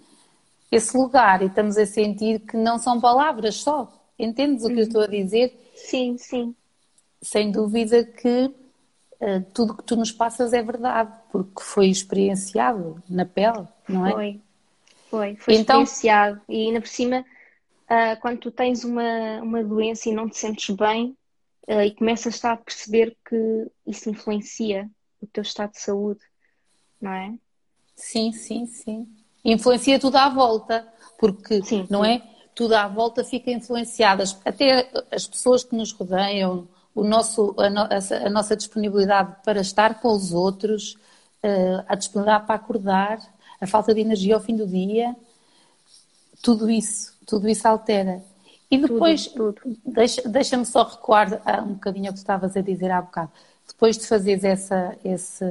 esse 0.72 0.98
lugar 0.98 1.41
e 1.41 1.46
estamos 1.46 1.78
a 1.78 1.86
sentir 1.86 2.39
que 2.39 2.58
não 2.58 2.80
são 2.80 3.00
palavras 3.00 3.56
só. 3.56 3.91
Entendes 4.18 4.63
o 4.63 4.68
que 4.68 4.80
eu 4.80 4.84
estou 4.84 5.02
a 5.02 5.08
dizer? 5.08 5.56
Sim, 5.76 6.18
sim. 6.18 6.56
Sem 7.22 7.52
dúvida 7.52 8.04
que 8.04 8.46
uh, 8.46 9.46
tudo 9.54 9.76
que 9.76 9.84
tu 9.84 9.96
nos 9.96 10.12
passas 10.12 10.54
é 10.54 10.63
verdade, 10.63 11.12
porque 11.32 11.62
foi 11.62 11.88
experienciado 11.88 13.02
na 13.10 13.26
pele, 13.26 13.68
não 13.88 14.06
é? 14.06 14.12
Foi, 14.12 14.41
foi, 15.10 15.36
foi 15.36 15.54
então, 15.56 15.84
experienciado. 15.84 16.41
E 16.50 16.68
ainda 16.68 16.82
por 16.82 16.88
cima 16.88 17.26
uh, 17.86 18.20
quando 18.22 18.39
tu 18.39 18.52
tens 18.52 18.84
uma, 18.84 19.41
uma 19.41 19.63
doença 19.63 20.10
e 20.10 20.13
não 20.13 20.30
te 20.30 20.38
sentes 20.38 20.76
bem 20.76 21.15
uh, 21.68 21.82
e 21.82 21.91
começas 21.91 22.44
a 22.44 22.58
perceber 22.58 23.15
que 23.28 23.68
isso 23.86 24.10
influencia 24.10 24.89
o 25.22 25.28
teu 25.28 25.44
estado 25.44 25.72
de 25.72 25.80
saúde, 25.80 26.22
não 27.01 27.12
é? 27.12 27.34
Sim, 27.95 28.31
sim, 28.31 28.65
sim. 28.65 29.08
Influencia 29.43 29.99
tudo 29.99 30.17
à 30.17 30.29
volta, 30.29 30.88
porque 31.17 31.63
sim, 31.63 31.88
não 31.89 32.03
sim. 32.03 32.12
é? 32.12 32.21
Tudo 32.53 32.73
à 32.73 32.88
volta 32.88 33.23
fica 33.23 33.51
influenciadas. 33.51 34.38
Até 34.45 34.89
as 35.12 35.27
pessoas 35.27 35.63
que 35.63 35.75
nos 35.75 35.91
rodeiam, 35.91 36.67
o 36.93 37.03
nosso, 37.03 37.53
a, 37.58 37.69
no, 37.69 37.81
a, 37.81 38.25
a 38.25 38.29
nossa 38.29 38.55
disponibilidade 38.55 39.36
para 39.43 39.62
estar 39.62 39.99
com 39.99 40.10
os 40.10 40.34
outros, 40.34 40.95
uh, 41.43 41.84
a 41.88 41.95
disponibilidade 41.95 42.47
para 42.47 42.55
acordar, 42.55 43.19
a 43.60 43.67
falta 43.67 43.93
de 43.93 44.01
energia 44.01 44.36
ao 44.36 44.41
fim 44.41 44.55
do 44.55 44.65
dia, 44.65 45.15
tudo 46.41 46.69
isso 46.69 47.15
tudo 47.25 47.49
isso 47.49 47.67
altera. 47.67 48.23
E 48.69 48.77
depois, 48.77 49.27
tudo, 49.27 49.53
tudo. 49.53 49.77
deixa-me 49.86 50.29
deixa 50.29 50.65
só 50.65 50.84
recuar 50.84 51.41
um 51.63 51.73
bocadinho 51.73 52.10
o 52.10 52.13
que 52.13 52.19
estavas 52.19 52.55
a 52.55 52.62
dizer 52.62 52.91
há 52.91 53.01
bocado. 53.01 53.31
Depois 53.67 53.97
de 53.97 54.08
fazeres 54.08 54.43
essa, 54.43 54.97
esse, 55.03 55.45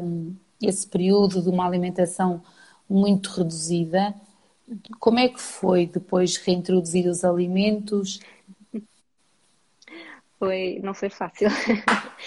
esse 0.68 0.86
período 0.86 1.42
de 1.42 1.48
uma 1.48 1.66
alimentação 1.66 2.42
muito 2.88 3.30
reduzida, 3.30 4.14
como 4.98 5.18
é 5.18 5.28
que 5.28 5.40
foi 5.40 5.86
depois 5.86 6.36
reintroduzir 6.36 7.06
os 7.06 7.24
alimentos? 7.24 8.20
Foi, 10.38 10.80
não 10.82 10.94
foi 10.94 11.10
fácil. 11.10 11.48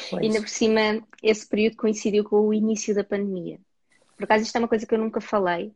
Pois. 0.10 0.23
Ainda 0.23 0.39
por 0.39 0.50
cima, 0.50 0.80
esse 1.23 1.47
período 1.47 1.78
coincidiu 1.78 2.23
com 2.23 2.39
o 2.39 2.54
início 2.54 2.93
da 2.93 3.04
pandemia. 3.04 3.60
Por 4.15 4.23
acaso, 4.23 4.43
isto 4.43 4.56
é 4.56 4.60
uma 4.60 4.67
coisa 4.67 4.86
que 4.86 4.93
eu 4.93 5.00
nunca 5.00 5.19
falei. 5.19 5.73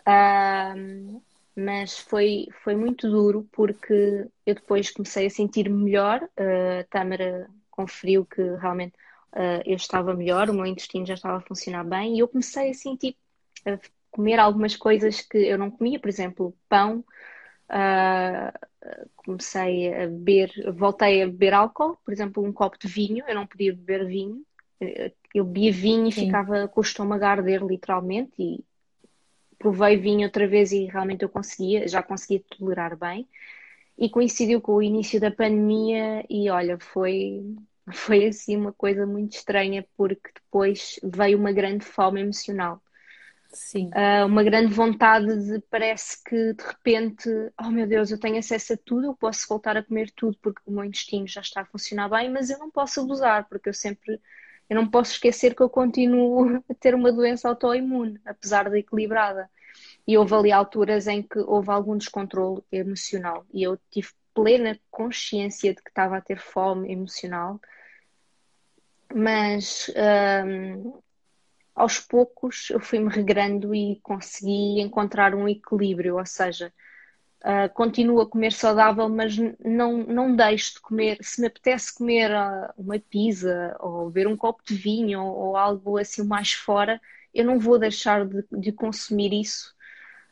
Uh, 0.00 1.20
mas 1.56 1.98
foi, 1.98 2.46
foi 2.62 2.76
muito 2.76 3.10
duro 3.10 3.48
porque 3.50 4.26
eu 4.46 4.54
depois 4.54 4.90
comecei 4.90 5.26
a 5.26 5.30
sentir 5.30 5.68
melhor, 5.68 6.22
a 6.22 6.84
Tâmara 6.90 7.48
conferiu 7.70 8.24
que 8.24 8.42
realmente 8.56 8.94
uh, 9.32 9.62
eu 9.64 9.76
estava 9.76 10.14
melhor, 10.14 10.50
o 10.50 10.54
meu 10.54 10.66
intestino 10.66 11.06
já 11.06 11.14
estava 11.14 11.38
a 11.38 11.42
funcionar 11.42 11.84
bem 11.84 12.16
e 12.16 12.18
eu 12.20 12.28
comecei 12.28 12.70
a 12.70 12.74
sentir, 12.74 13.16
a 13.64 13.78
comer 14.10 14.38
algumas 14.38 14.76
coisas 14.76 15.20
que 15.20 15.38
eu 15.38 15.58
não 15.58 15.70
comia, 15.70 15.98
por 15.98 16.08
exemplo, 16.08 16.54
pão, 16.68 17.04
uh, 17.70 18.68
comecei 19.16 19.94
a 19.94 20.06
beber, 20.06 20.50
voltei 20.74 21.22
a 21.22 21.26
beber 21.26 21.54
álcool, 21.54 21.98
por 22.04 22.12
exemplo, 22.12 22.44
um 22.44 22.52
copo 22.52 22.78
de 22.78 22.88
vinho, 22.88 23.24
eu 23.28 23.34
não 23.34 23.46
podia 23.46 23.72
beber 23.72 24.06
vinho, 24.06 24.42
eu 25.34 25.44
bebia 25.44 25.72
vinho 25.72 26.08
e 26.08 26.12
Sim. 26.12 26.26
ficava 26.26 26.68
com 26.68 26.80
o 26.80 26.82
estômago 26.82 27.24
a 27.24 27.30
arder 27.30 27.62
literalmente 27.64 28.32
e 28.38 28.64
provei 29.58 29.96
vinho 29.96 30.24
outra 30.24 30.46
vez 30.46 30.72
e 30.72 30.84
realmente 30.84 31.22
eu 31.22 31.28
conseguia, 31.28 31.86
já 31.88 32.02
conseguia 32.02 32.42
tolerar 32.56 32.96
bem. 32.96 33.28
E 33.96 34.08
coincidiu 34.08 34.60
com 34.60 34.74
o 34.74 34.82
início 34.82 35.20
da 35.20 35.30
pandemia 35.30 36.24
e 36.30 36.48
olha, 36.48 36.78
foi, 36.78 37.42
foi 37.92 38.26
assim 38.26 38.56
uma 38.56 38.72
coisa 38.72 39.06
muito 39.06 39.36
estranha 39.36 39.86
porque 39.96 40.30
depois 40.34 40.98
veio 41.02 41.38
uma 41.38 41.52
grande 41.52 41.84
fome 41.84 42.20
emocional. 42.20 42.82
Sim. 43.50 43.88
Uh, 43.88 44.26
uma 44.26 44.42
grande 44.42 44.72
vontade 44.72 45.26
de 45.44 45.60
parece 45.70 46.22
que 46.22 46.52
de 46.52 46.62
repente, 46.62 47.28
oh 47.60 47.70
meu 47.70 47.86
Deus, 47.86 48.10
eu 48.10 48.20
tenho 48.20 48.38
acesso 48.38 48.74
a 48.74 48.76
tudo, 48.76 49.06
eu 49.06 49.14
posso 49.14 49.46
voltar 49.48 49.76
a 49.76 49.82
comer 49.82 50.10
tudo 50.14 50.36
porque 50.42 50.60
o 50.66 50.70
meu 50.70 50.84
intestino 50.84 51.26
já 51.26 51.40
está 51.40 51.62
a 51.62 51.66
funcionar 51.66 52.08
bem, 52.10 52.30
mas 52.30 52.50
eu 52.50 52.58
não 52.58 52.70
posso 52.70 53.00
abusar 53.00 53.48
porque 53.48 53.68
eu 53.68 53.74
sempre 53.74 54.20
eu 54.68 54.76
não 54.76 54.86
posso 54.86 55.12
esquecer 55.12 55.54
que 55.54 55.62
eu 55.62 55.70
continuo 55.70 56.62
a 56.68 56.74
ter 56.74 56.94
uma 56.94 57.10
doença 57.10 57.48
autoimune, 57.48 58.20
apesar 58.24 58.68
de 58.68 58.78
equilibrada. 58.78 59.50
E 60.06 60.16
houve 60.18 60.34
ali 60.34 60.52
alturas 60.52 61.06
em 61.06 61.22
que 61.22 61.38
houve 61.38 61.70
algum 61.70 61.96
descontrole 61.96 62.62
emocional 62.70 63.46
e 63.52 63.62
eu 63.62 63.78
tive 63.90 64.08
plena 64.34 64.78
consciência 64.90 65.74
de 65.74 65.82
que 65.82 65.90
estava 65.90 66.16
a 66.16 66.20
ter 66.20 66.38
fome 66.38 66.92
emocional, 66.92 67.60
mas 69.14 69.90
hum, 70.44 71.00
aos 71.74 72.00
poucos 72.00 72.70
eu 72.70 72.80
fui-me 72.80 73.08
regrando 73.08 73.74
e 73.74 74.00
consegui 74.02 74.80
encontrar 74.80 75.34
um 75.34 75.48
equilíbrio, 75.48 76.18
ou 76.18 76.26
seja, 76.26 76.72
Uh, 77.40 77.72
continuo 77.72 78.20
a 78.20 78.28
comer 78.28 78.52
saudável, 78.52 79.08
mas 79.08 79.36
não, 79.64 79.98
não 79.98 80.34
deixo 80.34 80.74
de 80.74 80.80
comer. 80.80 81.18
Se 81.22 81.40
me 81.40 81.46
apetece 81.46 81.94
comer 81.94 82.32
uh, 82.32 82.72
uma 82.76 82.98
pizza 82.98 83.76
ou 83.78 84.10
beber 84.10 84.26
um 84.26 84.36
copo 84.36 84.60
de 84.66 84.74
vinho 84.74 85.22
ou, 85.22 85.36
ou, 85.36 85.56
algo 85.56 85.98
assim 85.98 86.24
mais 86.24 86.52
fora, 86.52 87.00
eu 87.32 87.44
não 87.44 87.60
vou 87.60 87.78
deixar 87.78 88.26
de, 88.26 88.44
de 88.50 88.72
consumir 88.72 89.32
isso. 89.32 89.72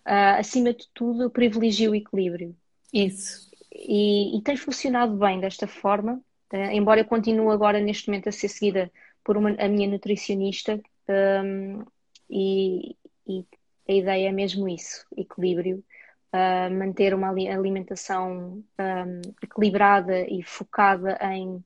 Uh, 0.04 0.40
acima 0.40 0.74
de 0.74 0.88
tudo, 0.92 1.22
eu 1.22 1.30
privilegio 1.30 1.92
o 1.92 1.94
equilíbrio. 1.94 2.56
Isso. 2.92 3.48
E, 3.72 4.36
e 4.36 4.42
tem 4.42 4.56
funcionado 4.56 5.16
bem 5.16 5.38
desta 5.38 5.68
forma, 5.68 6.20
embora 6.52 7.00
eu 7.00 7.04
continue 7.04 7.52
agora 7.52 7.80
neste 7.80 8.08
momento 8.08 8.28
a 8.28 8.32
ser 8.32 8.48
seguida 8.48 8.90
por 9.24 9.36
uma, 9.36 9.50
a 9.58 9.68
minha 9.68 9.88
nutricionista, 9.88 10.80
um, 11.08 11.84
e, 12.30 12.96
e 13.26 13.44
a 13.88 13.92
ideia 13.92 14.28
é 14.28 14.32
mesmo 14.32 14.68
isso: 14.68 15.04
equilíbrio 15.16 15.84
uh, 16.32 16.72
manter 16.72 17.14
uma 17.14 17.30
alimentação 17.30 18.62
um, 18.78 19.20
equilibrada 19.42 20.20
e 20.28 20.42
focada 20.42 21.18
em 21.22 21.64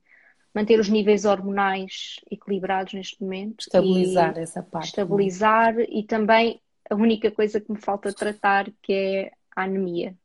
manter 0.53 0.79
os 0.79 0.89
níveis 0.89 1.25
hormonais 1.25 2.19
equilibrados 2.29 2.93
neste 2.93 3.21
momento. 3.21 3.61
Estabilizar 3.61 4.37
essa 4.37 4.61
parte. 4.61 4.85
É? 4.85 4.87
Estabilizar 4.87 5.79
e 5.79 6.03
também 6.03 6.59
a 6.89 6.95
única 6.95 7.31
coisa 7.31 7.61
que 7.61 7.71
me 7.71 7.79
falta 7.79 8.13
tratar 8.13 8.69
que 8.81 8.93
é 8.93 9.31
a 9.55 9.63
anemia, 9.63 10.15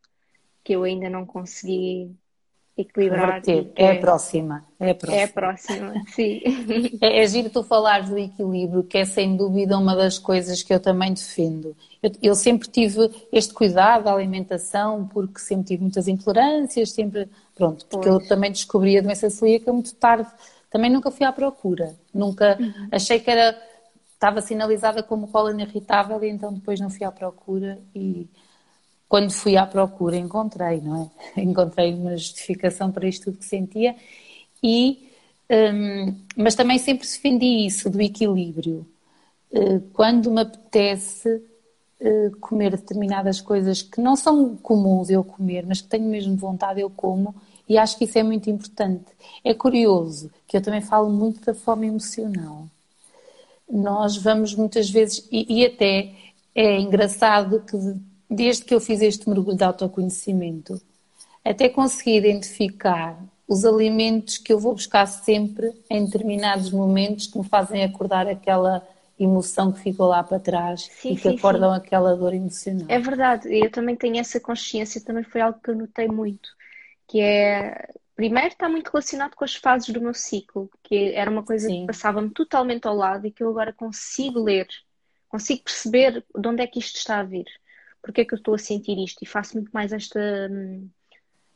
que 0.65 0.73
eu 0.73 0.83
ainda 0.83 1.09
não 1.09 1.25
consegui 1.25 2.15
equilibrar. 2.77 3.43
É, 3.49 3.67
é 3.75 3.93
a 3.93 4.01
próxima. 4.01 4.65
É 4.79 4.91
a 4.91 4.95
próxima. 4.95 5.21
É 5.21 5.25
a 5.25 5.29
próxima, 5.29 5.95
sim. 6.09 6.41
É, 7.01 7.23
é 7.23 7.27
giro 7.27 7.49
tu 7.49 7.63
falares 7.63 8.11
do 8.11 8.19
equilíbrio, 8.19 8.83
que 8.85 8.99
é 8.99 9.05
sem 9.05 9.37
dúvida 9.37 9.79
uma 9.79 9.97
das 9.97 10.19
coisas 10.19 10.63
que 10.63 10.73
eu 10.73 10.79
também 10.79 11.15
defendo. 11.15 11.75
Eu, 12.03 12.11
eu, 12.23 12.35
sempre 12.35 12.69
tive 12.69 13.11
este 13.33 13.55
cuidado 13.55 14.05
da 14.05 14.13
alimentação, 14.13 15.09
porque 15.09 15.39
sempre 15.39 15.67
tive 15.67 15.83
muitas 15.83 16.07
intolerâncias, 16.07 16.91
sempre. 16.91 17.29
Pronto, 17.55 17.87
porque 17.87 18.09
pois. 18.09 18.23
eu 18.23 18.29
também 18.29 18.53
descobri 18.53 18.99
a 18.99 19.01
doença 19.01 19.31
celíaca 19.31 19.73
muito 19.73 19.95
tarde. 19.95 20.29
Também 20.71 20.91
nunca 20.91 21.11
fui 21.11 21.25
à 21.25 21.33
procura. 21.33 21.95
Nunca. 22.13 22.59
Uhum. 22.61 22.89
Achei 22.93 23.19
que 23.19 23.31
era. 23.31 23.59
Estava 24.13 24.41
sinalizada 24.41 25.03
como 25.03 25.29
cólera 25.29 25.61
irritável 25.61 26.23
e 26.25 26.31
então 26.31 26.51
depois 26.51 26.81
não 26.81 26.89
fui 26.89 27.05
à 27.05 27.13
procura 27.13 27.79
e 27.95 28.27
quando 29.09 29.31
fui 29.33 29.57
à 29.57 29.67
procura 29.67 30.17
encontrei, 30.17 30.81
não 30.81 31.11
é? 31.37 31.41
Encontrei 31.43 31.95
uma 31.95 32.17
justificação 32.17 32.91
para 32.91 33.09
isto 33.09 33.27
tudo 33.27 33.39
que 33.39 33.45
sentia 33.45 33.95
e 34.63 35.07
um, 35.51 36.17
mas 36.37 36.55
também 36.55 36.79
sempre 36.79 37.07
defendi 37.07 37.67
isso 37.67 37.89
do 37.89 38.01
equilíbrio. 38.01 38.87
Uh, 39.51 39.81
quando 39.93 40.31
me 40.31 40.41
apetece 40.41 41.29
uh, 42.01 42.37
comer 42.41 42.73
determinadas 42.73 43.41
coisas 43.41 43.81
que 43.81 44.01
não 44.01 44.17
são 44.17 44.57
comuns 44.57 45.09
eu 45.09 45.23
comer, 45.23 45.65
mas 45.67 45.81
que 45.81 45.89
tenho 45.89 46.05
mesmo 46.07 46.37
vontade, 46.37 46.81
eu 46.81 46.91
como, 46.91 47.35
e 47.69 47.79
acho 47.79 47.97
que 47.97 48.05
isso 48.05 48.19
é 48.19 48.23
muito 48.23 48.51
importante. 48.51 49.07
É 49.45 49.55
curioso 49.55 50.31
que 50.47 50.57
eu 50.57 50.63
também 50.63 50.81
falo 50.81 51.11
muito 51.11 51.45
da 51.45 51.55
fome 51.55 51.87
emocional. 51.87 52.67
Nós 53.71 54.17
vamos 54.17 54.55
muitas 54.55 54.91
vezes, 54.91 55.27
e, 55.31 55.61
e 55.61 55.67
até 55.67 56.13
é 56.55 56.81
engraçado 56.81 57.61
que 57.61 57.77
desde 58.29 58.65
que 58.65 58.75
eu 58.75 58.81
fiz 58.81 59.01
este 59.01 59.29
mergulho 59.29 59.57
de 59.57 59.65
autoconhecimento, 59.65 60.81
até 61.45 61.69
consegui 61.69 62.17
identificar 62.17 63.19
os 63.49 63.65
alimentos 63.65 64.39
que 64.39 64.53
eu 64.53 64.59
vou 64.59 64.75
buscar 64.75 65.07
sempre 65.07 65.73
em 65.89 66.05
determinados 66.05 66.71
momentos 66.71 67.29
que 67.29 67.39
me 67.39 67.49
fazem 67.49 67.85
acordar 67.85 68.27
aquela 68.27 68.87
emoção 69.19 69.73
que 69.73 69.81
ficou 69.81 70.09
lá 70.09 70.23
para 70.23 70.41
trás 70.41 70.91
sim, 70.91 71.13
e 71.13 71.17
que 71.17 71.23
sim, 71.23 71.37
acordam 71.37 71.71
sim. 71.71 71.77
aquela 71.79 72.17
dor 72.17 72.35
emocional. 72.35 72.87
É 72.89 72.99
verdade, 72.99 73.49
eu 73.49 73.71
também 73.71 73.97
tenho 73.97 74.19
essa 74.19 74.41
consciência, 74.41 75.01
também 75.01 75.23
foi 75.23 75.41
algo 75.41 75.59
que 75.63 75.71
eu 75.71 75.77
notei 75.77 76.09
muito, 76.09 76.51
que 77.07 77.21
é 77.21 77.89
primeiro 78.15 78.49
está 78.49 78.69
muito 78.69 78.89
relacionado 78.91 79.35
com 79.35 79.45
as 79.45 79.55
fases 79.55 79.89
do 79.91 80.01
meu 80.01 80.15
ciclo, 80.15 80.71
que 80.83 81.13
era 81.15 81.31
uma 81.31 81.43
coisa 81.43 81.69
que 81.69 81.87
passava-me 81.87 82.31
totalmente 82.31 82.87
ao 82.87 82.97
lado 82.97 83.27
e 83.27 83.31
que 83.31 83.43
eu 83.43 83.51
agora 83.51 83.73
consigo 83.73 84.43
ler, 84.43 84.67
consigo 85.29 85.63
perceber 85.63 86.25
de 86.37 86.49
onde 86.49 86.63
é 86.63 86.67
que 86.67 86.79
isto 86.79 86.97
está 86.97 87.21
a 87.21 87.23
vir 87.23 87.47
porque 88.07 88.21
é 88.21 88.25
que 88.25 88.35
eu 88.35 88.39
estou 88.39 88.55
a 88.55 88.59
sentir 88.59 88.97
isto 88.99 89.21
e 89.23 89.27
faço 89.27 89.55
muito 89.55 89.71
mais 89.73 89.93
esta, 89.93 90.21
hum, 90.49 90.89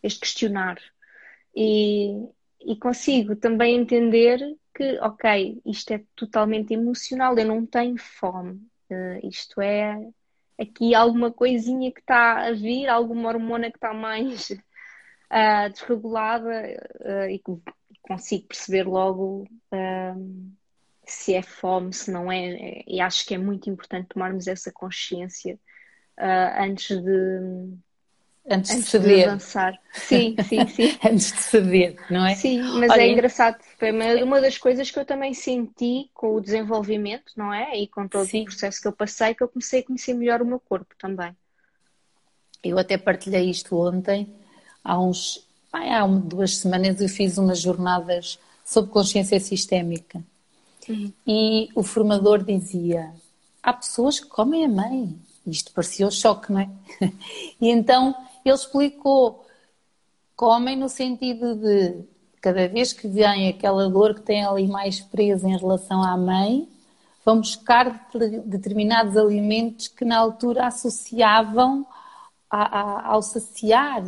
este 0.02 0.18
questionar. 0.18 0.78
E, 1.54 2.28
e 2.60 2.76
consigo 2.76 3.36
também 3.36 3.76
entender 3.76 4.40
que, 4.74 4.98
ok, 4.98 5.62
isto 5.64 5.92
é 5.92 6.02
totalmente 6.16 6.74
emocional, 6.74 7.38
eu 7.38 7.46
não 7.46 7.64
tenho 7.64 7.96
fome. 7.98 8.54
Uh, 8.90 9.28
isto 9.28 9.60
é 9.60 9.96
aqui 10.58 10.92
alguma 10.92 11.30
coisinha 11.30 11.92
que 11.92 12.00
está 12.00 12.48
a 12.48 12.52
vir, 12.52 12.88
alguma 12.88 13.28
hormona 13.28 13.70
que 13.70 13.76
está 13.76 13.94
mais 13.94 14.50
uh, 14.50 15.70
desregulada 15.72 16.50
uh, 16.98 17.30
e 17.30 17.40
consigo 18.02 18.48
perceber 18.48 18.88
logo 18.88 19.46
hum, 19.72 20.52
se 21.06 21.32
é 21.32 21.42
fome, 21.42 21.92
se 21.92 22.10
não 22.10 22.30
é. 22.30 22.82
E 22.88 23.00
acho 23.00 23.24
que 23.24 23.34
é 23.34 23.38
muito 23.38 23.70
importante 23.70 24.08
tomarmos 24.08 24.48
essa 24.48 24.72
consciência 24.72 25.56
uh, 26.20 26.62
antes 26.62 26.88
de 27.02 27.78
antes, 28.48 28.70
antes 28.70 28.92
de. 28.92 28.98
De 28.98 29.24
avançar. 29.24 29.78
Sim, 29.92 30.36
sim, 30.46 30.66
sim. 30.68 30.98
antes 31.04 31.32
de 31.32 31.42
ceder, 31.42 31.96
não 32.10 32.26
é? 32.26 32.34
Sim, 32.34 32.60
mas 32.78 32.90
Olha, 32.90 33.02
é 33.02 33.12
engraçado. 33.12 33.58
Foi 33.78 33.90
uma 34.22 34.40
das 34.40 34.58
coisas 34.58 34.90
que 34.90 34.98
eu 34.98 35.04
também 35.04 35.32
senti 35.32 36.10
com 36.12 36.34
o 36.34 36.40
desenvolvimento, 36.40 37.32
não 37.36 37.52
é? 37.52 37.78
E 37.78 37.86
com 37.86 38.06
todo 38.06 38.26
sim. 38.26 38.42
o 38.42 38.44
processo 38.44 38.80
que 38.80 38.88
eu 38.88 38.92
passei, 38.92 39.34
que 39.34 39.42
eu 39.42 39.48
comecei 39.48 39.80
a 39.80 39.84
conhecer 39.84 40.14
melhor 40.14 40.42
o 40.42 40.46
meu 40.46 40.60
corpo 40.60 40.94
também. 40.98 41.34
Eu 42.62 42.78
até 42.78 42.98
partilhei 42.98 43.48
isto 43.48 43.76
ontem, 43.76 44.32
há 44.84 44.98
uns. 45.00 45.48
Há 45.72 46.04
duas 46.04 46.56
semanas 46.56 47.00
eu 47.00 47.08
fiz 47.08 47.38
umas 47.38 47.60
jornadas 47.60 48.40
sobre 48.64 48.90
consciência 48.90 49.38
sistémica. 49.38 50.20
Uhum. 50.88 51.12
E 51.24 51.68
o 51.76 51.82
formador 51.84 52.42
dizia: 52.42 53.12
há 53.62 53.72
pessoas 53.72 54.18
que 54.18 54.26
comem 54.26 54.64
a 54.64 54.68
mãe, 54.68 55.16
isto 55.46 55.72
parecia 55.72 56.06
um 56.06 56.10
choque, 56.10 56.52
não 56.52 56.60
é? 56.60 56.68
E 57.60 57.68
então 57.68 58.14
ele 58.44 58.54
explicou: 58.54 59.44
comem 60.36 60.76
no 60.76 60.88
sentido 60.88 61.54
de 61.54 62.04
cada 62.40 62.66
vez 62.68 62.92
que 62.92 63.06
vem 63.06 63.48
aquela 63.48 63.88
dor 63.88 64.14
que 64.14 64.22
tem 64.22 64.44
ali 64.44 64.66
mais 64.66 65.00
presa 65.00 65.48
em 65.48 65.58
relação 65.58 66.02
à 66.02 66.16
mãe, 66.16 66.68
vão 67.24 67.38
buscar 67.38 68.08
determinados 68.46 69.16
alimentos 69.16 69.88
que 69.88 70.04
na 70.04 70.18
altura 70.18 70.66
associavam 70.66 71.86
a, 72.50 72.80
a, 72.80 73.06
ao 73.08 73.22
saciar, 73.22 74.02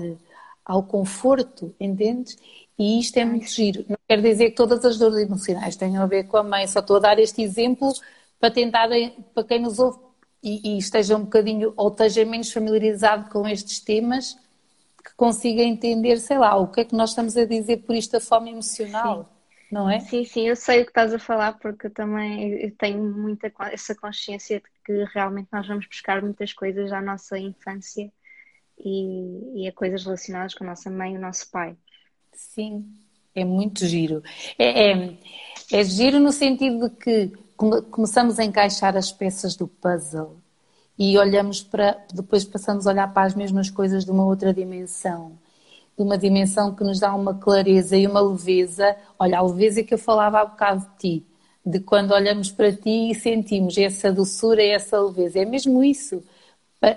ao 0.64 0.82
conforto, 0.82 1.74
entendes? 1.78 2.38
E 2.78 2.98
isto 2.98 3.18
é 3.18 3.24
muito 3.24 3.46
giro. 3.46 3.84
Não 3.88 3.98
quer 4.08 4.20
dizer 4.20 4.50
que 4.50 4.56
todas 4.56 4.84
as 4.84 4.98
dores 4.98 5.18
emocionais 5.18 5.76
tenham 5.76 6.02
a 6.02 6.06
ver 6.06 6.24
com 6.24 6.38
a 6.38 6.42
mãe, 6.42 6.66
só 6.66 6.80
estou 6.80 6.96
a 6.96 7.00
dar 7.00 7.18
este 7.18 7.42
exemplo 7.42 7.92
para 8.40 8.50
tentar, 8.50 8.88
para 9.34 9.44
quem 9.44 9.60
nos 9.60 9.78
ouve 9.78 9.98
e, 10.42 10.74
e, 10.74 10.78
esteja 10.78 11.16
um 11.16 11.24
bocadinho 11.24 11.72
ou 11.76 11.88
esteja 11.88 12.24
menos 12.24 12.52
familiarizado 12.52 13.30
com 13.30 13.46
estes 13.46 13.80
temas, 13.80 14.36
que 15.04 15.14
consiga 15.16 15.62
entender, 15.62 16.18
sei 16.18 16.38
lá, 16.38 16.56
o 16.56 16.68
que 16.68 16.80
é 16.80 16.84
que 16.84 16.94
nós 16.94 17.10
estamos 17.10 17.36
a 17.36 17.44
dizer 17.44 17.78
por 17.78 17.94
isto 17.94 18.12
da 18.12 18.20
fome 18.20 18.50
emocional. 18.50 19.24
Sim. 19.24 19.42
Não 19.72 19.88
é? 19.88 20.00
Sim, 20.00 20.22
sim, 20.26 20.46
eu 20.46 20.54
sei 20.54 20.82
o 20.82 20.84
que 20.84 20.90
estás 20.90 21.14
a 21.14 21.18
falar 21.18 21.58
porque 21.58 21.86
eu 21.86 21.90
também 21.90 22.62
eu 22.62 22.70
tenho 22.76 23.02
muita 23.02 23.50
essa 23.72 23.94
consciência 23.94 24.60
de 24.60 24.66
que 24.84 25.04
realmente 25.14 25.48
nós 25.50 25.66
vamos 25.66 25.86
buscar 25.86 26.20
muitas 26.20 26.52
coisas 26.52 26.92
à 26.92 27.00
nossa 27.00 27.38
infância 27.38 28.12
e, 28.78 29.62
e 29.62 29.66
a 29.66 29.72
coisas 29.72 30.04
relacionadas 30.04 30.54
com 30.54 30.64
a 30.64 30.66
nossa 30.66 30.90
mãe 30.90 31.14
e 31.14 31.16
o 31.16 31.20
nosso 31.20 31.50
pai. 31.50 31.74
Sim, 32.34 32.84
é 33.34 33.46
muito 33.46 33.86
giro. 33.86 34.22
É, 34.58 34.92
é, 34.92 35.18
é 35.72 35.84
giro 35.84 36.20
no 36.20 36.32
sentido 36.32 36.90
de 36.90 36.96
que 36.96 37.32
começamos 37.90 38.38
a 38.38 38.44
encaixar 38.44 38.96
as 38.96 39.12
peças 39.12 39.54
do 39.56 39.68
puzzle 39.68 40.36
e 40.98 41.16
olhamos 41.18 41.62
para, 41.62 42.04
depois 42.12 42.44
passamos 42.44 42.86
a 42.86 42.90
olhar 42.90 43.12
para 43.12 43.26
as 43.26 43.34
mesmas 43.34 43.70
coisas 43.70 44.04
de 44.04 44.10
uma 44.10 44.24
outra 44.24 44.52
dimensão, 44.52 45.32
de 45.96 46.02
uma 46.02 46.18
dimensão 46.18 46.74
que 46.74 46.84
nos 46.84 47.00
dá 47.00 47.14
uma 47.14 47.34
clareza 47.34 47.96
e 47.96 48.06
uma 48.06 48.20
leveza. 48.20 48.96
Olha, 49.18 49.38
a 49.38 49.42
leveza 49.42 49.82
que 49.82 49.94
eu 49.94 49.98
falava 49.98 50.40
há 50.40 50.44
bocado 50.44 50.80
de 50.80 50.98
ti, 50.98 51.26
de 51.64 51.80
quando 51.80 52.12
olhamos 52.12 52.50
para 52.50 52.72
ti 52.72 53.10
e 53.10 53.14
sentimos 53.14 53.76
essa 53.78 54.12
doçura 54.12 54.62
e 54.62 54.70
essa 54.70 55.00
leveza. 55.00 55.40
É 55.40 55.44
mesmo 55.44 55.82
isso. 55.82 56.22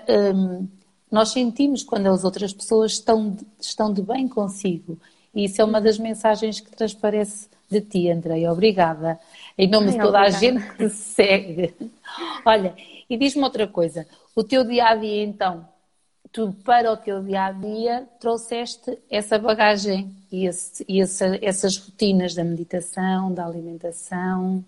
Um, 0.08 0.68
nós 1.10 1.30
sentimos 1.30 1.82
quando 1.82 2.08
as 2.08 2.24
outras 2.24 2.52
pessoas 2.52 2.92
estão, 2.92 3.36
estão 3.60 3.92
de 3.92 4.02
bem 4.02 4.28
consigo. 4.28 4.98
E 5.34 5.44
isso 5.44 5.60
é 5.60 5.64
uma 5.64 5.80
das 5.80 5.98
mensagens 5.98 6.60
que 6.60 6.70
transparece 6.70 7.48
de 7.70 7.80
ti, 7.80 8.10
Andrei. 8.10 8.46
Obrigada. 8.48 9.18
Em 9.56 9.68
nome 9.68 9.88
Ai, 9.88 9.92
de 9.92 10.00
toda 10.00 10.18
obrigada. 10.20 10.26
a 10.26 10.30
gente 10.30 10.62
que 10.70 10.76
te 10.76 10.90
segue. 10.90 11.74
Olha, 12.44 12.74
e 13.08 13.16
diz-me 13.16 13.42
outra 13.42 13.66
coisa. 13.66 14.06
O 14.34 14.44
teu 14.44 14.64
dia 14.64 14.86
a 14.88 14.94
dia, 14.94 15.22
então, 15.24 15.68
tu 16.32 16.52
para 16.64 16.92
o 16.92 16.96
teu 16.96 17.22
dia 17.22 17.46
a 17.46 17.52
dia 17.52 18.06
trouxeste 18.20 18.98
essa 19.10 19.38
bagagem 19.38 20.14
e, 20.30 20.46
esse, 20.46 20.84
e 20.88 21.00
essa, 21.00 21.38
essas 21.42 21.76
rotinas 21.78 22.34
da 22.34 22.44
meditação, 22.44 23.32
da 23.32 23.46
alimentação. 23.46 24.64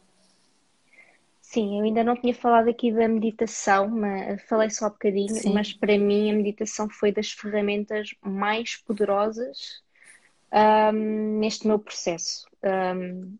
Sim, 1.40 1.78
eu 1.78 1.84
ainda 1.84 2.04
não 2.04 2.14
tinha 2.14 2.34
falado 2.34 2.68
aqui 2.68 2.92
da 2.92 3.08
meditação, 3.08 3.88
mas 3.88 4.42
falei 4.42 4.68
só 4.70 4.86
um 4.86 4.90
bocadinho, 4.90 5.34
Sim. 5.34 5.52
mas 5.52 5.72
para 5.72 5.96
mim 5.98 6.30
a 6.30 6.34
meditação 6.34 6.90
foi 6.90 7.10
das 7.10 7.30
ferramentas 7.32 8.14
mais 8.22 8.76
poderosas 8.76 9.82
um, 10.52 11.38
neste 11.38 11.66
meu 11.66 11.78
processo. 11.78 12.47
Um, 12.62 13.38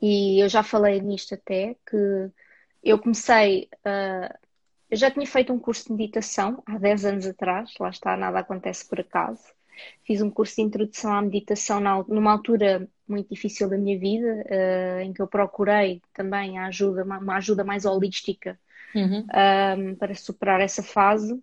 e 0.00 0.42
eu 0.42 0.48
já 0.48 0.62
falei 0.62 1.00
nisto 1.00 1.34
até, 1.34 1.74
que 1.86 2.30
eu 2.82 2.98
comecei, 2.98 3.68
uh, 3.84 4.34
eu 4.90 4.96
já 4.96 5.10
tinha 5.10 5.26
feito 5.26 5.52
um 5.52 5.58
curso 5.58 5.88
de 5.88 5.92
meditação 5.92 6.62
há 6.66 6.78
10 6.78 7.04
anos 7.04 7.26
atrás, 7.26 7.72
lá 7.80 7.88
está, 7.88 8.16
nada 8.16 8.38
acontece 8.38 8.86
por 8.88 9.00
acaso. 9.00 9.42
Fiz 10.04 10.20
um 10.20 10.30
curso 10.30 10.56
de 10.56 10.62
introdução 10.62 11.12
à 11.12 11.22
meditação 11.22 11.80
na, 11.80 12.02
numa 12.04 12.32
altura 12.32 12.88
muito 13.06 13.30
difícil 13.30 13.68
da 13.68 13.78
minha 13.78 13.98
vida, 13.98 14.44
uh, 14.46 15.00
em 15.00 15.12
que 15.12 15.22
eu 15.22 15.26
procurei 15.26 16.02
também 16.12 16.58
a 16.58 16.66
ajuda, 16.66 17.04
uma, 17.04 17.18
uma 17.18 17.36
ajuda 17.36 17.64
mais 17.64 17.84
holística 17.84 18.58
uhum. 18.94 19.26
um, 19.26 19.94
para 19.94 20.14
superar 20.14 20.60
essa 20.60 20.82
fase. 20.82 21.40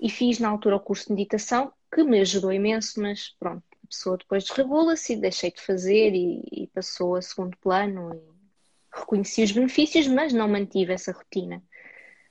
E 0.00 0.08
fiz 0.08 0.38
na 0.38 0.48
altura 0.48 0.76
o 0.76 0.80
curso 0.80 1.08
de 1.08 1.14
meditação, 1.14 1.72
que 1.92 2.04
me 2.04 2.20
ajudou 2.20 2.52
imenso, 2.52 3.00
mas 3.00 3.30
pronto, 3.38 3.64
pessoa 3.88 4.16
depois 4.16 4.44
desregula-se 4.44 5.14
e 5.14 5.16
deixei 5.16 5.50
de 5.50 5.60
fazer 5.60 6.14
e, 6.14 6.42
e, 6.52 6.66
passou 6.68 7.16
a 7.16 7.22
segundo 7.22 7.56
plano 7.58 8.14
e 8.14 8.98
reconheci 8.98 9.42
os 9.42 9.52
benefícios, 9.52 10.06
mas 10.06 10.32
não 10.32 10.48
mantive 10.48 10.92
essa 10.92 11.12
rotina. 11.12 11.62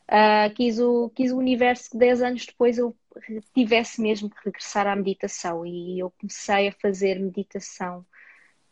Uh, 0.09 0.53
quis, 0.55 0.79
o, 0.79 1.09
quis 1.09 1.31
o 1.31 1.37
universo 1.37 1.89
que 1.91 1.97
10 1.97 2.21
anos 2.21 2.45
depois 2.45 2.77
eu 2.77 2.95
tivesse 3.53 4.01
mesmo 4.01 4.29
que 4.29 4.37
regressar 4.45 4.87
à 4.87 4.95
meditação 4.95 5.65
e 5.65 5.99
eu 5.99 6.11
comecei 6.11 6.69
a 6.69 6.71
fazer 6.71 7.19
meditação 7.19 8.05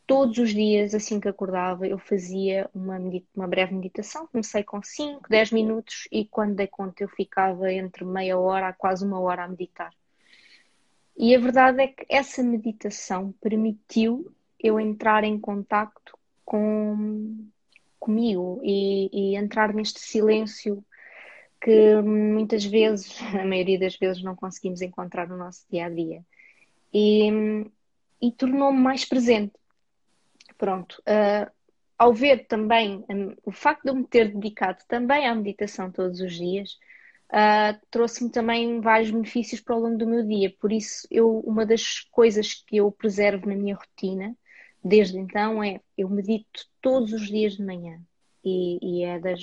todos 0.07 0.37
os 0.37 0.53
dias, 0.53 0.93
assim 0.93 1.19
que 1.19 1.27
acordava, 1.27 1.87
eu 1.87 1.97
fazia 1.97 2.69
uma, 2.73 2.97
uma 3.35 3.47
breve 3.47 3.73
meditação. 3.73 4.27
Comecei 4.27 4.63
com 4.63 4.81
5, 4.81 5.27
10 5.29 5.51
minutos 5.51 6.07
e 6.11 6.25
quando 6.25 6.55
dei 6.55 6.67
conta 6.67 7.03
eu 7.03 7.09
ficava 7.09 7.71
entre 7.71 8.05
meia 8.05 8.37
hora 8.37 8.69
a 8.69 8.73
quase 8.73 9.05
uma 9.05 9.19
hora 9.19 9.43
a 9.43 9.47
meditar. 9.47 9.91
E 11.17 11.33
a 11.35 11.39
verdade 11.39 11.81
é 11.81 11.87
que 11.87 12.05
essa 12.09 12.43
meditação 12.43 13.33
permitiu 13.41 14.31
eu 14.59 14.79
entrar 14.79 15.23
em 15.23 15.39
contacto 15.39 16.17
com 16.43 17.47
comigo 17.99 18.59
e, 18.63 19.09
e 19.11 19.35
entrar 19.35 19.73
neste 19.73 19.99
silêncio 19.99 20.85
que 21.61 21.95
muitas 22.01 22.63
vezes, 22.63 23.19
a 23.33 23.45
maioria 23.45 23.79
das 23.79 23.95
vezes, 23.95 24.21
não 24.21 24.35
conseguimos 24.35 24.81
encontrar 24.81 25.27
no 25.27 25.37
nosso 25.37 25.65
dia 25.71 25.85
a 25.87 25.89
dia. 25.89 26.23
E, 26.93 27.29
e 28.21 28.31
tornou-me 28.31 28.79
mais 28.79 29.05
presente. 29.05 29.53
Pronto. 30.57 31.01
Uh, 31.01 31.51
ao 31.97 32.13
ver 32.13 32.45
também 32.45 33.03
um, 33.09 33.35
o 33.43 33.51
facto 33.51 33.83
de 33.83 33.89
eu 33.89 33.95
me 33.95 34.05
ter 34.05 34.31
dedicado 34.33 34.83
também 34.87 35.27
à 35.27 35.33
meditação 35.33 35.91
todos 35.91 36.19
os 36.19 36.33
dias, 36.33 36.77
uh, 37.31 37.79
trouxe-me 37.89 38.29
também 38.29 38.79
vários 38.81 39.11
benefícios 39.11 39.61
para 39.61 39.75
o 39.75 39.79
longo 39.79 39.97
do 39.97 40.07
meu 40.07 40.25
dia. 40.25 40.53
Por 40.59 40.71
isso, 40.71 41.07
eu, 41.09 41.39
uma 41.39 41.65
das 41.65 42.01
coisas 42.11 42.53
que 42.53 42.77
eu 42.77 42.91
preservo 42.91 43.47
na 43.47 43.55
minha 43.55 43.75
rotina, 43.75 44.35
desde 44.83 45.17
então, 45.17 45.63
é 45.63 45.81
eu 45.97 46.09
medito 46.09 46.65
todos 46.81 47.13
os 47.13 47.27
dias 47.27 47.53
de 47.53 47.63
manhã. 47.63 47.99
E, 48.43 48.79
e 48.81 49.03
é 49.03 49.19
das, 49.19 49.41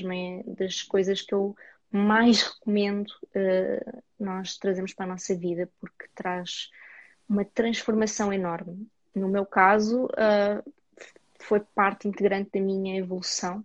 das 0.57 0.83
coisas 0.83 1.21
que 1.23 1.35
eu 1.35 1.57
mais 1.91 2.43
recomendo 2.43 3.09
uh, 3.09 4.03
nós 4.19 4.57
trazemos 4.57 4.95
para 4.95 5.07
a 5.07 5.09
nossa 5.09 5.37
vida, 5.37 5.69
porque 5.81 6.07
traz 6.15 6.71
uma 7.29 7.45
transformação 7.45 8.33
enorme. 8.33 8.89
No 9.15 9.29
meu 9.29 9.45
caso, 9.45 10.07
uh, 10.07 10.73
foi 11.41 11.61
parte 11.61 12.09
integrante 12.09 12.51
da 12.55 12.61
minha 12.61 12.97
evolução 12.97 13.65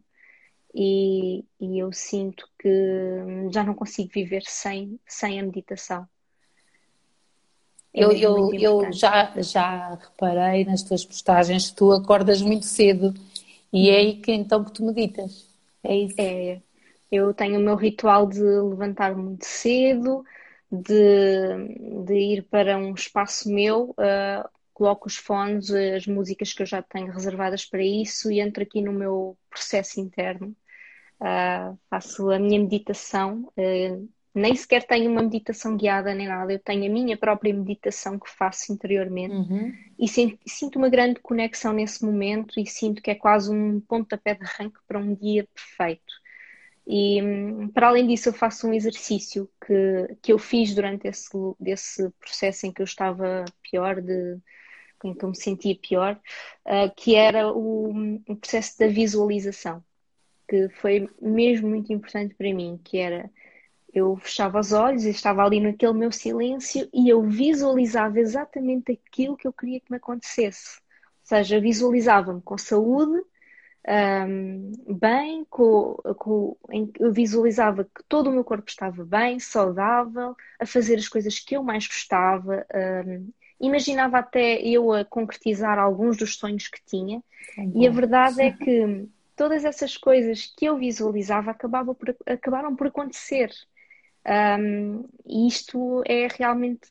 e, 0.74 1.44
e 1.60 1.80
eu 1.80 1.92
sinto 1.92 2.48
que 2.60 2.70
já 3.52 3.64
não 3.64 3.74
consigo 3.74 4.10
viver 4.14 4.44
sem, 4.46 5.00
sem 5.08 5.40
a 5.40 5.44
meditação. 5.44 6.08
É 7.94 8.04
eu, 8.04 8.12
eu, 8.12 8.54
eu 8.54 8.92
já, 8.92 9.34
já 9.38 9.96
reparei 9.96 10.66
nas 10.66 10.84
tuas 10.84 11.04
postagens 11.04 11.70
que 11.70 11.76
tu 11.78 11.92
acordas 11.92 12.42
muito 12.42 12.66
cedo 12.66 13.14
e 13.74 13.90
é 13.90 13.98
aí 13.98 14.16
que 14.18 14.32
então 14.32 14.64
que 14.64 14.72
tu 14.72 14.86
meditas. 14.86 15.48
É 15.84 15.96
isso. 15.96 16.16
É, 16.20 16.62
eu 17.12 17.34
tenho 17.34 17.60
o 17.60 17.64
meu 17.64 17.76
ritual 17.76 18.28
de 18.28 18.42
levantar 18.42 19.16
muito 19.16 19.46
cedo, 19.46 20.24
de, 20.72 22.04
de 22.06 22.14
ir 22.14 22.44
para 22.44 22.78
um 22.78 22.94
espaço 22.94 23.50
meu, 23.50 23.92
uh, 23.92 24.50
coloco 24.78 25.08
os 25.08 25.18
fones, 25.18 25.72
as 25.72 26.06
músicas 26.06 26.54
que 26.54 26.62
eu 26.62 26.66
já 26.68 26.84
tenho 26.84 27.12
reservadas 27.12 27.66
para 27.66 27.82
isso 27.82 28.32
e 28.32 28.40
entro 28.40 28.62
aqui 28.62 28.80
no 28.80 28.94
meu 28.94 29.36
processo 29.50 30.00
interno. 30.00 30.56
Uh, 31.20 31.76
faço 31.90 32.30
a 32.30 32.38
minha 32.38 32.60
meditação, 32.60 33.52
uh, 33.58 34.10
nem 34.36 34.56
sequer 34.56 34.86
tenho 34.86 35.10
uma 35.10 35.24
meditação 35.24 35.76
guiada 35.76 36.14
nem 36.14 36.28
nada, 36.28 36.54
eu 36.54 36.60
tenho 36.60 36.86
a 36.86 36.94
minha 36.94 37.18
própria 37.18 37.52
meditação 37.52 38.20
que 38.20 38.30
faço 38.30 38.72
interiormente 38.72 39.34
uhum. 39.34 39.74
e 39.98 40.08
sinto, 40.08 40.38
sinto, 40.46 40.78
uma 40.78 40.90
grande 40.90 41.20
conexão 41.22 41.74
nesse 41.74 42.06
momento 42.06 42.60
e 42.60 42.68
sinto 42.68 43.02
que 43.02 43.10
é 43.10 43.16
quase 43.16 43.52
um 43.52 43.80
pontapé 43.80 44.36
de 44.36 44.44
arranque 44.44 44.78
para 44.88 45.00
um 45.00 45.16
dia 45.16 45.48
perfeito. 45.56 46.14
E 46.86 47.20
para 47.74 47.88
além 47.88 48.06
disso, 48.06 48.30
eu 48.30 48.34
faço 48.34 48.68
um 48.68 48.74
exercício 48.76 49.50
que, 49.66 50.16
que 50.22 50.32
eu 50.32 50.38
fiz 50.38 50.76
durante 50.76 51.08
esse, 51.08 51.32
esse 51.66 52.12
processo 52.20 52.68
em 52.68 52.72
que 52.72 52.82
eu 52.82 52.86
estava 52.86 53.44
pior 53.64 54.00
de 54.00 54.38
em 55.10 55.14
que 55.14 55.24
eu 55.24 55.30
me 55.30 55.38
sentia 55.38 55.76
pior, 55.76 56.20
uh, 56.66 56.94
que 56.96 57.16
era 57.16 57.52
o, 57.52 58.20
o, 58.28 58.36
processo 58.36 58.78
da 58.80 58.88
visualização, 58.88 59.84
que 60.48 60.70
foi 60.70 61.10
mesmo 61.22 61.70
muito 61.70 61.92
importante 61.92 62.36
para 62.36 62.54
mim, 62.54 62.80
que 62.84 62.98
era 62.98 63.30
eu 63.94 64.16
fechava 64.18 64.60
os 64.60 64.74
olhos 64.74 65.06
e 65.06 65.10
estava 65.10 65.44
ali 65.44 65.60
naquele 65.60 65.94
meu 65.94 66.12
silêncio 66.12 66.88
e 66.94 67.10
eu 67.10 67.24
visualizava 67.24 68.20
exatamente 68.20 68.92
aquilo 68.92 69.38
que 69.38 69.48
eu 69.48 69.54
queria 69.54 69.80
que 69.80 69.90
me 69.90 69.98
acontecesse. 69.98 70.80
Ou 71.22 71.38
seja, 71.38 71.60
visualizava-me 71.60 72.42
com 72.42 72.58
saúde, 72.58 73.22
um, 73.88 74.72
bem, 75.00 75.46
com, 75.50 75.96
com, 76.18 76.58
eu 77.00 77.12
visualizava 77.14 77.86
que 77.86 78.04
todo 78.08 78.30
o 78.30 78.34
meu 78.34 78.44
corpo 78.44 78.70
estava 78.70 79.06
bem, 79.06 79.40
saudável, 79.40 80.36
a 80.60 80.66
fazer 80.66 80.96
as 80.96 81.08
coisas 81.08 81.40
que 81.40 81.56
eu 81.56 81.64
mais 81.64 81.88
gostava, 81.88 82.66
um, 83.06 83.30
imaginava 83.60 84.20
até 84.20 84.62
eu 84.62 84.94
a 84.94 85.04
concretizar 85.04 85.80
alguns 85.80 86.18
dos 86.18 86.36
sonhos 86.36 86.68
que 86.68 86.80
tinha, 86.86 87.22
e 87.76 87.88
a 87.88 87.92
verdade 87.92 88.42
é 88.42 88.52
que 88.52 89.08
todas 89.36 89.64
essas 89.64 89.96
coisas 89.96 90.52
que 90.58 90.66
eu 90.66 90.78
visualizava 90.78 91.52
acabavam 91.52 91.94
por, 91.94 92.16
acabaram 92.26 92.76
por 92.76 92.88
acontecer. 92.88 93.52
Um, 94.60 95.06
e 95.26 95.48
isto 95.48 96.04
é 96.06 96.28
realmente 96.28 96.90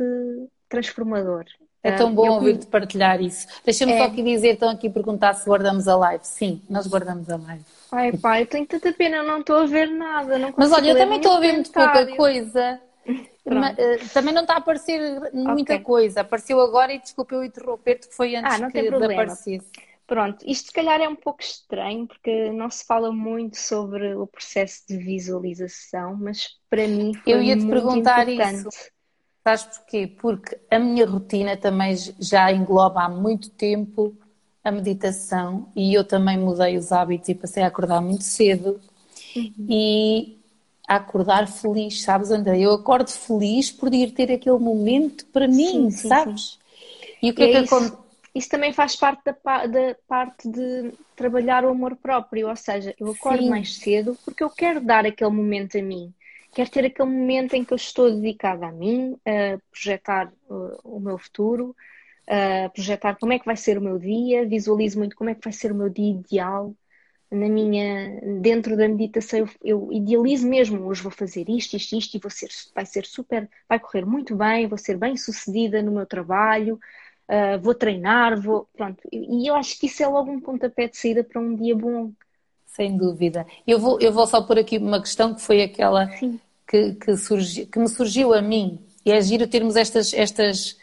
transformador. 0.68 1.44
É 1.82 1.92
tão 1.92 2.12
bom 2.12 2.28
ouvir-te 2.30 2.66
partilhar 2.66 3.20
isso. 3.20 3.46
Deixa-me 3.64 3.92
é... 3.92 3.98
só 3.98 4.04
aqui 4.04 4.22
dizer, 4.22 4.54
estão 4.54 4.70
aqui 4.70 4.90
perguntar 4.90 5.34
se 5.34 5.46
guardamos 5.46 5.86
a 5.86 5.96
live. 5.96 6.24
Sim, 6.26 6.60
nós 6.68 6.86
guardamos 6.86 7.30
a 7.30 7.36
live. 7.36 7.64
Ai 7.92 8.12
pai, 8.16 8.42
eu 8.42 8.46
tenho 8.46 8.66
tanta 8.66 8.92
pena, 8.92 9.18
eu 9.18 9.24
não 9.24 9.40
estou 9.40 9.58
a 9.58 9.66
ver 9.66 9.88
nada. 9.88 10.52
Mas 10.56 10.72
olha, 10.72 10.90
eu 10.90 10.96
também 10.96 11.18
estou 11.18 11.32
a 11.32 11.40
ver 11.40 11.52
muito 11.52 11.70
pouca 11.70 12.06
coisa. 12.16 12.80
Eh, 13.08 13.98
também 14.12 14.34
não 14.34 14.42
está 14.42 14.54
a 14.54 14.58
aparecer 14.58 15.00
muita 15.32 15.74
okay. 15.74 15.80
coisa. 15.80 16.22
Apareceu 16.22 16.60
agora 16.60 16.92
e 16.92 16.98
desculpa 16.98 17.34
eu 17.34 17.44
interromper-te, 17.44 18.08
foi 18.10 18.34
antes 18.34 18.54
ah, 18.54 18.58
não 18.58 18.70
que 18.70 18.82
de 18.82 18.88
aparecesse. 18.88 19.62
Pronto, 20.06 20.44
isto 20.46 20.66
se 20.66 20.72
calhar 20.72 21.00
é 21.00 21.08
um 21.08 21.16
pouco 21.16 21.42
estranho 21.42 22.06
porque 22.06 22.50
não 22.50 22.70
se 22.70 22.84
fala 22.84 23.10
muito 23.12 23.56
sobre 23.56 24.14
o 24.14 24.26
processo 24.26 24.84
de 24.88 24.96
visualização, 24.96 26.16
mas 26.16 26.48
para 26.70 26.86
mim 26.86 27.12
foi 27.14 27.32
Eu 27.32 27.42
ia 27.42 27.56
te 27.56 27.66
perguntar 27.66 28.28
importante. 28.28 28.68
isso. 28.68 28.90
Sabes 29.42 29.64
porquê? 29.64 30.06
Porque 30.06 30.58
a 30.70 30.78
minha 30.78 31.06
rotina 31.06 31.56
também 31.56 31.94
já 32.20 32.52
engloba 32.52 33.02
há 33.02 33.08
muito 33.08 33.50
tempo 33.50 34.16
a 34.62 34.70
meditação 34.70 35.70
e 35.74 35.94
eu 35.94 36.04
também 36.04 36.36
mudei 36.36 36.76
os 36.76 36.90
hábitos 36.90 37.28
e 37.28 37.34
passei 37.34 37.62
a 37.62 37.68
acordar 37.68 38.00
muito 38.00 38.24
cedo. 38.24 38.80
Uhum. 39.36 39.66
E 39.68 40.35
a 40.86 40.96
acordar 40.96 41.48
feliz, 41.48 42.02
sabes, 42.02 42.30
André? 42.30 42.60
Eu 42.60 42.72
acordo 42.72 43.10
feliz 43.10 43.70
por 43.70 43.92
ir 43.92 44.12
ter 44.12 44.30
aquele 44.30 44.58
momento 44.58 45.26
para 45.26 45.48
mim, 45.48 45.90
sim, 45.90 45.90
sim, 45.90 46.08
sabes? 46.08 46.42
Sim. 46.42 47.06
E 47.22 47.30
o 47.30 47.34
que 47.34 47.42
é, 47.42 47.46
é 47.46 47.50
que 47.50 47.56
acontece? 47.58 48.06
Isso 48.36 48.50
também 48.50 48.70
faz 48.70 48.94
parte 48.94 49.22
da, 49.24 49.66
da, 49.66 49.96
parte 50.06 50.46
de 50.46 50.92
trabalhar 51.16 51.64
o 51.64 51.70
amor 51.70 51.96
próprio, 51.96 52.50
ou 52.50 52.56
seja, 52.56 52.94
eu 53.00 53.10
acordo 53.10 53.48
mais 53.48 53.78
cedo 53.78 54.14
porque 54.26 54.44
eu 54.44 54.50
quero 54.50 54.78
dar 54.78 55.06
aquele 55.06 55.30
momento 55.30 55.78
a 55.78 55.82
mim. 55.82 56.12
Quero 56.54 56.70
ter 56.70 56.84
aquele 56.84 57.08
momento 57.08 57.54
em 57.54 57.64
que 57.64 57.72
eu 57.72 57.76
estou 57.76 58.14
dedicada 58.14 58.66
a 58.66 58.72
mim, 58.72 59.16
a 59.24 59.58
projetar 59.70 60.30
o, 60.50 60.96
o 60.96 61.00
meu 61.00 61.16
futuro, 61.16 61.74
a 62.28 62.68
projetar 62.68 63.16
como 63.16 63.32
é 63.32 63.38
que 63.38 63.46
vai 63.46 63.56
ser 63.56 63.78
o 63.78 63.80
meu 63.80 63.98
dia, 63.98 64.46
visualizo 64.46 64.98
muito 64.98 65.16
como 65.16 65.30
é 65.30 65.34
que 65.34 65.42
vai 65.42 65.52
ser 65.52 65.72
o 65.72 65.74
meu 65.74 65.88
dia 65.88 66.10
ideal, 66.10 66.74
na 67.30 67.48
minha 67.48 68.20
dentro 68.40 68.76
da 68.76 68.88
meditação 68.88 69.40
eu, 69.40 69.48
eu, 69.62 69.92
idealizo 69.92 70.46
mesmo 70.46 70.86
hoje 70.86 71.02
vou 71.02 71.10
fazer 71.10 71.48
isto, 71.48 71.76
isto, 71.76 71.96
isto 71.96 72.16
e 72.16 72.20
vou 72.20 72.30
ser, 72.30 72.48
vai 72.74 72.86
ser 72.86 73.04
super, 73.04 73.48
vai 73.68 73.80
correr 73.80 74.04
muito 74.04 74.36
bem, 74.36 74.68
vou 74.68 74.78
ser 74.78 74.96
bem 74.96 75.16
sucedida 75.16 75.82
no 75.82 75.90
meu 75.90 76.06
trabalho, 76.06 76.78
uh, 77.28 77.60
vou 77.60 77.74
treinar, 77.74 78.40
vou 78.40 78.68
pronto 78.76 79.02
e 79.12 79.48
eu 79.48 79.56
acho 79.56 79.78
que 79.78 79.86
isso 79.86 80.02
é 80.02 80.06
logo 80.06 80.30
um 80.30 80.40
pontapé 80.40 80.88
de 80.88 80.96
saída 80.96 81.24
para 81.24 81.40
um 81.40 81.54
dia 81.56 81.74
bom. 81.74 82.12
Sem 82.64 82.96
dúvida. 82.96 83.46
Eu 83.66 83.78
vou 83.78 83.98
eu 84.00 84.12
vou 84.12 84.26
só 84.26 84.42
por 84.42 84.58
aqui 84.58 84.78
uma 84.78 85.00
questão 85.00 85.34
que 85.34 85.42
foi 85.42 85.62
aquela 85.62 86.06
que 86.66 86.94
que, 86.94 87.16
surgi, 87.16 87.66
que 87.66 87.78
me 87.78 87.88
surgiu 87.88 88.32
a 88.34 88.40
mim 88.40 88.78
e 89.04 89.10
é 89.10 89.20
giro 89.20 89.48
termos 89.48 89.74
estas 89.76 90.14
estas 90.14 90.76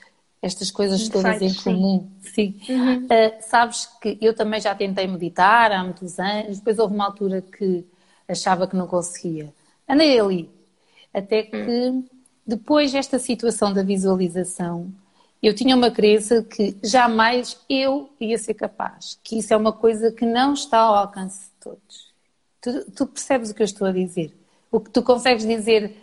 estas 0.43 0.69
coisas 0.69 1.07
todas 1.07 1.41
em 1.41 1.53
comum. 1.53 2.11
Sim. 2.21 2.59
sim. 2.65 2.73
Uhum. 2.73 3.05
Uh, 3.05 3.09
sabes 3.39 3.87
que 4.01 4.17
eu 4.21 4.35
também 4.35 4.59
já 4.59 4.75
tentei 4.75 5.07
meditar 5.07 5.71
há 5.71 5.81
muitos 5.81 6.19
anos, 6.19 6.57
depois 6.57 6.77
houve 6.77 6.93
uma 6.93 7.05
altura 7.05 7.41
que 7.41 7.85
achava 8.27 8.67
que 8.67 8.75
não 8.75 8.85
conseguia. 8.85 9.53
Andei 9.87 10.19
ali. 10.19 10.49
Até 11.13 11.43
que 11.43 11.55
uhum. 11.55 12.03
depois 12.45 12.91
desta 12.91 13.17
situação 13.19 13.71
da 13.71 13.83
visualização, 13.83 14.91
eu 15.41 15.55
tinha 15.55 15.77
uma 15.77 15.89
crença 15.89 16.43
que 16.43 16.75
jamais 16.83 17.57
eu 17.69 18.09
ia 18.19 18.37
ser 18.37 18.53
capaz, 18.53 19.17
que 19.23 19.37
isso 19.39 19.53
é 19.53 19.57
uma 19.57 19.71
coisa 19.71 20.11
que 20.11 20.25
não 20.25 20.53
está 20.53 20.79
ao 20.79 20.95
alcance 20.95 21.45
de 21.45 21.51
todos. 21.61 22.13
Tu, 22.59 22.91
tu 22.91 23.07
percebes 23.07 23.49
o 23.49 23.55
que 23.55 23.61
eu 23.61 23.65
estou 23.65 23.87
a 23.87 23.93
dizer? 23.93 24.37
O 24.69 24.81
que 24.81 24.89
tu 24.89 25.01
consegues 25.01 25.45
dizer 25.45 25.95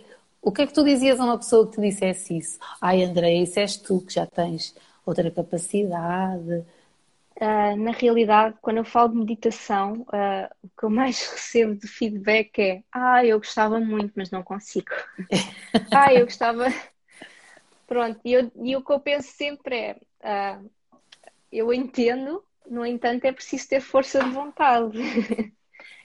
o 0.43 0.51
que 0.51 0.63
é 0.63 0.67
que 0.67 0.73
tu 0.73 0.85
dizias 0.85 1.21
a 1.21 1.25
uma 1.25 1.39
pessoa 1.39 1.67
que 1.67 1.77
te 1.77 1.81
dissesse 1.81 2.39
isso? 2.39 2.59
Ai, 2.81 3.03
André, 3.03 3.35
isso 3.35 3.59
és 3.61 3.77
tu 3.77 4.01
que 4.01 4.15
já 4.15 4.27
tens 4.27 4.75
outra 5.05 5.31
capacidade? 5.31 6.65
Uh, 7.37 7.77
na 7.77 7.91
realidade, 7.93 8.57
quando 8.61 8.79
eu 8.79 8.85
falo 8.85 9.11
de 9.11 9.17
meditação, 9.17 10.03
uh, 10.03 10.55
o 10.63 10.69
que 10.79 10.85
eu 10.85 10.91
mais 10.91 11.21
recebo 11.33 11.75
de 11.75 11.87
feedback 11.87 12.59
é: 12.59 12.83
Ah, 12.93 13.25
eu 13.25 13.39
gostava 13.39 13.81
muito, 13.81 14.13
mas 14.17 14.31
não 14.31 14.43
consigo. 14.43 14.91
ah, 15.93 16.13
eu 16.13 16.25
gostava. 16.27 16.67
Pronto, 17.87 18.21
e, 18.25 18.33
eu, 18.33 18.53
e 18.63 18.77
o 18.77 18.85
que 18.85 18.93
eu 18.93 19.01
penso 19.01 19.33
sempre 19.33 19.77
é: 19.77 19.97
uh, 20.59 20.71
Eu 21.51 21.73
entendo, 21.73 22.43
no 22.67 22.85
entanto, 22.85 23.25
é 23.25 23.33
preciso 23.33 23.69
ter 23.69 23.81
força 23.81 24.23
de 24.23 24.31
vontade. 24.31 24.99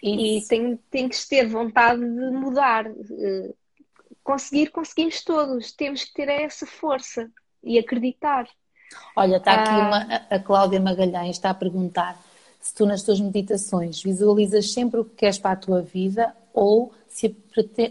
e 0.02 0.42
tem, 0.48 0.78
tem 0.90 1.10
que 1.10 1.28
ter 1.28 1.48
vontade 1.48 2.00
de 2.00 2.32
mudar. 2.32 2.86
Conseguir, 4.26 4.72
conseguimos 4.72 5.24
todos. 5.24 5.72
Temos 5.72 6.04
que 6.04 6.14
ter 6.14 6.28
essa 6.28 6.66
força 6.66 7.32
e 7.64 7.80
acreditar. 7.80 8.50
Olha, 9.16 9.38
está 9.38 9.54
aqui 9.54 9.70
ah. 9.70 9.88
uma, 9.88 10.16
a 10.30 10.40
Cláudia 10.40 10.82
Magalhães 10.82 11.38
está 11.38 11.52
a 11.52 11.54
perguntar 11.54 12.22
se 12.60 12.74
tu 12.74 12.86
nas 12.86 13.04
tuas 13.04 13.20
meditações 13.20 14.02
visualizas 14.02 14.74
sempre 14.74 15.00
o 15.00 15.06
que 15.06 15.16
queres 15.16 15.38
para 15.38 15.52
a 15.52 15.56
tua 15.56 15.82
vida 15.82 16.36
ou 16.52 16.92
se 17.08 17.36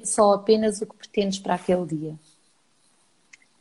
só 0.03 0.33
apenas 0.33 0.83
o 0.83 0.87
que 0.87 0.97
pretendes 0.97 1.39
para 1.39 1.55
aquele 1.55 1.87
dia. 1.87 2.15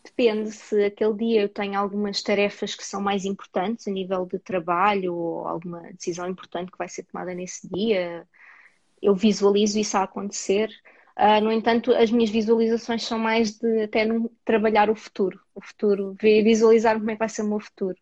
Depende 0.03 0.51
se 0.51 0.83
aquele 0.83 1.13
dia 1.13 1.41
eu 1.41 1.49
tenho 1.49 1.79
algumas 1.79 2.21
tarefas 2.21 2.75
que 2.75 2.85
são 2.85 3.01
mais 3.01 3.25
importantes 3.25 3.87
a 3.87 3.91
nível 3.91 4.25
de 4.25 4.37
trabalho 4.37 5.15
ou 5.15 5.47
alguma 5.47 5.81
decisão 5.93 6.27
importante 6.27 6.71
que 6.71 6.77
vai 6.77 6.89
ser 6.89 7.03
tomada 7.03 7.33
nesse 7.33 7.67
dia, 7.67 8.27
eu 9.01 9.15
visualizo 9.15 9.79
isso 9.79 9.97
a 9.97 10.03
acontecer. 10.03 10.69
Uh, 11.17 11.39
no 11.43 11.51
entanto, 11.51 11.91
as 11.93 12.09
minhas 12.11 12.31
visualizações 12.31 13.03
são 13.03 13.19
mais 13.19 13.57
de 13.59 13.83
até 13.83 14.05
trabalhar 14.43 14.89
o 14.89 14.95
futuro, 14.95 15.39
o 15.53 15.61
futuro, 15.61 16.15
visualizar 16.19 16.97
como 16.97 17.11
é 17.11 17.13
que 17.13 17.19
vai 17.19 17.29
ser 17.29 17.43
o 17.43 17.47
meu 17.49 17.59
futuro. 17.59 17.97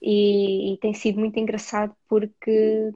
E, 0.00 0.74
e 0.74 0.78
tem 0.78 0.94
sido 0.94 1.18
muito 1.18 1.38
engraçado 1.38 1.94
porque 2.08 2.92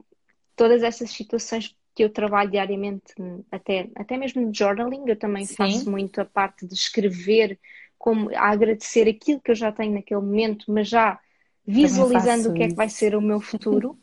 todas 0.55 0.83
essas 0.83 1.11
situações 1.11 1.75
que 1.95 2.03
eu 2.03 2.09
trabalho 2.11 2.51
diariamente, 2.51 3.13
até, 3.51 3.89
até 3.95 4.17
mesmo 4.17 4.51
de 4.51 4.57
journaling, 4.57 5.03
eu 5.07 5.17
também 5.17 5.47
Sim. 5.47 5.55
faço 5.57 5.91
muito 5.91 6.21
a 6.21 6.25
parte 6.25 6.65
de 6.67 6.73
escrever, 6.73 7.59
como 7.97 8.29
a 8.35 8.49
agradecer 8.51 9.07
aquilo 9.09 9.41
que 9.41 9.51
eu 9.51 9.55
já 9.55 9.71
tenho 9.71 9.93
naquele 9.93 10.21
momento, 10.21 10.71
mas 10.71 10.87
já 10.87 11.19
visualizando 11.65 12.49
o 12.49 12.53
que 12.53 12.63
é 12.63 12.69
que 12.69 12.75
vai 12.75 12.89
ser 12.89 13.15
o 13.15 13.21
meu 13.21 13.41
futuro. 13.41 13.99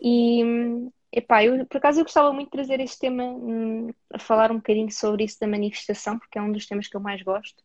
e, 0.00 0.42
Epá, 1.12 1.42
eu, 1.44 1.66
por 1.66 1.78
acaso 1.78 2.00
eu 2.00 2.04
gostava 2.04 2.32
muito 2.32 2.48
de 2.48 2.52
trazer 2.52 2.80
este 2.80 2.98
tema, 2.98 3.24
hum, 3.24 3.90
a 4.12 4.18
falar 4.18 4.50
um 4.52 4.56
bocadinho 4.56 4.90
sobre 4.90 5.24
isso 5.24 5.40
da 5.40 5.46
manifestação, 5.46 6.18
porque 6.18 6.38
é 6.38 6.42
um 6.42 6.52
dos 6.52 6.66
temas 6.66 6.86
que 6.88 6.96
eu 6.96 7.00
mais 7.00 7.22
gosto. 7.22 7.62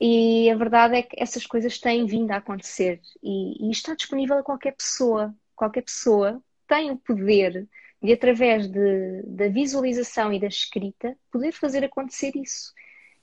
E 0.00 0.50
a 0.50 0.56
verdade 0.56 0.96
é 0.96 1.02
que 1.02 1.16
essas 1.18 1.46
coisas 1.46 1.78
têm 1.78 2.06
vindo 2.06 2.30
a 2.32 2.36
acontecer 2.36 3.00
e, 3.22 3.68
e 3.68 3.70
está 3.70 3.94
disponível 3.94 4.38
a 4.38 4.42
qualquer 4.42 4.74
pessoa. 4.76 5.34
Qualquer 5.54 5.82
pessoa 5.82 6.42
tem 6.68 6.90
o 6.90 6.98
poder 6.98 7.66
de, 8.02 8.12
através 8.12 8.68
de, 8.68 9.22
da 9.24 9.48
visualização 9.48 10.32
e 10.32 10.40
da 10.40 10.46
escrita, 10.48 11.16
poder 11.32 11.52
fazer 11.52 11.84
acontecer 11.84 12.32
isso. 12.36 12.74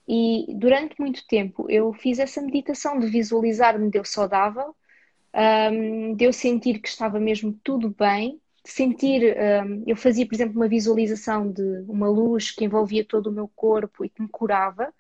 E 0.08 0.48
durante 0.56 1.00
muito 1.00 1.26
tempo 1.28 1.70
eu 1.70 1.94
fiz 1.94 2.20
essa 2.20 2.42
meditação 2.42 3.00
de 3.00 3.08
visualizar-me 3.08 3.90
de 3.92 4.00
eu 4.00 4.06
saudável, 4.06 4.76
um, 5.72 6.16
de 6.16 6.26
eu 6.26 6.34
sentir 6.34 6.80
que 6.80 6.88
estava 6.90 7.20
mesmo 7.20 7.54
tudo 7.64 7.90
bem 7.90 8.42
sentir, 8.64 9.36
um, 9.66 9.84
eu 9.86 9.96
fazia, 9.96 10.26
por 10.26 10.36
exemplo, 10.36 10.56
uma 10.56 10.68
visualização 10.68 11.52
de 11.52 11.84
uma 11.88 12.08
luz 12.08 12.52
que 12.52 12.64
envolvia 12.64 13.04
todo 13.04 13.28
o 13.28 13.32
meu 13.32 13.50
corpo 13.54 14.06
e 14.06 14.10
que 14.10 14.22
me 14.22 14.28
curava. 14.28 14.94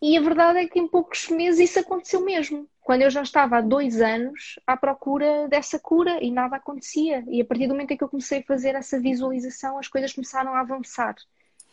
E 0.00 0.16
a 0.16 0.20
verdade 0.20 0.58
é 0.58 0.66
que 0.66 0.78
em 0.78 0.88
poucos 0.88 1.28
meses 1.28 1.70
isso 1.70 1.78
aconteceu 1.78 2.20
mesmo. 2.22 2.66
Quando 2.82 3.02
eu 3.02 3.10
já 3.10 3.22
estava 3.22 3.58
há 3.58 3.60
dois 3.60 4.00
anos 4.00 4.58
à 4.66 4.76
procura 4.76 5.48
dessa 5.48 5.78
cura 5.78 6.22
e 6.22 6.30
nada 6.30 6.56
acontecia. 6.56 7.24
E 7.28 7.40
a 7.40 7.44
partir 7.44 7.66
do 7.66 7.74
momento 7.74 7.92
em 7.92 7.96
que 7.96 8.04
eu 8.04 8.08
comecei 8.08 8.40
a 8.40 8.42
fazer 8.42 8.74
essa 8.74 8.98
visualização, 9.00 9.78
as 9.78 9.88
coisas 9.88 10.12
começaram 10.12 10.54
a 10.54 10.60
avançar. 10.60 11.14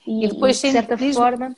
E, 0.06 0.26
e 0.26 0.30
depois, 0.30 0.60
de 0.60 0.72
certa 0.72 0.96
diz 0.96 1.16
forma. 1.16 1.56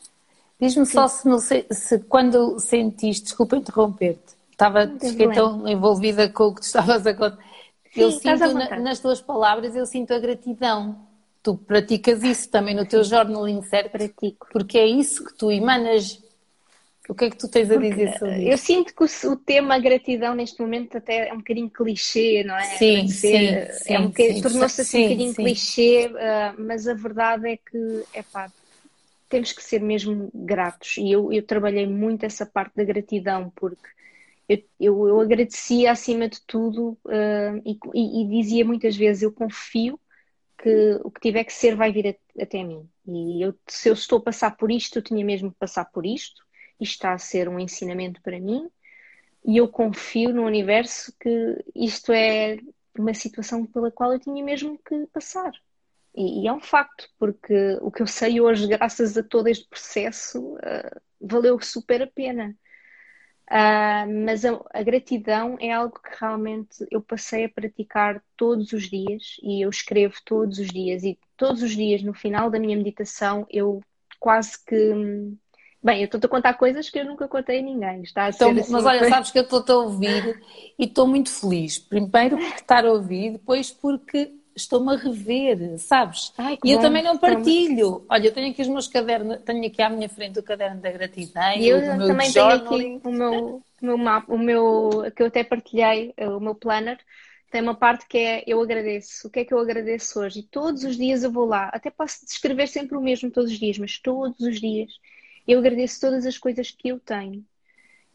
Diz-me 0.59 0.86
só 0.86 1.07
se, 1.07 1.39
se, 1.41 1.65
se, 1.71 1.99
quando 1.99 2.59
sentiste, 2.59 3.25
desculpa 3.25 3.57
interromper-te, 3.57 4.36
estava 4.51 4.88
tão 5.34 5.67
envolvida 5.67 6.29
com 6.29 6.45
o 6.45 6.55
que 6.55 6.61
tu 6.61 6.65
estavas 6.67 7.05
a 7.05 7.13
contar 7.13 7.53
eu 7.96 8.12
sinto 8.12 8.54
na, 8.54 8.80
nas 8.80 9.00
tuas 9.00 9.22
palavras, 9.22 9.76
eu 9.76 9.86
sinto 9.86 10.14
a 10.14 10.20
gratidão. 10.20 11.08
Tu 11.41 11.58
praticas 11.58 12.24
isso 12.24 12.50
também 12.50 12.74
no 12.74 12.86
teu 12.86 13.04
journaling, 13.04 13.62
certo? 13.64 13.91
Pratico. 13.91 14.48
Porque 14.52 14.78
é 14.78 14.86
isso 14.86 15.26
que 15.26 15.34
tu 15.34 15.52
emanas. 15.52 16.22
O 17.10 17.14
que 17.14 17.26
é 17.26 17.30
que 17.30 17.38
tu 17.38 17.50
tens 17.50 17.70
a 17.70 17.74
Porque 17.74 17.89
dizer 17.89 18.18
sobre 18.18 18.39
isso? 18.39 18.52
Eu 18.52 18.58
sinto 18.58 18.96
que 18.96 19.04
o, 19.04 19.32
o, 19.34 19.36
tema 19.36 19.78
gratidão 19.78 20.34
neste 20.34 20.62
momento 20.62 20.98
até 20.98 21.28
é 21.28 21.34
um 21.34 21.38
bocadinho 21.38 21.70
clichê, 21.70 22.44
não 22.46 22.56
é? 22.56 22.64
Sim, 22.64 23.08
sim, 23.10 23.36
é 23.88 24.00
um 24.00 24.10
Tornou-se 24.41 24.82
assim 24.82 25.00
um 25.00 25.04
bocadinho 25.10 25.34
sim. 25.34 25.44
clichê, 25.44 26.08
uh, 26.08 26.62
mas 26.62 26.88
a 26.88 26.94
verdade 26.94 27.50
é 27.50 27.58
que, 27.58 28.04
é 28.14 28.24
pá, 28.24 28.50
temos 29.28 29.52
que 29.52 29.62
ser 29.62 29.82
mesmo 29.82 30.30
gratos. 30.34 30.96
E 30.98 31.12
eu, 31.12 31.34
eu 31.34 31.44
trabalhei 31.44 31.86
muito 31.86 32.24
essa 32.24 32.46
parte 32.46 32.76
da 32.78 32.86
gratidão, 32.86 33.52
porque 33.54 33.89
eu, 34.80 35.08
eu, 35.08 35.20
agradecia 35.20 35.91
acima 35.91 36.28
de 36.28 36.41
tudo 36.45 36.97
uh, 37.06 37.62
e, 37.66 37.78
e, 38.22 38.28
dizia 38.28 38.66
muitas 38.66 38.95
vezes: 38.95 39.24
eu 39.24 39.32
confio 39.32 39.99
que 40.58 40.99
o 41.04 41.12
que 41.12 41.22
tiver 41.22 41.43
que 41.43 41.54
ser 41.54 41.76
vai 41.76 41.91
vir 41.91 42.08
a, 42.08 42.43
até 42.43 42.64
mim. 42.64 42.89
E 43.08 43.41
eu, 43.41 43.54
se 43.68 43.89
eu 43.89 43.93
estou 43.93 44.20
a 44.20 44.24
passar 44.24 44.56
por 44.58 44.72
isto, 44.72 44.97
eu 44.97 45.04
tinha 45.04 45.24
mesmo 45.26 45.51
que 45.51 45.58
passar 45.58 45.86
por 45.86 46.06
isto. 46.06 46.41
Isto 46.80 46.93
está 46.93 47.14
a 47.14 47.18
ser 47.18 47.49
um 47.49 47.60
ensinamento 47.60 48.22
para 48.22 48.39
mim. 48.39 48.70
E 49.45 49.58
eu 49.58 49.68
confio 49.68 50.34
no 50.34 50.45
universo 50.45 51.14
que 51.20 51.64
isto 51.76 52.12
é 52.14 52.58
uma 52.97 53.14
situação 53.14 53.66
pela 53.66 53.91
qual 53.91 54.14
eu 54.14 54.20
tinha 54.20 54.43
mesmo 54.43 54.80
que 54.80 55.08
passar. 55.08 55.51
E, 56.16 56.43
e, 56.43 56.47
é 56.47 56.54
um 56.54 56.62
facto, 56.62 57.10
porque 57.18 57.78
o 57.82 57.91
que 57.91 58.01
eu 58.01 58.08
sei 58.08 58.39
hoje, 58.39 58.68
graças 58.68 59.18
a 59.18 59.24
todo 59.24 59.47
este 59.47 59.68
processo, 59.68 60.56
uh, 60.56 61.01
valeu 61.20 61.60
super 61.60 62.04
a 62.04 62.08
pena. 62.08 62.56
Uh, 63.50 64.26
mas 64.26 64.46
a, 64.46 64.60
a, 64.74 64.82
gratidão 64.82 65.58
é 65.60 65.72
algo 65.72 66.00
que 66.00 66.18
realmente 66.20 66.86
eu 66.89 67.02
passei 67.02 67.46
a 67.46 67.50
praticar 67.50 68.24
todos 68.38 68.72
os 68.72 68.89
dias 68.89 69.38
e 69.44 69.64
eu 69.64 69.70
escrevo 69.70 70.16
todos 70.26 70.60
os 70.60 70.68
dias. 70.68 71.04
E 71.04 71.20
todos 71.38 71.62
os 71.62 71.72
dias 71.72 72.02
no 72.02 72.14
final 72.14 72.50
da 72.50 72.60
minha 72.60 72.78
meditação 72.78 73.46
eu 73.50 73.82
quase 74.20 74.64
que 74.66 74.94
bem, 75.84 76.00
eu 76.00 76.06
estou-te 76.06 76.26
a 76.26 76.30
contar 76.30 76.54
coisas 76.54 76.89
que 76.89 76.98
eu 76.98 77.06
nunca 77.06 77.28
contei 77.28 77.60
a 77.60 77.62
ninguém 77.62 78.02
está 78.04 78.26
a 78.26 78.30
então, 78.30 78.52
assim, 78.52 78.72
mas 78.72 78.86
olha, 78.86 79.04
sabes 79.10 79.32
que 79.32 79.39
eu 79.39 79.44
estou-te 79.44 79.72
a 79.72 79.76
ouvir 79.76 80.41
e 80.80 80.86
estou 80.86 81.06
muito 81.06 81.30
feliz. 81.30 81.78
Primeiro 81.78 82.38
por 82.38 82.56
estar 82.56 82.86
a 82.86 82.91
ouvir, 82.91 83.34
depois 83.34 83.70
porque 83.70 84.34
estou-me 84.56 84.93
a 84.93 84.97
rever, 84.97 85.78
sabes? 85.80 86.34
Ai, 86.38 86.58
e 86.64 86.72
eu 86.72 86.80
também 86.80 87.04
não 87.04 87.18
partilho. 87.18 88.06
Olha, 88.10 88.28
eu 88.28 88.32
tenho 88.32 88.51
aqui 88.51 88.62
os 88.62 88.68
meus 88.68 88.88
cadernos, 88.88 89.41
tenho 89.43 89.66
aqui 89.66 89.82
à 89.82 89.89
minha 89.89 90.10
frente 90.10 90.39
o 90.39 90.43
caderno 90.43 90.82
da 90.82 90.91
gratidão. 90.91 91.58
E 91.58 91.68
eu 91.68 91.82
também 91.97 92.32
tenho 92.32 92.47
aqui 92.47 93.01
o 93.04 93.12
meu, 93.12 93.64
o 93.82 93.86
meu 93.86 93.97
mapa, 93.97 94.34
o 94.34 94.38
meu, 94.38 95.12
que 95.16 95.24
eu 95.24 95.28
até 95.28 95.43
partilhei, 95.43 96.14
o 96.18 96.39
meu 96.39 96.56
planner. 96.56 96.99
Tem 97.51 97.62
uma 97.62 97.76
parte 97.76 98.08
que 98.08 98.18
é 98.18 98.43
eu 98.47 98.60
agradeço. 98.62 99.28
O 99.28 99.30
que 99.30 99.41
é 99.41 99.45
que 99.45 99.54
eu 99.54 99.60
agradeço 99.60 100.20
hoje? 100.20 100.39
E 100.39 100.43
todos 100.43 100.84
os 100.84 100.97
dias 100.97 101.24
eu 101.24 101.32
vou 101.32 101.45
lá. 101.45 101.70
Até 101.72 101.91
posso 101.91 102.26
descrever 102.26 102.68
sempre 102.68 102.97
o 102.97 103.01
mesmo 103.01 103.30
todos 103.30 103.51
os 103.51 103.60
dias, 103.60 103.78
mas 103.78 103.99
todos 103.99 104.39
os 104.39 104.60
dias 104.60 104.91
eu 105.47 105.60
agradeço 105.60 106.01
todas 106.01 106.26
as 106.26 106.38
coisas 106.38 106.72
que 106.72 106.88
eu 106.88 106.99
tenho. 106.99 107.43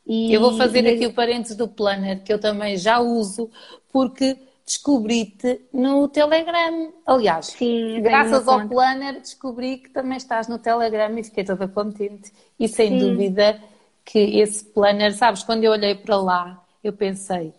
E, 0.05 0.33
eu 0.33 0.41
vou 0.41 0.57
fazer 0.57 0.89
aqui 0.89 1.07
o 1.07 1.13
parênteses 1.13 1.55
do 1.57 1.69
planner, 1.69 2.23
que 2.25 2.33
eu 2.33 2.41
também 2.41 2.79
já 2.79 2.99
uso, 2.99 3.51
porque 3.93 4.39
descobri-te 4.69 5.63
no 5.73 6.07
Telegram. 6.09 6.93
Aliás, 7.07 7.47
Sim, 7.47 8.03
graças 8.03 8.47
ao 8.47 8.61
conta. 8.61 8.69
Planner 8.69 9.21
descobri 9.21 9.79
que 9.79 9.89
também 9.89 10.19
estás 10.19 10.47
no 10.47 10.59
Telegram 10.59 11.19
e 11.19 11.25
fiquei 11.25 11.43
toda 11.43 11.67
contente. 11.67 12.31
E 12.61 12.69
sem 12.69 12.91
Sim. 12.91 12.99
dúvida 12.99 13.59
que 14.05 14.19
esse 14.19 14.65
Planner, 14.67 15.15
sabes, 15.15 15.43
quando 15.43 15.65
eu 15.65 15.73
olhei 15.73 15.95
para 15.95 16.19
lá, 16.19 16.65
eu 16.85 16.93
pensei, 16.93 17.55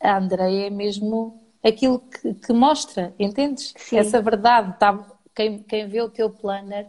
a 0.00 0.16
Andrea 0.16 0.66
é 0.68 0.70
mesmo 0.70 1.42
aquilo 1.62 2.00
que, 2.00 2.32
que 2.34 2.52
mostra, 2.52 3.14
entendes? 3.18 3.74
Sim. 3.76 3.98
Essa 3.98 4.20
verdade. 4.22 4.78
Tá, 4.78 5.06
quem, 5.34 5.62
quem 5.62 5.86
vê 5.86 6.00
o 6.00 6.08
teu 6.08 6.30
Planner 6.30 6.86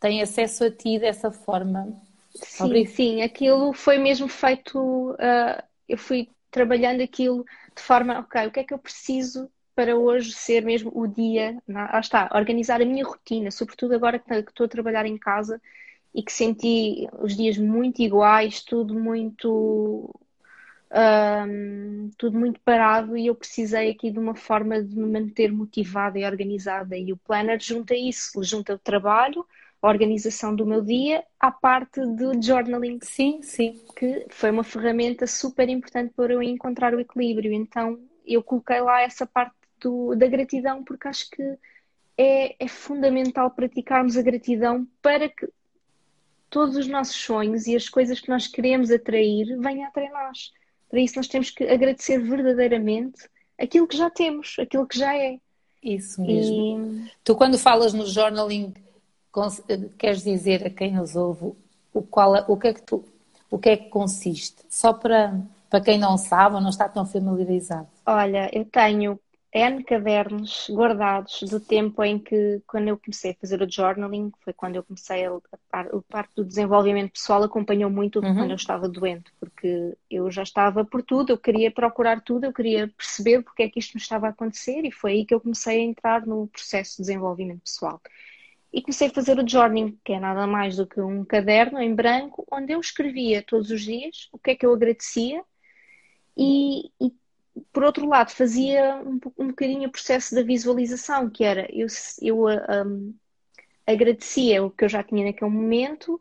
tem 0.00 0.20
acesso 0.20 0.64
a 0.64 0.70
ti 0.70 0.98
dessa 0.98 1.30
forma. 1.30 1.94
Sim, 2.34 2.64
Obrigado. 2.64 2.94
sim, 2.94 3.22
aquilo 3.22 3.72
foi 3.72 3.98
mesmo 3.98 4.26
feito. 4.26 5.12
Uh, 5.12 5.62
eu 5.88 5.96
fui 5.96 6.28
trabalhando 6.54 7.02
aquilo 7.02 7.44
de 7.74 7.82
forma, 7.82 8.20
ok, 8.20 8.46
o 8.46 8.52
que 8.52 8.60
é 8.60 8.64
que 8.64 8.72
eu 8.72 8.78
preciso 8.78 9.50
para 9.74 9.96
hoje 9.96 10.30
ser 10.30 10.64
mesmo 10.64 10.92
o 10.94 11.04
dia, 11.08 11.60
lá 11.68 11.98
está, 11.98 12.30
organizar 12.32 12.80
a 12.80 12.84
minha 12.84 13.04
rotina, 13.04 13.50
sobretudo 13.50 13.92
agora 13.92 14.20
que 14.20 14.32
estou 14.32 14.66
a 14.66 14.68
trabalhar 14.68 15.04
em 15.04 15.18
casa 15.18 15.60
e 16.14 16.22
que 16.22 16.32
senti 16.32 17.08
os 17.18 17.36
dias 17.36 17.58
muito 17.58 18.00
iguais, 18.02 18.62
tudo 18.62 18.94
muito 18.94 20.14
um, 20.92 22.08
tudo 22.16 22.38
muito 22.38 22.60
parado 22.60 23.16
e 23.16 23.26
eu 23.26 23.34
precisei 23.34 23.90
aqui 23.90 24.12
de 24.12 24.18
uma 24.20 24.36
forma 24.36 24.80
de 24.80 24.96
me 24.96 25.06
manter 25.10 25.50
motivada 25.50 26.20
e 26.20 26.24
organizada. 26.24 26.96
E 26.96 27.12
o 27.12 27.16
planner 27.16 27.60
junta 27.60 27.96
isso, 27.96 28.40
junta 28.44 28.74
o 28.74 28.78
trabalho, 28.78 29.44
organização 29.88 30.54
do 30.54 30.66
meu 30.66 30.82
dia 30.82 31.24
à 31.38 31.50
parte 31.50 32.00
do 32.00 32.40
journaling. 32.40 32.98
Sim, 33.02 33.42
sim. 33.42 33.80
Que 33.96 34.26
foi 34.30 34.50
uma 34.50 34.64
ferramenta 34.64 35.26
super 35.26 35.68
importante 35.68 36.12
para 36.16 36.32
eu 36.32 36.42
encontrar 36.42 36.94
o 36.94 37.00
equilíbrio. 37.00 37.52
Então 37.52 37.98
eu 38.26 38.42
coloquei 38.42 38.80
lá 38.80 39.02
essa 39.02 39.26
parte 39.26 39.54
do, 39.80 40.14
da 40.14 40.26
gratidão 40.26 40.82
porque 40.82 41.08
acho 41.08 41.28
que 41.30 41.42
é, 42.16 42.64
é 42.64 42.68
fundamental 42.68 43.50
praticarmos 43.50 44.16
a 44.16 44.22
gratidão 44.22 44.86
para 45.02 45.28
que 45.28 45.48
todos 46.48 46.76
os 46.76 46.86
nossos 46.86 47.16
sonhos 47.16 47.66
e 47.66 47.74
as 47.74 47.88
coisas 47.88 48.20
que 48.20 48.28
nós 48.28 48.46
queremos 48.46 48.90
atrair 48.90 49.58
venham 49.58 49.88
até 49.88 50.08
nós. 50.08 50.52
Para 50.88 51.00
isso, 51.00 51.16
nós 51.16 51.26
temos 51.26 51.50
que 51.50 51.64
agradecer 51.64 52.18
verdadeiramente 52.18 53.28
aquilo 53.58 53.88
que 53.88 53.96
já 53.96 54.08
temos, 54.08 54.56
aquilo 54.60 54.86
que 54.86 54.96
já 54.96 55.16
é. 55.16 55.38
Isso 55.82 56.22
mesmo. 56.22 57.04
E... 57.04 57.10
Tu, 57.24 57.34
quando 57.34 57.58
falas 57.58 57.92
no 57.92 58.06
journaling, 58.06 58.72
queres 59.98 60.22
dizer 60.22 60.66
a 60.66 60.70
quem 60.70 60.92
nos 60.92 61.16
ouve 61.16 61.54
o, 61.92 62.02
qual, 62.02 62.34
o, 62.48 62.56
que, 62.56 62.68
é 62.68 62.74
que 62.74 62.82
tu, 62.82 63.04
o 63.50 63.58
que 63.58 63.70
é 63.70 63.76
que 63.76 63.88
consiste? 63.88 64.62
Só 64.68 64.92
para, 64.92 65.40
para 65.70 65.80
quem 65.80 65.98
não 65.98 66.18
sabe 66.18 66.56
ou 66.56 66.60
não 66.60 66.70
está 66.70 66.88
tão 66.88 67.06
familiarizado. 67.06 67.86
Olha, 68.04 68.50
eu 68.52 68.64
tenho 68.64 69.18
N 69.54 69.84
cadernos 69.84 70.66
guardados 70.68 71.48
do 71.48 71.60
tempo 71.60 72.02
em 72.02 72.18
que, 72.18 72.60
quando 72.66 72.88
eu 72.88 72.98
comecei 72.98 73.30
a 73.30 73.34
fazer 73.34 73.62
o 73.62 73.70
journaling, 73.70 74.32
foi 74.40 74.52
quando 74.52 74.74
eu 74.74 74.82
comecei 74.82 75.24
a, 75.24 75.30
a, 75.72 75.80
a 75.82 76.02
parte 76.10 76.32
do 76.34 76.44
desenvolvimento 76.44 77.12
pessoal 77.12 77.44
acompanhou 77.44 77.88
muito 77.88 78.18
uhum. 78.18 78.34
quando 78.34 78.50
eu 78.50 78.56
estava 78.56 78.88
doente, 78.88 79.32
porque 79.38 79.96
eu 80.10 80.28
já 80.28 80.42
estava 80.42 80.84
por 80.84 81.04
tudo, 81.04 81.30
eu 81.30 81.38
queria 81.38 81.70
procurar 81.70 82.20
tudo, 82.20 82.46
eu 82.46 82.52
queria 82.52 82.88
perceber 82.88 83.42
porque 83.42 83.62
é 83.62 83.68
que 83.68 83.78
isto 83.78 83.94
me 83.94 84.00
estava 84.00 84.26
a 84.26 84.30
acontecer 84.30 84.84
e 84.84 84.90
foi 84.90 85.12
aí 85.12 85.24
que 85.24 85.32
eu 85.32 85.40
comecei 85.40 85.78
a 85.78 85.84
entrar 85.84 86.26
no 86.26 86.48
processo 86.48 86.96
de 86.96 87.02
desenvolvimento 87.02 87.60
pessoal. 87.60 88.00
E 88.74 88.82
comecei 88.82 89.06
a 89.06 89.12
fazer 89.12 89.38
o 89.38 89.48
journaling, 89.48 89.96
que 90.04 90.12
é 90.12 90.18
nada 90.18 90.48
mais 90.48 90.76
do 90.76 90.84
que 90.84 91.00
um 91.00 91.24
caderno 91.24 91.80
em 91.80 91.94
branco, 91.94 92.44
onde 92.50 92.72
eu 92.72 92.80
escrevia 92.80 93.40
todos 93.40 93.70
os 93.70 93.82
dias 93.82 94.28
o 94.32 94.38
que 94.38 94.50
é 94.50 94.56
que 94.56 94.66
eu 94.66 94.74
agradecia 94.74 95.44
e, 96.36 96.90
e 97.00 97.14
por 97.72 97.84
outro 97.84 98.08
lado, 98.08 98.30
fazia 98.30 98.96
um, 98.96 99.20
um 99.38 99.48
bocadinho 99.48 99.88
o 99.88 99.92
processo 99.92 100.34
da 100.34 100.42
visualização, 100.42 101.30
que 101.30 101.44
era 101.44 101.68
eu, 101.72 101.86
eu 102.20 102.46
um, 102.46 103.14
agradecia 103.86 104.64
o 104.64 104.70
que 104.70 104.84
eu 104.84 104.88
já 104.88 105.02
tinha 105.02 105.24
naquele 105.24 105.50
momento 105.50 106.20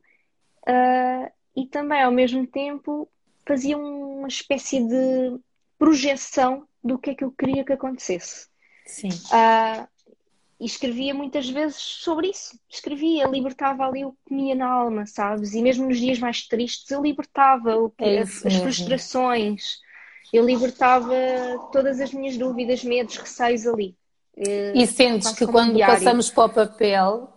uh, 0.68 1.32
e 1.56 1.66
também, 1.66 2.04
ao 2.04 2.12
mesmo 2.12 2.46
tempo, 2.46 3.10
fazia 3.48 3.78
uma 3.78 4.28
espécie 4.28 4.80
de 4.88 5.40
projeção 5.78 6.68
do 6.84 7.00
que 7.00 7.12
é 7.12 7.16
que 7.16 7.24
eu 7.24 7.32
queria 7.32 7.64
que 7.64 7.74
acontecesse. 7.74 8.48
Sim. 8.86 9.10
Uh, 9.10 9.88
e 10.64 10.66
escrevia 10.66 11.14
muitas 11.14 11.50
vezes 11.50 11.78
sobre 11.78 12.30
isso. 12.30 12.58
Escrevia, 12.70 13.28
libertava 13.28 13.86
ali 13.86 14.06
o 14.06 14.16
que 14.26 14.34
me 14.34 14.56
na 14.56 14.72
alma, 14.72 15.06
sabes? 15.06 15.54
E 15.54 15.62
mesmo 15.62 15.88
nos 15.88 16.00
dias 16.00 16.20
mais 16.20 16.48
tristes 16.48 16.90
eu 16.90 17.02
libertava 17.02 17.76
o 17.76 17.90
que, 17.90 18.04
é 18.04 18.22
as, 18.22 18.46
as 18.46 18.56
frustrações 18.56 19.82
eu 20.34 20.44
libertava 20.44 21.14
todas 21.72 22.02
as 22.02 22.12
minhas 22.12 22.36
dúvidas, 22.36 22.84
medos, 22.84 23.16
receios 23.18 23.68
ali. 23.68 23.96
Eh, 24.36 24.74
e 24.76 24.88
sentes 24.88 25.32
que 25.32 25.46
quando 25.46 25.76
um 25.76 25.80
passamos 25.80 26.32
para 26.32 26.46
o 26.46 26.50
papel, 26.50 27.30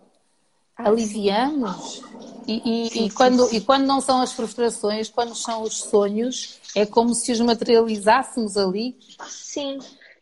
ah, 0.75 0.89
aliviamos? 0.89 2.03
E, 2.49 2.87
e, 2.87 2.91
sim, 2.91 3.05
e, 3.05 3.11
quando, 3.11 3.47
sim. 3.49 3.57
e 3.57 3.61
quando 3.61 3.85
não 3.85 4.01
são 4.01 4.23
as 4.23 4.33
frustrações, 4.33 5.11
quando 5.11 5.35
são 5.35 5.63
os 5.63 5.77
sonhos, 5.77 6.59
é 6.75 6.87
como 6.87 7.15
se 7.15 7.33
os 7.33 7.41
materializássemos 7.41 8.57
ali? 8.57 8.97
Sim. 9.29 9.79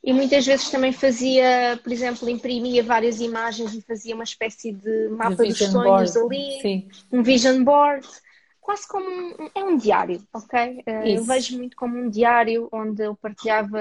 E 0.07 0.13
muitas 0.13 0.45
vezes 0.45 0.71
também 0.71 0.93
fazia, 0.93 1.81
por 1.83 1.91
exemplo, 1.91 2.29
imprimia 2.29 2.83
várias 2.83 3.21
imagens 3.21 3.73
e 3.73 3.81
fazia 3.81 4.15
uma 4.15 4.25
espécie 4.25 4.71
de 4.71 5.09
mapa 5.09 5.43
dos 5.43 5.57
sonhos 5.57 6.13
board. 6.13 6.19
ali, 6.19 6.61
sim. 6.61 6.89
um 7.11 7.23
vision 7.23 7.65
board 7.65 8.07
quase 8.65 8.87
como 8.87 9.09
um, 9.09 9.51
é 9.55 9.65
um 9.65 9.77
diário, 9.77 10.23
ok? 10.33 10.83
Uh, 10.87 11.07
eu 11.07 11.25
vejo 11.25 11.57
muito 11.57 11.77
como 11.77 11.99
um 11.99 12.09
diário 12.09 12.69
onde 12.73 13.03
eu 13.03 13.15
partilhava 13.15 13.79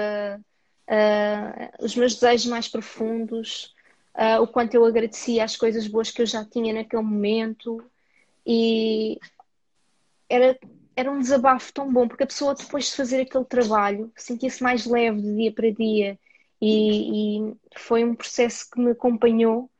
uh, 0.88 1.84
os 1.84 1.96
meus 1.96 2.14
desejos 2.14 2.46
mais 2.46 2.68
profundos, 2.68 3.74
uh, 4.14 4.42
o 4.42 4.46
quanto 4.46 4.74
eu 4.74 4.84
agradecia 4.84 5.42
as 5.42 5.56
coisas 5.56 5.86
boas 5.86 6.10
que 6.10 6.22
eu 6.22 6.26
já 6.26 6.44
tinha 6.44 6.72
naquele 6.72 7.02
momento 7.02 7.82
e 8.46 9.18
era, 10.28 10.58
era 10.96 11.10
um 11.10 11.18
desabafo 11.18 11.72
tão 11.72 11.92
bom, 11.92 12.06
porque 12.06 12.24
a 12.24 12.26
pessoa 12.26 12.54
depois 12.54 12.86
de 12.86 12.96
fazer 12.96 13.22
aquele 13.22 13.44
trabalho 13.44 14.12
sentia-se 14.16 14.62
mais 14.62 14.86
leve 14.86 15.20
de 15.20 15.36
dia 15.36 15.52
para 15.52 15.70
dia 15.70 16.18
e, 16.60 17.38
e 17.38 17.54
foi 17.76 18.04
um 18.04 18.14
processo 18.14 18.70
que 18.70 18.80
me 18.80 18.92
acompanhou 18.92 19.70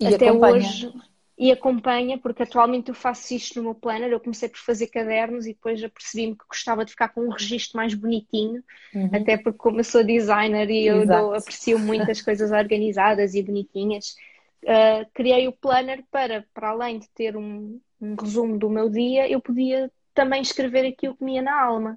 e 0.00 0.06
até 0.06 0.28
acompanha. 0.28 0.56
hoje 0.56 0.92
e 1.38 1.52
acompanha, 1.52 2.18
porque 2.18 2.42
atualmente 2.42 2.88
eu 2.88 2.94
faço 2.94 3.32
isto 3.32 3.58
no 3.58 3.62
meu 3.66 3.74
planner. 3.74 4.10
Eu 4.10 4.18
comecei 4.18 4.48
por 4.48 4.58
fazer 4.58 4.88
cadernos 4.88 5.46
e 5.46 5.52
depois 5.52 5.82
apercebi-me 5.82 6.36
que 6.36 6.44
gostava 6.48 6.84
de 6.84 6.90
ficar 6.90 7.10
com 7.10 7.20
um 7.20 7.30
registro 7.30 7.76
mais 7.76 7.94
bonitinho, 7.94 8.62
uhum. 8.92 9.10
até 9.12 9.36
porque, 9.36 9.58
como 9.58 9.78
eu 9.78 9.84
sou 9.84 10.02
designer 10.02 10.68
e 10.68 10.86
eu 10.86 11.06
dou, 11.06 11.34
aprecio 11.34 11.78
muitas 11.78 12.20
coisas 12.20 12.50
organizadas 12.50 13.34
e 13.34 13.42
bonitinhas, 13.42 14.16
uh, 14.64 15.08
criei 15.14 15.46
o 15.46 15.52
planner 15.52 16.02
para, 16.10 16.44
para 16.52 16.70
além 16.70 16.98
de 16.98 17.08
ter 17.10 17.36
um, 17.36 17.80
um 18.00 18.16
resumo 18.20 18.58
do 18.58 18.68
meu 18.68 18.90
dia, 18.90 19.30
eu 19.30 19.40
podia 19.40 19.88
também 20.18 20.42
escrever 20.42 20.84
aquilo 20.84 21.14
que 21.14 21.22
me 21.22 21.36
ia 21.36 21.42
na 21.42 21.62
alma. 21.62 21.96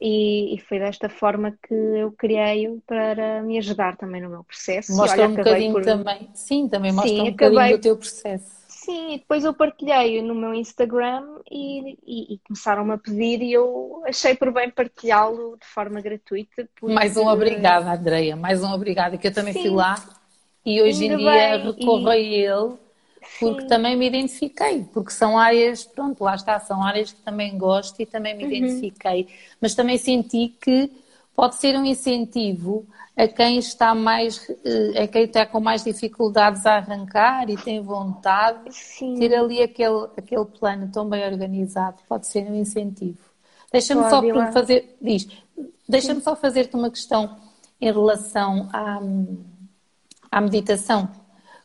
E, 0.00 0.54
e, 0.54 0.60
foi 0.60 0.80
desta 0.80 1.08
forma 1.08 1.56
que 1.66 1.72
eu 1.72 2.12
criei 2.12 2.68
para 2.86 3.40
me 3.40 3.56
ajudar 3.56 3.96
também 3.96 4.20
no 4.20 4.28
meu 4.28 4.44
processo. 4.44 4.94
Mostra 4.94 5.22
olha, 5.22 5.30
um 5.30 5.36
bocadinho 5.36 5.72
por... 5.72 5.84
também, 5.84 6.28
sim, 6.34 6.68
também 6.68 6.92
mostra 6.92 7.08
sim, 7.08 7.20
um 7.22 7.30
bocadinho 7.30 7.60
acabei... 7.60 7.78
do 7.78 7.82
teu 7.82 7.96
processo. 7.96 8.56
Sim, 8.68 9.14
e 9.14 9.18
depois 9.18 9.44
eu 9.44 9.54
partilhei 9.54 10.20
no 10.20 10.34
meu 10.34 10.52
Instagram 10.52 11.24
e, 11.50 11.96
e, 12.04 12.34
e 12.34 12.40
começaram-me 12.46 12.92
a 12.92 12.98
pedir 12.98 13.40
e 13.40 13.52
eu 13.52 14.02
achei 14.06 14.34
por 14.34 14.52
bem 14.52 14.70
partilhá-lo 14.70 15.56
de 15.58 15.66
forma 15.66 16.00
gratuita. 16.00 16.68
Porque... 16.78 16.94
Mais 16.94 17.16
um 17.16 17.26
obrigado, 17.26 17.86
Andreia, 17.86 18.36
mais 18.36 18.62
um 18.62 18.72
obrigado, 18.72 19.16
que 19.16 19.28
eu 19.28 19.32
também 19.32 19.54
sim. 19.54 19.62
fui 19.62 19.70
lá 19.70 19.94
e 20.64 20.82
hoje 20.82 21.06
em 21.06 21.16
dia 21.16 21.30
bem, 21.30 21.72
recorro 21.72 22.08
a 22.08 22.18
ele 22.18 22.74
porque 23.38 23.62
Sim. 23.62 23.66
também 23.66 23.96
me 23.96 24.06
identifiquei, 24.06 24.84
porque 24.92 25.10
são 25.10 25.38
áreas, 25.38 25.84
pronto, 25.84 26.22
lá 26.22 26.34
está, 26.34 26.58
são 26.60 26.82
áreas 26.82 27.12
que 27.12 27.20
também 27.22 27.56
gosto 27.58 28.00
e 28.00 28.06
também 28.06 28.36
me 28.36 28.44
uhum. 28.44 28.50
identifiquei, 28.50 29.28
mas 29.60 29.74
também 29.74 29.98
senti 29.98 30.54
que 30.60 30.90
pode 31.34 31.56
ser 31.56 31.76
um 31.76 31.84
incentivo 31.84 32.86
a 33.16 33.26
quem 33.26 33.58
está 33.58 33.94
mais, 33.94 34.46
eh, 34.64 35.02
a 35.02 35.08
quem 35.08 35.24
está 35.24 35.46
com 35.46 35.58
mais 35.58 35.82
dificuldades 35.82 36.66
a 36.66 36.76
arrancar 36.76 37.48
e 37.48 37.56
tem 37.56 37.80
vontade, 37.80 38.70
Sim. 38.70 39.18
ter 39.18 39.34
ali 39.34 39.62
aquele, 39.62 40.08
aquele 40.16 40.44
plano 40.44 40.90
tão 40.92 41.08
bem 41.08 41.24
organizado, 41.26 41.96
pode 42.08 42.26
ser 42.26 42.46
um 42.50 42.54
incentivo. 42.54 43.18
Deixa-me 43.72 44.08
só 44.08 44.22
fazer, 44.52 44.96
diz, 45.00 45.28
deixa-me 45.88 46.20
só 46.20 46.36
fazer-te 46.36 46.76
uma 46.76 46.90
questão 46.90 47.38
em 47.80 47.92
relação 47.92 48.68
à, 48.72 49.00
à 50.30 50.40
meditação 50.40 51.08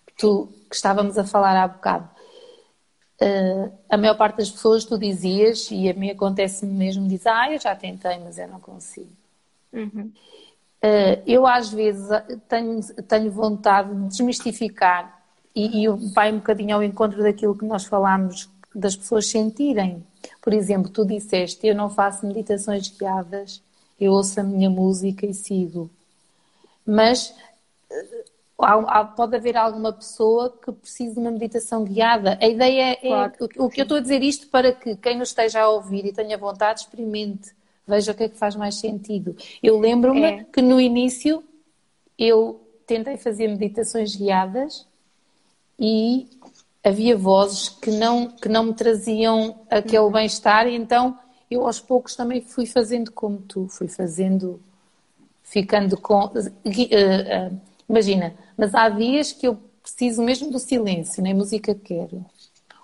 que 0.05 0.14
tu 0.18 0.49
que 0.72 0.76
estávamos 0.78 1.17
a 1.17 1.26
falar 1.26 1.61
há 1.61 1.67
bocado. 1.67 2.09
Uh, 3.22 3.72
a 3.89 3.97
maior 3.97 4.15
parte 4.15 4.38
das 4.38 4.49
pessoas, 4.49 4.86
tu 4.86 4.97
dizias, 4.97 5.69
e 5.69 5.89
a 5.89 5.93
mim 5.93 6.09
acontece 6.09 6.65
mesmo, 6.65 7.07
diz, 7.07 7.28
ah, 7.28 7.51
eu 7.51 7.59
já 7.59 7.76
tentei, 7.76 8.17
mas 8.19 8.39
eu 8.39 8.47
não 8.47 8.59
consigo. 8.59 9.11
Uhum. 9.74 10.11
Uh, 10.84 11.22
eu 11.28 11.45
às 11.45 11.69
vezes 11.69 12.07
tenho, 12.47 12.82
tenho 13.03 13.30
vontade 13.30 13.93
de 13.93 14.07
desmistificar 14.07 15.22
e, 15.53 15.84
e 15.84 15.88
vai 16.13 16.32
um 16.32 16.38
bocadinho 16.38 16.76
ao 16.76 16.82
encontro 16.82 17.22
daquilo 17.22 17.55
que 17.55 17.65
nós 17.65 17.84
falámos 17.84 18.49
das 18.74 18.95
pessoas 18.95 19.28
sentirem. 19.28 20.03
Por 20.41 20.53
exemplo, 20.53 20.89
tu 20.89 21.05
disseste, 21.05 21.67
eu 21.67 21.76
não 21.76 21.89
faço 21.89 22.26
meditações 22.26 22.88
guiadas, 22.88 23.61
eu 23.99 24.13
ouço 24.13 24.39
a 24.39 24.43
minha 24.43 24.69
música 24.69 25.26
e 25.26 25.34
sigo. 25.34 25.91
Mas 26.86 27.36
pode 29.16 29.36
haver 29.36 29.57
alguma 29.57 29.91
pessoa 29.91 30.57
que 30.64 30.72
precise 30.72 31.14
de 31.14 31.20
uma 31.20 31.32
meditação 31.32 31.84
guiada. 31.84 32.38
A 32.41 32.47
ideia 32.47 32.91
é, 32.91 32.95
claro, 32.95 33.34
o, 33.57 33.70
que 33.70 33.82
eu 33.82 33.84
estou 33.84 33.97
a 33.97 34.01
dizer 34.01 34.22
isto 34.22 34.47
para 34.47 34.72
que 34.72 34.95
quem 34.95 35.18
nos 35.18 35.30
esteja 35.30 35.62
a 35.62 35.70
ouvir 35.70 36.05
e 36.05 36.14
tenha 36.14 36.38
vontade, 36.38 36.82
experimente, 36.82 37.51
veja 37.88 38.12
o 38.12 38.16
que 38.16 38.24
é 38.24 38.30
que 38.30 38.38
faz 38.38 38.55
mais 38.55 38.76
sentido. 38.76 39.36
Eu 39.62 39.80
lembro-me 39.80 40.24
é. 40.24 40.43
que 40.43 40.62
no 40.62 40.80
início 40.80 41.43
eu 42.18 42.62
tentei 42.86 43.18
fazer 43.18 43.47
meditações 43.47 44.16
guiadas 44.16 44.88
e 45.80 46.28
havia 46.84 47.18
vozes 47.18 47.70
que 47.70 47.91
não, 47.91 48.28
que 48.28 48.49
não 48.49 48.66
me 48.66 48.74
traziam 48.74 49.59
aquele 49.70 49.99
uhum. 49.99 50.12
bem-estar, 50.12 50.68
e 50.68 50.76
então 50.76 51.18
eu 51.49 51.66
aos 51.66 51.80
poucos 51.80 52.16
também 52.16 52.41
fui 52.41 52.66
fazendo 52.66 53.12
como 53.12 53.39
tu, 53.39 53.68
fui 53.68 53.88
fazendo, 53.88 54.62
ficando 55.43 55.99
com. 55.99 56.26
Uh, 56.26 56.39
uh, 56.39 57.70
imagina, 57.92 58.34
mas 58.58 58.74
há 58.74 58.89
dias 58.89 59.32
que 59.32 59.48
eu 59.48 59.56
preciso 59.82 60.24
mesmo 60.24 60.52
do 60.52 60.60
silêncio, 60.60 61.22
nem 61.22 61.34
música 61.34 61.76
quero. 61.76 62.26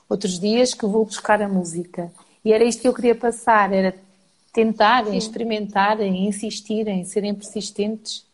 Outros 0.10 0.39
dias 0.39 0.74
que 0.74 0.86
vou 0.86 1.05
buscar 1.05 1.41
a 1.41 1.47
música. 1.47 2.12
E 2.43 2.53
era 2.53 2.64
isto 2.64 2.82
que 2.82 2.88
eu 2.88 2.93
queria 2.93 3.16
passar, 3.16 3.74
era 3.74 3.93
tentarem, 4.53 5.12
Sim. 5.12 5.18
experimentarem, 5.18 6.28
insistirem, 6.28 7.03
serem 7.03 7.36
persistentes, 7.36 8.26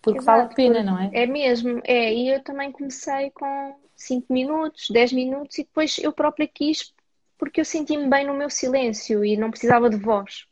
porque 0.00 0.18
Exato, 0.18 0.38
vale 0.38 0.52
a 0.52 0.54
pena, 0.54 0.82
não 0.82 0.98
é? 0.98 1.10
É 1.12 1.26
mesmo, 1.26 1.80
é. 1.84 2.14
E 2.14 2.28
eu 2.28 2.42
também 2.42 2.70
comecei 2.72 3.30
com 3.30 3.74
5 3.96 4.32
minutos, 4.32 4.86
10 4.90 5.12
minutos, 5.12 5.58
e 5.58 5.64
depois 5.64 5.98
eu 5.98 6.12
própria 6.12 6.46
quis 6.46 6.92
porque 7.38 7.60
eu 7.60 7.64
sentia-me 7.64 8.08
bem 8.08 8.26
no 8.26 8.34
meu 8.34 8.50
silêncio 8.50 9.24
e 9.24 9.36
não 9.36 9.50
precisava 9.50 9.88
de 9.88 9.96
voz. 9.96 10.46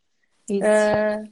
Uh, 0.49 1.29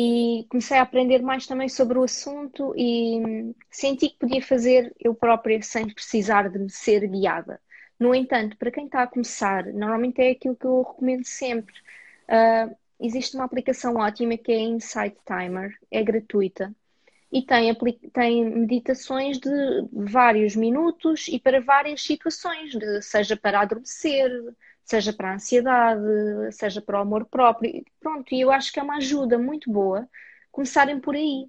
e 0.00 0.46
comecei 0.48 0.78
a 0.78 0.82
aprender 0.82 1.22
mais 1.22 1.44
também 1.44 1.68
sobre 1.68 1.98
o 1.98 2.04
assunto 2.04 2.72
e 2.76 3.52
senti 3.68 4.10
que 4.10 4.18
podia 4.18 4.40
fazer 4.40 4.94
eu 5.00 5.12
própria 5.12 5.60
sem 5.60 5.92
precisar 5.92 6.48
de 6.48 6.56
me 6.56 6.70
ser 6.70 7.04
guiada. 7.08 7.60
No 7.98 8.14
entanto, 8.14 8.56
para 8.56 8.70
quem 8.70 8.84
está 8.84 9.02
a 9.02 9.08
começar, 9.08 9.66
normalmente 9.66 10.20
é 10.22 10.30
aquilo 10.30 10.54
que 10.54 10.66
eu 10.66 10.82
recomendo 10.82 11.24
sempre. 11.24 11.74
Uh, 12.28 12.76
existe 13.00 13.34
uma 13.34 13.44
aplicação 13.44 13.96
ótima 13.96 14.36
que 14.38 14.52
é 14.52 14.56
a 14.58 14.60
Insight 14.60 15.16
Timer, 15.26 15.76
é 15.90 16.00
gratuita 16.04 16.72
e 17.32 17.42
tem, 17.42 17.74
tem 18.12 18.44
meditações 18.44 19.38
de 19.40 19.50
vários 19.92 20.54
minutos 20.54 21.26
e 21.26 21.40
para 21.40 21.60
várias 21.60 22.02
situações, 22.02 22.70
de, 22.70 23.02
seja 23.02 23.36
para 23.36 23.62
adormecer, 23.62 24.30
seja 24.88 25.12
para 25.12 25.32
a 25.32 25.34
ansiedade, 25.34 26.02
seja 26.50 26.80
para 26.80 26.98
o 26.98 27.02
amor 27.02 27.26
próprio. 27.26 27.84
Pronto, 28.00 28.34
e 28.34 28.40
eu 28.40 28.50
acho 28.50 28.72
que 28.72 28.80
é 28.80 28.82
uma 28.82 28.96
ajuda 28.96 29.38
muito 29.38 29.70
boa 29.70 30.08
começarem 30.50 30.98
por 30.98 31.14
aí. 31.14 31.46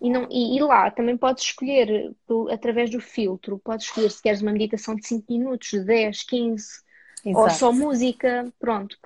E, 0.00 0.08
não, 0.08 0.28
e, 0.30 0.56
e 0.56 0.60
lá 0.60 0.88
também 0.88 1.16
podes 1.16 1.42
escolher, 1.42 2.14
através 2.52 2.88
do 2.88 3.00
filtro, 3.00 3.58
podes 3.58 3.86
escolher 3.86 4.10
se 4.12 4.22
queres 4.22 4.40
uma 4.40 4.52
meditação 4.52 4.94
de 4.94 5.04
5 5.04 5.24
minutos, 5.28 5.70
de 5.70 5.80
10, 5.80 6.22
15, 6.22 6.68
Exato. 7.26 7.44
ou 7.44 7.50
só 7.50 7.72
música. 7.72 8.46
Pronto, 8.60 8.96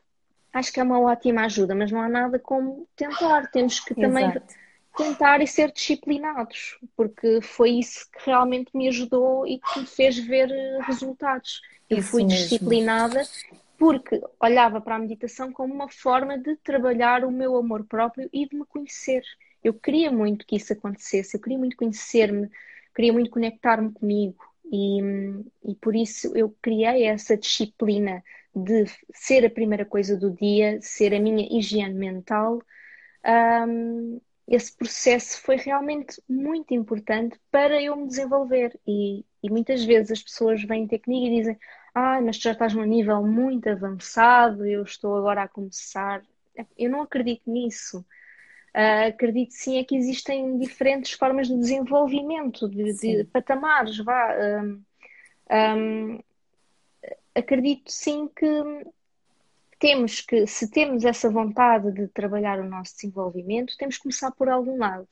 acho 0.52 0.70
que 0.70 0.78
é 0.78 0.82
uma 0.82 1.00
ótima 1.00 1.46
ajuda, 1.46 1.74
mas 1.74 1.90
não 1.90 2.02
há 2.02 2.10
nada 2.10 2.38
como 2.38 2.86
tentar. 2.94 3.50
Temos 3.50 3.80
que 3.80 3.94
também 3.94 4.28
Exato. 4.28 4.54
tentar 4.98 5.40
e 5.40 5.46
ser 5.46 5.72
disciplinados, 5.72 6.78
porque 6.94 7.40
foi 7.40 7.70
isso 7.70 8.06
que 8.12 8.26
realmente 8.26 8.70
me 8.74 8.86
ajudou 8.88 9.46
e 9.46 9.58
que 9.58 9.80
me 9.80 9.86
fez 9.86 10.18
ver 10.18 10.50
resultados. 10.82 11.62
Eu 11.88 11.98
isso 11.98 12.10
fui 12.10 12.24
mesmo. 12.24 12.36
disciplinada 12.36 13.22
porque 13.82 14.20
olhava 14.40 14.80
para 14.80 14.94
a 14.94 14.98
meditação 15.00 15.52
como 15.52 15.74
uma 15.74 15.88
forma 15.88 16.38
de 16.38 16.54
trabalhar 16.58 17.24
o 17.24 17.32
meu 17.32 17.56
amor 17.56 17.84
próprio 17.84 18.30
e 18.32 18.48
de 18.48 18.54
me 18.54 18.64
conhecer. 18.64 19.24
Eu 19.60 19.74
queria 19.74 20.08
muito 20.08 20.46
que 20.46 20.54
isso 20.54 20.72
acontecesse, 20.72 21.36
eu 21.36 21.40
queria 21.40 21.58
muito 21.58 21.76
conhecer-me, 21.76 22.48
queria 22.94 23.12
muito 23.12 23.28
conectar-me 23.28 23.90
comigo 23.92 24.38
e, 24.72 25.00
e 25.64 25.74
por 25.80 25.96
isso 25.96 26.30
eu 26.36 26.56
criei 26.62 27.06
essa 27.06 27.36
disciplina 27.36 28.22
de 28.54 28.84
ser 29.12 29.44
a 29.44 29.50
primeira 29.50 29.84
coisa 29.84 30.16
do 30.16 30.30
dia, 30.30 30.80
ser 30.80 31.12
a 31.12 31.18
minha 31.18 31.44
higiene 31.50 31.98
mental. 31.98 32.62
Um, 33.66 34.20
esse 34.46 34.76
processo 34.76 35.40
foi 35.40 35.56
realmente 35.56 36.22
muito 36.28 36.72
importante 36.72 37.36
para 37.50 37.82
eu 37.82 37.96
me 37.96 38.06
desenvolver 38.06 38.78
e, 38.86 39.24
e 39.42 39.50
muitas 39.50 39.84
vezes 39.84 40.12
as 40.12 40.22
pessoas 40.22 40.62
vêm 40.62 40.86
ter 40.86 41.00
comigo 41.00 41.26
e 41.26 41.36
dizem 41.40 41.58
ah, 41.94 42.20
mas 42.20 42.38
tu 42.38 42.44
já 42.44 42.52
estás 42.52 42.74
num 42.74 42.84
nível 42.84 43.22
muito 43.22 43.68
avançado, 43.68 44.64
eu 44.66 44.82
estou 44.82 45.16
agora 45.16 45.42
a 45.42 45.48
começar. 45.48 46.22
Eu 46.78 46.90
não 46.90 47.02
acredito 47.02 47.50
nisso. 47.50 48.04
Uh, 48.74 49.08
acredito 49.08 49.52
sim 49.52 49.78
é 49.78 49.84
que 49.84 49.94
existem 49.94 50.58
diferentes 50.58 51.12
formas 51.12 51.48
de 51.48 51.58
desenvolvimento, 51.58 52.68
de, 52.68 52.94
de 52.94 53.24
patamares, 53.24 53.98
vá. 53.98 54.34
Um, 54.62 54.82
um, 55.50 56.20
acredito 57.34 57.92
sim 57.92 58.28
que 58.34 58.46
temos 59.78 60.22
que, 60.22 60.46
se 60.46 60.70
temos 60.70 61.04
essa 61.04 61.28
vontade 61.28 61.92
de 61.92 62.08
trabalhar 62.08 62.60
o 62.60 62.68
nosso 62.68 62.94
desenvolvimento, 62.94 63.76
temos 63.76 63.96
que 63.96 64.04
começar 64.04 64.30
por 64.30 64.48
algum 64.48 64.78
lado. 64.78 65.08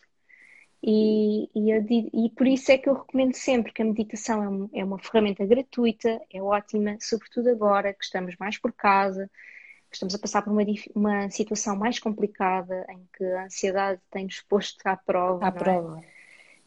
E, 0.82 1.50
e, 1.54 2.26
e, 2.26 2.30
por 2.30 2.46
isso 2.46 2.72
é 2.72 2.78
que 2.78 2.88
eu 2.88 2.94
recomendo 2.94 3.34
sempre 3.34 3.70
que 3.70 3.82
a 3.82 3.84
meditação 3.84 4.70
é, 4.72 4.80
é 4.80 4.84
uma 4.84 4.98
ferramenta 4.98 5.44
gratuita, 5.44 6.20
é 6.32 6.42
ótima, 6.42 6.96
sobretudo 7.00 7.50
agora 7.50 7.92
que 7.92 8.02
estamos 8.02 8.34
mais 8.38 8.56
por 8.56 8.72
casa, 8.72 9.30
que 9.90 9.96
estamos 9.96 10.14
a 10.14 10.18
passar 10.18 10.40
por 10.42 10.52
uma, 10.52 10.62
uma 10.94 11.30
situação 11.30 11.76
mais 11.76 11.98
complicada, 11.98 12.86
em 12.88 13.06
que 13.12 13.24
a 13.24 13.44
ansiedade 13.44 14.00
tem-nos 14.10 14.40
posto 14.42 14.86
à 14.86 14.96
prova. 14.96 15.44
À 15.44 15.48
é? 15.48 15.50
prova. 15.50 16.02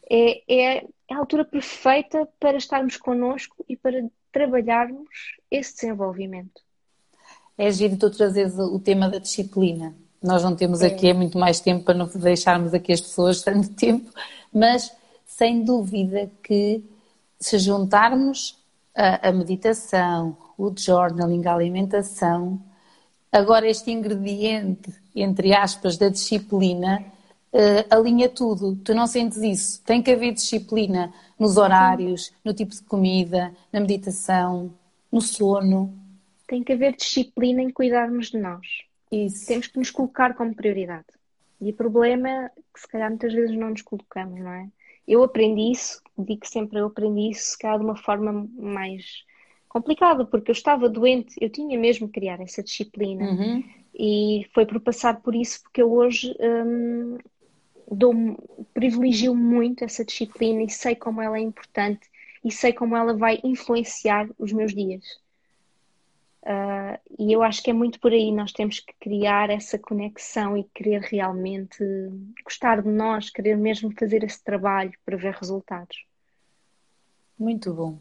É, 0.08 0.54
é, 0.54 0.78
é 0.78 1.14
a 1.14 1.18
altura 1.18 1.44
perfeita 1.44 2.28
para 2.40 2.58
estarmos 2.58 2.98
connosco 2.98 3.66
e 3.68 3.76
para 3.76 4.08
trabalharmos 4.32 5.10
esse 5.50 5.74
desenvolvimento. 5.74 6.62
É 7.58 7.72
giro 7.72 7.98
tu 7.98 8.12
trazeres 8.12 8.58
o 8.60 8.80
tema 8.80 9.10
da 9.10 9.18
disciplina 9.18 9.96
nós 10.24 10.42
não 10.42 10.56
temos 10.56 10.82
é. 10.82 10.88
aqui 10.88 11.10
é 11.10 11.14
muito 11.14 11.38
mais 11.38 11.60
tempo 11.60 11.84
para 11.84 11.94
não 11.94 12.08
deixarmos 12.08 12.74
aqui 12.74 12.94
as 12.94 13.02
pessoas 13.02 13.42
tanto 13.44 13.70
tempo, 13.70 14.10
mas 14.52 14.92
sem 15.26 15.64
dúvida 15.64 16.32
que 16.42 16.82
se 17.40 17.60
juntarmos 17.60 18.58
a, 18.96 19.30
a 19.30 19.32
meditação, 19.32 20.38
o 20.58 20.72
journaling, 20.76 21.46
a 21.46 21.54
alimentação, 21.54 22.62
agora 23.32 23.68
este 23.68 23.92
ingrediente, 23.92 24.94
entre 25.16 25.54
aspas, 25.54 25.98
da 25.98 26.08
disciplina, 26.08 27.04
uh, 27.52 27.96
alinha 27.96 28.30
tudo. 28.30 28.76
Tu 28.78 28.94
não 28.94 29.08
sentes 29.08 29.40
isso. 29.40 29.82
Tem 29.84 30.02
que 30.02 30.12
haver 30.12 30.34
disciplina 30.34 31.14
nos 31.38 31.58
horários, 31.58 32.32
no 32.44 32.54
tipo 32.54 32.72
de 32.72 32.84
comida, 32.84 33.54
na 33.72 33.80
meditação, 33.80 34.72
no 35.12 35.20
sono. 35.20 35.94
Tem 36.48 36.64
que 36.64 36.74
haver 36.74 36.96
disciplina 36.96 37.62
em 37.62 37.72
cuidarmos 37.72 38.28
de 38.28 38.38
nós. 38.38 38.66
Isso. 39.14 39.48
Temos 39.48 39.68
que 39.68 39.78
nos 39.78 39.92
colocar 39.92 40.34
como 40.34 40.56
prioridade. 40.56 41.06
E 41.62 41.72
o 41.72 41.74
problema 41.74 42.30
é 42.30 42.50
que 42.74 42.80
se 42.80 42.88
calhar 42.88 43.10
muitas 43.10 43.34
vezes 43.34 43.56
não 43.56 43.70
nos 43.70 43.82
colocamos, 43.82 44.40
não 44.40 44.52
é? 44.52 44.68
Eu 45.08 45.24
aprendi 45.24 45.72
isso, 45.72 46.02
digo 46.18 46.46
sempre, 46.46 46.80
eu 46.80 46.88
aprendi 46.88 47.32
isso 47.32 47.52
se 47.52 47.58
calhar 47.58 47.78
de 47.78 47.86
uma 47.86 47.96
forma 47.96 48.48
mais 48.58 49.24
complicada, 49.68 50.26
porque 50.26 50.52
eu 50.52 50.54
estava 50.54 50.88
doente, 50.88 51.36
eu 51.42 51.50
tinha 51.50 51.78
mesmo 51.78 52.08
que 52.08 52.20
criar 52.20 52.40
essa 52.42 52.64
disciplina. 52.64 53.26
Uhum. 53.26 53.64
E 53.94 54.48
foi 54.54 54.66
por 54.66 54.80
passar 54.80 55.22
por 55.22 55.36
isso 55.36 55.62
porque 55.64 55.82
eu 55.82 55.92
hoje 55.92 56.36
hum, 56.40 57.18
dou, 57.92 58.14
privilegio 58.74 59.36
muito 59.36 59.84
essa 59.84 60.04
disciplina 60.04 60.64
e 60.64 60.70
sei 60.70 60.96
como 60.96 61.22
ela 61.22 61.38
é 61.38 61.42
importante 61.42 62.10
e 62.44 62.52
sei 62.52 62.74
como 62.74 62.96
ela 62.96 63.16
vai 63.16 63.40
influenciar 63.44 64.28
os 64.38 64.52
meus 64.52 64.74
dias. 64.74 65.04
Uh, 66.44 67.00
e 67.18 67.32
eu 67.32 67.42
acho 67.42 67.64
que 67.64 67.70
é 67.70 67.74
muito 67.74 68.02
por 68.02 68.12
aí, 68.12 68.30
nós 68.30 68.52
temos 68.52 68.82
que 68.82 68.94
criar 69.00 69.50
essa 69.50 69.80
conexão 69.80 70.58
e 70.58 70.66
querer 70.76 71.00
realmente 71.00 71.82
gostar 72.44 72.82
de 72.82 72.90
nós, 72.90 73.30
querer 73.30 73.56
mesmo 73.56 73.94
fazer 73.98 74.26
esse 74.26 74.44
trabalho 74.44 74.92
para 75.06 75.16
ver 75.16 75.34
resultados. 75.36 76.04
Muito 77.40 77.74
bom. 77.74 77.98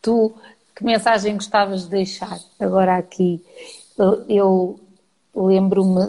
Tu, 0.00 0.32
que 0.76 0.84
mensagem 0.84 1.34
gostavas 1.34 1.84
de 1.84 1.90
deixar 1.90 2.38
agora 2.60 2.96
aqui? 2.96 3.44
Eu, 4.28 4.78
lembro-me, 5.34 6.08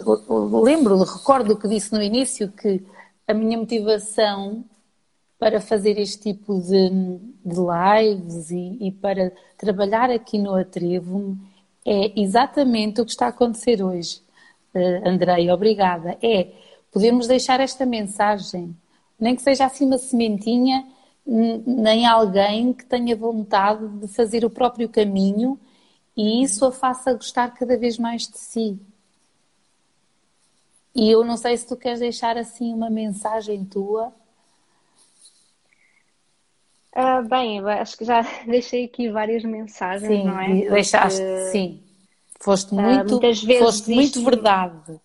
lembro, 0.62 1.02
recordo 1.02 1.58
que 1.58 1.68
disse 1.68 1.92
no 1.92 2.02
início 2.02 2.52
que 2.52 2.80
a 3.26 3.34
minha 3.34 3.58
motivação 3.58 4.64
para 5.44 5.60
fazer 5.60 5.98
este 5.98 6.32
tipo 6.32 6.58
de, 6.58 6.88
de 7.44 7.56
lives 7.60 8.50
e, 8.50 8.78
e, 8.80 8.90
para 8.90 9.30
trabalhar 9.58 10.08
aqui 10.08 10.38
no 10.38 10.54
Atrevo 10.54 11.36
é 11.84 12.18
exatamente 12.18 13.02
o 13.02 13.04
que 13.04 13.10
está 13.10 13.26
a 13.26 13.28
acontecer 13.28 13.82
hoje. 13.82 14.22
Uh, 14.74 15.06
Andrei, 15.06 15.50
obrigada. 15.50 16.16
É 16.22 16.50
podermos 16.90 17.26
deixar 17.26 17.60
esta 17.60 17.84
mensagem, 17.84 18.74
nem 19.20 19.36
que 19.36 19.42
seja 19.42 19.66
assim 19.66 19.84
uma 19.84 19.98
sementinha, 19.98 20.82
nem 21.26 22.06
alguém 22.06 22.72
que 22.72 22.86
tenha 22.86 23.14
vontade 23.14 23.86
de 23.98 24.08
fazer 24.08 24.46
o 24.46 24.50
próprio 24.50 24.88
caminho 24.88 25.60
e 26.16 26.42
isso 26.42 26.64
a 26.64 26.72
faça 26.72 27.12
gostar 27.12 27.52
cada 27.52 27.76
vez 27.76 27.98
mais 27.98 28.22
de 28.22 28.38
si. 28.38 28.78
E 30.94 31.10
eu 31.10 31.22
não 31.22 31.36
sei 31.36 31.54
se 31.54 31.66
tu 31.66 31.76
queres 31.76 32.00
deixar 32.00 32.38
assim 32.38 32.72
uma 32.72 32.88
mensagem 32.88 33.62
tua 33.62 34.10
Uh, 36.94 37.28
bem, 37.28 37.58
acho 37.58 37.98
que 37.98 38.04
já 38.04 38.22
deixei 38.46 38.84
aqui 38.84 39.10
várias 39.10 39.42
mensagens, 39.42 40.06
sim, 40.06 40.24
não 40.24 40.40
é? 40.40 40.46
Porque, 40.46 40.70
deixaste, 40.70 41.22
sim. 41.50 41.82
Foste 42.40 42.78
ah, 42.78 42.82
muito, 42.82 43.16
uh, 43.16 43.58
foste 43.58 43.90
muito 43.90 44.18
isto, 44.18 44.24
verdade. 44.24 45.00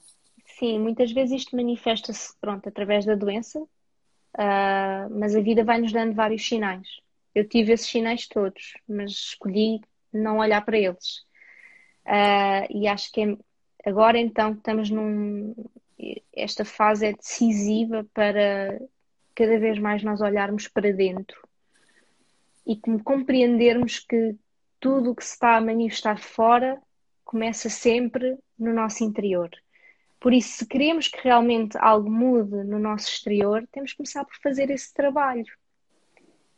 Sim, 0.59 0.77
muitas 0.79 1.11
vezes 1.11 1.41
isto 1.41 1.55
manifesta-se, 1.55 2.33
pronto, 2.39 2.69
através 2.69 3.05
da 3.05 3.15
doença, 3.15 3.59
uh, 3.59 5.09
mas 5.09 5.35
a 5.35 5.41
vida 5.41 5.63
vai 5.63 5.79
nos 5.79 5.91
dando 5.91 6.13
vários 6.13 6.47
sinais. 6.47 6.87
Eu 7.33 7.47
tive 7.47 7.71
esses 7.73 7.87
sinais 7.87 8.27
todos, 8.27 8.73
mas 8.87 9.11
escolhi 9.11 9.81
não 10.13 10.37
olhar 10.37 10.63
para 10.63 10.77
eles. 10.77 11.23
e 12.69 12.87
acho 12.87 13.11
que 13.11 13.21
é, 13.21 13.37
agora 13.89 14.19
então 14.19 14.51
estamos 14.51 14.89
num. 14.89 15.55
Esta 16.35 16.65
fase 16.65 17.05
é 17.05 17.13
decisiva 17.13 18.05
para 18.13 18.79
cada 19.33 19.57
vez 19.59 19.79
mais 19.79 20.03
nós 20.03 20.21
olharmos 20.21 20.67
para 20.67 20.91
dentro 20.91 21.48
e 22.69 22.79
compreendermos 23.03 23.97
que 23.99 24.35
tudo 24.79 25.11
o 25.11 25.15
que 25.15 25.25
se 25.25 25.33
está 25.33 25.57
a 25.57 25.61
manifestar 25.61 26.19
fora 26.19 26.79
começa 27.25 27.67
sempre 27.67 28.37
no 28.57 28.71
nosso 28.71 29.03
interior. 29.03 29.49
Por 30.19 30.33
isso, 30.33 30.59
se 30.59 30.67
queremos 30.67 31.07
que 31.07 31.19
realmente 31.23 31.75
algo 31.79 32.11
mude 32.11 32.63
no 32.63 32.77
nosso 32.77 33.07
exterior, 33.07 33.67
temos 33.71 33.91
que 33.91 33.97
começar 33.97 34.23
por 34.23 34.35
fazer 34.43 34.69
esse 34.69 34.93
trabalho. 34.93 35.51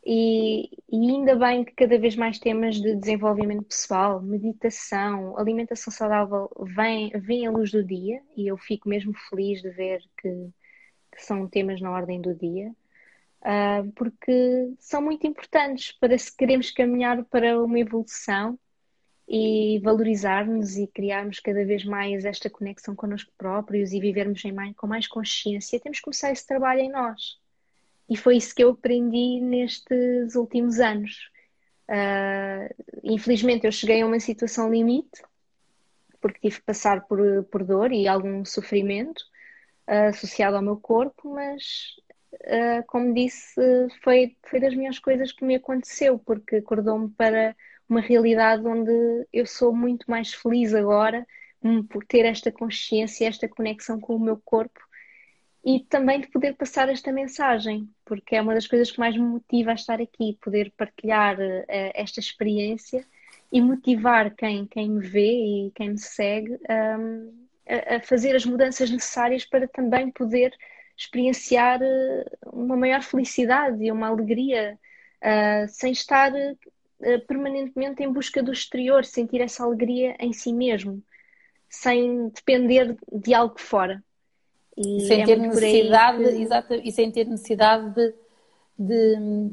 E, 0.04 0.68
e, 0.90 1.10
ainda 1.10 1.34
bem 1.34 1.64
que 1.64 1.72
cada 1.72 1.98
vez 1.98 2.14
mais 2.14 2.38
temas 2.38 2.74
de 2.76 2.94
desenvolvimento 2.96 3.64
pessoal, 3.64 4.20
meditação, 4.20 5.38
alimentação 5.38 5.92
saudável 5.92 6.50
vêm, 6.60 7.10
vêm 7.20 7.46
à 7.46 7.50
luz 7.50 7.70
do 7.70 7.82
dia 7.82 8.20
e 8.36 8.48
eu 8.48 8.58
fico 8.58 8.88
mesmo 8.88 9.14
feliz 9.30 9.62
de 9.62 9.70
ver 9.70 10.02
que, 10.20 10.28
que 11.12 11.22
são 11.22 11.48
temas 11.48 11.80
na 11.80 11.90
ordem 11.90 12.20
do 12.20 12.34
dia, 12.34 12.74
uh, 13.42 13.90
porque 13.92 14.72
são 14.78 15.02
muito 15.02 15.26
importantes 15.26 15.92
para 15.92 16.16
se 16.16 16.34
queremos 16.34 16.70
caminhar 16.70 17.24
para 17.24 17.62
uma 17.62 17.78
evolução 17.78 18.58
e 19.28 19.80
valorizar-nos 19.82 20.76
e 20.76 20.86
criarmos 20.86 21.40
cada 21.40 21.64
vez 21.64 21.84
mais 21.84 22.24
esta 22.24 22.50
conexão 22.50 22.94
connosco 22.94 23.32
próprios 23.38 23.92
e 23.92 24.00
vivermos 24.00 24.42
mais, 24.44 24.76
com 24.76 24.86
mais 24.86 25.06
consciência, 25.06 25.80
temos 25.80 25.98
que 25.98 26.04
começar 26.04 26.30
esse 26.30 26.46
trabalho 26.46 26.80
em 26.80 26.90
nós. 26.90 27.38
E 28.08 28.16
foi 28.16 28.36
isso 28.36 28.54
que 28.54 28.62
eu 28.62 28.70
aprendi 28.70 29.40
nestes 29.40 30.34
últimos 30.34 30.80
anos. 30.80 31.30
Uh, 31.88 32.74
infelizmente, 33.02 33.66
eu 33.66 33.72
cheguei 33.72 34.02
a 34.02 34.06
uma 34.06 34.20
situação 34.20 34.70
limite, 34.70 35.22
porque 36.20 36.40
tive 36.40 36.60
que 36.60 36.66
passar 36.66 37.06
por, 37.06 37.18
por 37.44 37.64
dor 37.64 37.92
e 37.92 38.06
algum 38.06 38.44
sofrimento 38.44 39.20
uh, 39.88 40.08
associado 40.10 40.56
ao 40.56 40.62
meu 40.62 40.76
corpo, 40.76 41.32
mas, 41.32 41.96
uh, 42.34 42.84
como 42.86 43.14
disse, 43.14 43.60
foi, 44.02 44.36
foi 44.48 44.60
das 44.60 44.74
melhores 44.74 44.98
coisas 44.98 45.32
que 45.32 45.44
me 45.44 45.54
aconteceu, 45.54 46.18
porque 46.18 46.56
acordou-me 46.56 47.10
para 47.10 47.56
uma 47.88 48.00
realidade 48.00 48.66
onde 48.66 48.92
eu 49.32 49.46
sou 49.46 49.74
muito 49.74 50.10
mais 50.10 50.32
feliz 50.32 50.74
agora 50.74 51.26
hum, 51.62 51.82
por 51.84 52.04
ter 52.04 52.24
esta 52.24 52.50
consciência, 52.50 53.28
esta 53.28 53.48
conexão 53.48 54.00
com 54.00 54.16
o 54.16 54.20
meu 54.20 54.40
corpo 54.44 54.80
e 55.64 55.80
também 55.80 56.20
de 56.20 56.26
poder 56.28 56.54
passar 56.54 56.88
esta 56.88 57.12
mensagem, 57.12 57.88
porque 58.04 58.34
é 58.34 58.42
uma 58.42 58.54
das 58.54 58.66
coisas 58.66 58.90
que 58.90 58.98
mais 58.98 59.16
me 59.16 59.22
motiva 59.22 59.70
a 59.70 59.74
estar 59.74 60.00
aqui, 60.00 60.36
poder 60.42 60.72
partilhar 60.76 61.38
uh, 61.38 61.64
esta 61.94 62.18
experiência 62.18 63.06
e 63.52 63.60
motivar 63.60 64.34
quem, 64.34 64.66
quem 64.66 64.90
me 64.90 65.06
vê 65.06 65.66
e 65.66 65.72
quem 65.74 65.90
me 65.90 65.98
segue 65.98 66.58
um, 66.98 67.46
a, 67.68 67.96
a, 67.96 68.00
fazer 68.00 68.34
as 68.34 68.44
mudanças 68.44 68.90
necessárias 68.90 69.44
para 69.44 69.68
também 69.68 70.10
poder 70.10 70.52
experienciar 70.96 71.80
uh, 71.80 72.50
uma 72.52 72.76
maior 72.76 73.02
felicidade 73.02 73.84
e 73.84 73.90
uma 73.90 74.08
alegria, 74.08 74.78
uh, 75.22 75.68
sem 75.68 75.92
estar 75.92 76.32
permanentemente 77.26 78.00
em 78.00 78.12
busca 78.12 78.40
do 78.40 78.52
exterior, 78.52 79.04
sentir 79.04 79.40
essa 79.40 79.64
alegria 79.64 80.14
em 80.20 80.32
si 80.32 80.52
mesmo, 80.52 81.02
sem 81.68 82.28
depender 82.28 82.96
de 83.12 83.34
algo 83.34 83.60
fora. 83.60 84.02
E 84.76 85.06
sem 85.06 85.22
é 85.22 85.26
ter 85.26 85.36
necessidade, 85.36 86.22
que... 86.22 86.42
exato, 86.42 86.74
e 86.74 86.92
sem 86.92 87.10
ter 87.10 87.26
necessidade 87.26 87.92
de, 87.94 88.14
de 88.78 89.50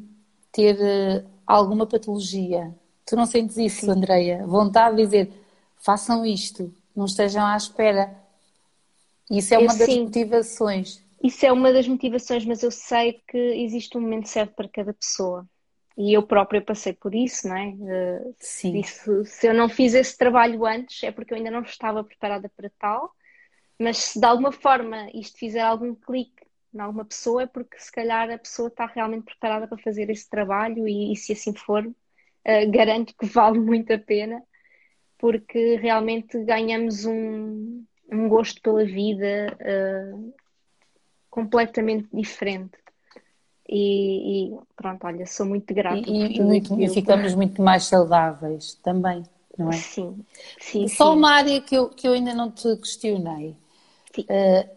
ter 0.52 0.76
uh, 0.76 1.26
alguma 1.46 1.86
patologia. 1.86 2.74
Tu 3.06 3.16
não 3.16 3.26
sentes 3.26 3.58
isso, 3.58 3.86
Sim. 3.86 3.92
Andreia? 3.92 4.46
Vontade 4.46 4.96
de 4.96 5.04
dizer, 5.04 5.34
façam 5.78 6.26
isto, 6.26 6.74
não 6.96 7.06
estejam 7.06 7.46
à 7.46 7.58
espera. 7.58 8.16
Isso 9.30 9.54
é 9.54 9.58
uma 9.58 9.74
eu 9.74 9.78
das 9.78 9.88
sim. 9.88 10.04
motivações. 10.04 11.02
Isso 11.24 11.46
é 11.46 11.52
uma 11.52 11.74
das 11.74 11.88
motivações, 11.88 12.46
mas 12.46 12.64
eu 12.64 12.72
sei 12.72 13.22
que 13.28 13.38
existe 13.38 13.98
um 13.98 14.02
momento 14.02 14.30
certo 14.30 14.54
para 14.56 14.70
cada 14.70 14.94
pessoa. 14.94 15.46
E 15.98 16.14
eu 16.14 16.24
própria 16.24 16.62
passei 16.62 16.94
por 16.94 17.14
isso, 17.14 17.48
não 17.48 17.58
é? 17.58 17.68
Uh, 17.68 18.36
Sim. 18.40 18.80
Isso, 18.80 19.26
se 19.26 19.48
eu 19.48 19.54
não 19.54 19.68
fiz 19.68 19.94
esse 19.94 20.18
trabalho 20.18 20.66
antes, 20.66 21.04
é 21.04 21.12
porque 21.12 21.34
eu 21.34 21.38
ainda 21.38 21.52
não 21.52 21.62
estava 21.62 22.04
preparada 22.04 22.50
para 22.56 22.72
tal 22.80 23.14
mas 23.80 23.98
se 23.98 24.20
de 24.20 24.26
alguma 24.26 24.52
forma 24.52 25.10
isto 25.14 25.40
fizer 25.40 25.62
algum 25.62 25.96
clique 25.96 26.46
em 26.74 26.80
alguma 26.80 27.06
pessoa, 27.06 27.44
é 27.44 27.48
porque 27.48 27.80
se 27.80 27.92
calhar 27.92 28.30
a 28.30 28.38
pessoa 28.38 28.68
está 28.68 28.86
realmente 28.86 29.24
preparada 29.24 29.68
para 29.68 29.78
fazer 29.78 30.10
esse 30.10 30.30
trabalho 30.30 30.88
e, 30.88 31.14
e 31.14 31.16
se 31.16 31.32
assim 31.32 31.56
for, 31.56 31.84
uh, 31.86 32.72
garanto 32.72 33.16
que 33.18 33.26
vale 33.26 33.60
muito 33.60 33.92
a 33.94 33.98
pena, 33.98 34.44
porque 35.18 35.78
realmente 35.78 36.44
ganhamos 36.44 37.06
um, 37.06 37.84
um 38.12 38.28
gosto 38.30 38.62
pela 38.62 38.86
vida 38.86 39.58
uh, 39.62 40.34
completamente 41.30 42.10
diferente. 42.14 42.78
E, 43.68 44.48
e, 44.48 44.60
pronto, 44.76 45.06
olha, 45.06 45.26
sou 45.28 45.46
muito 45.46 45.74
grata. 45.74 46.02
E, 46.10 46.40
e, 46.40 46.86
e 46.86 46.90
ficamos 46.90 47.36
muito 47.36 47.62
mais 47.62 47.86
saudáveis 47.86 48.74
também, 48.76 49.24
não 49.58 49.70
é? 49.70 49.74
Sim, 49.74 50.26
sim. 50.60 50.88
Só 50.88 51.12
sim. 51.12 51.18
uma 51.18 51.32
área 51.32 51.62
que 51.62 51.76
eu, 51.76 51.90
que 51.90 52.08
eu 52.08 52.14
ainda 52.14 52.34
não 52.34 52.50
te 52.50 52.76
questionei. 52.78 53.56
Uh, 54.18 54.70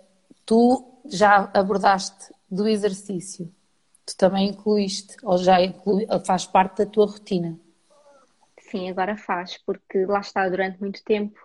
tu 0.44 0.92
já 1.06 1.50
abordaste 1.54 2.32
do 2.50 2.68
exercício. 2.68 3.50
Tu 4.04 4.16
também 4.16 4.50
incluíste, 4.50 5.16
ou 5.22 5.38
já 5.38 5.62
inclui, 5.62 6.06
faz 6.26 6.44
parte 6.44 6.84
da 6.84 6.90
tua 6.90 7.06
rotina? 7.06 7.58
Sim, 8.60 8.90
agora 8.90 9.16
faz, 9.16 9.58
porque 9.64 10.04
lá 10.06 10.20
está, 10.20 10.48
durante 10.48 10.80
muito 10.80 11.02
tempo, 11.04 11.38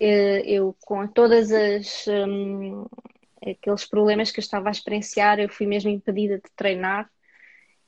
eh, 0.00 0.42
eu 0.46 0.74
com 0.84 1.06
todas 1.06 1.52
as 1.52 2.06
um, 2.08 2.86
aqueles 3.50 3.84
problemas 3.84 4.30
que 4.30 4.38
eu 4.38 4.42
estava 4.42 4.68
a 4.68 4.72
experienciar, 4.72 5.38
eu 5.38 5.48
fui 5.48 5.66
mesmo 5.66 5.90
impedida 5.90 6.36
de 6.36 6.50
treinar 6.56 7.10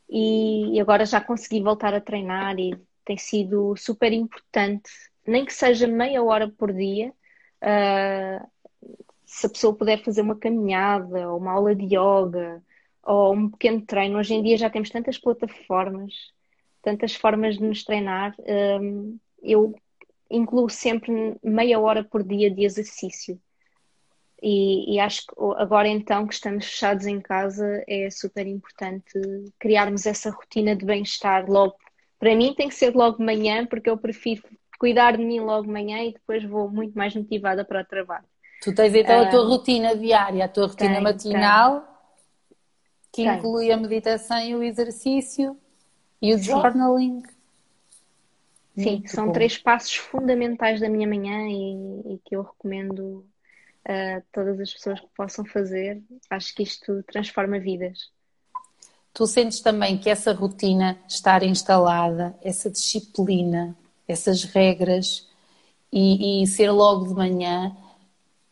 e 0.08 0.78
agora 0.80 1.06
já 1.06 1.20
consegui 1.20 1.62
voltar 1.62 1.94
a 1.94 2.00
treinar 2.00 2.58
e 2.58 2.76
tem 3.04 3.16
sido 3.16 3.74
super 3.76 4.12
importante, 4.12 4.90
nem 5.26 5.44
que 5.44 5.52
seja 5.52 5.86
meia 5.86 6.22
hora 6.22 6.48
por 6.48 6.72
dia, 6.72 7.12
uh, 7.62 8.46
se 9.24 9.46
a 9.46 9.50
pessoa 9.50 9.74
puder 9.74 10.02
fazer 10.02 10.22
uma 10.22 10.36
caminhada 10.36 11.30
ou 11.30 11.38
uma 11.38 11.52
aula 11.52 11.74
de 11.74 11.96
yoga 11.96 12.62
ou 13.02 13.34
um 13.34 13.50
pequeno 13.50 13.82
treino, 13.82 14.18
hoje 14.18 14.34
em 14.34 14.42
dia 14.42 14.56
já 14.56 14.70
temos 14.70 14.90
tantas 14.90 15.18
plataformas, 15.18 16.12
tantas 16.82 17.14
formas 17.14 17.56
de 17.56 17.64
nos 17.64 17.84
treinar. 17.84 18.34
Um, 18.38 19.18
eu 19.42 19.74
incluo 20.30 20.70
sempre 20.70 21.36
meia 21.42 21.80
hora 21.80 22.04
por 22.04 22.22
dia 22.22 22.50
de 22.50 22.64
exercício. 22.64 23.40
E, 24.46 24.96
e, 24.96 25.00
acho 25.00 25.22
que 25.26 25.34
agora 25.56 25.88
então 25.88 26.26
que 26.26 26.34
estamos 26.34 26.66
fechados 26.66 27.06
em 27.06 27.18
casa 27.18 27.82
é 27.88 28.10
super 28.10 28.46
importante 28.46 29.18
criarmos 29.58 30.04
essa 30.04 30.28
rotina 30.30 30.76
de 30.76 30.84
bem-estar 30.84 31.50
logo. 31.50 31.74
Para 32.18 32.36
mim 32.36 32.52
tem 32.54 32.68
que 32.68 32.74
ser 32.74 32.94
logo 32.94 33.16
de 33.16 33.24
manhã, 33.24 33.64
porque 33.64 33.88
eu 33.88 33.96
prefiro 33.96 34.42
cuidar 34.78 35.16
de 35.16 35.24
mim 35.24 35.40
logo 35.40 35.62
de 35.62 35.72
manhã 35.72 36.02
e 36.02 36.12
depois 36.12 36.44
vou 36.44 36.70
muito 36.70 36.92
mais 36.92 37.16
motivada 37.16 37.64
para 37.64 37.80
o 37.80 37.86
trabalho. 37.86 38.26
Tu 38.60 38.74
tens 38.74 38.94
então 38.94 39.22
a 39.22 39.30
tua 39.30 39.40
ah, 39.40 39.46
rotina 39.46 39.96
diária, 39.96 40.44
a 40.44 40.48
tua 40.48 40.66
rotina 40.66 40.92
tem, 40.92 41.02
matinal, 41.02 41.80
tem. 41.80 41.86
que 43.12 43.22
tem. 43.22 43.38
inclui 43.38 43.72
a 43.72 43.78
meditação 43.78 44.38
e 44.40 44.54
o 44.54 44.62
exercício 44.62 45.56
e 46.20 46.34
o 46.34 46.38
Sim. 46.38 46.44
journaling. 46.44 47.22
Sim, 48.76 48.96
Muito 48.96 49.08
são 49.08 49.26
bom. 49.26 49.32
três 49.32 49.56
passos 49.56 49.94
fundamentais 49.96 50.80
da 50.80 50.88
minha 50.90 51.08
manhã 51.08 51.48
e, 51.48 52.14
e 52.14 52.20
que 52.26 52.36
eu 52.36 52.42
recomendo 52.42 53.24
a 53.86 54.22
todas 54.32 54.58
as 54.60 54.72
pessoas 54.72 55.00
que 55.00 55.08
possam 55.16 55.44
fazer. 55.44 56.02
Acho 56.30 56.54
que 56.54 56.62
isto 56.62 57.02
transforma 57.04 57.58
vidas. 57.58 58.10
Tu 59.12 59.26
sentes 59.26 59.60
também 59.60 59.98
que 59.98 60.10
essa 60.10 60.32
rotina 60.32 60.98
estar 61.08 61.42
instalada, 61.42 62.36
essa 62.42 62.70
disciplina, 62.70 63.76
essas 64.08 64.44
regras 64.44 65.28
e, 65.92 66.42
e 66.42 66.46
ser 66.46 66.70
logo 66.70 67.06
de 67.06 67.14
manhã 67.14 67.76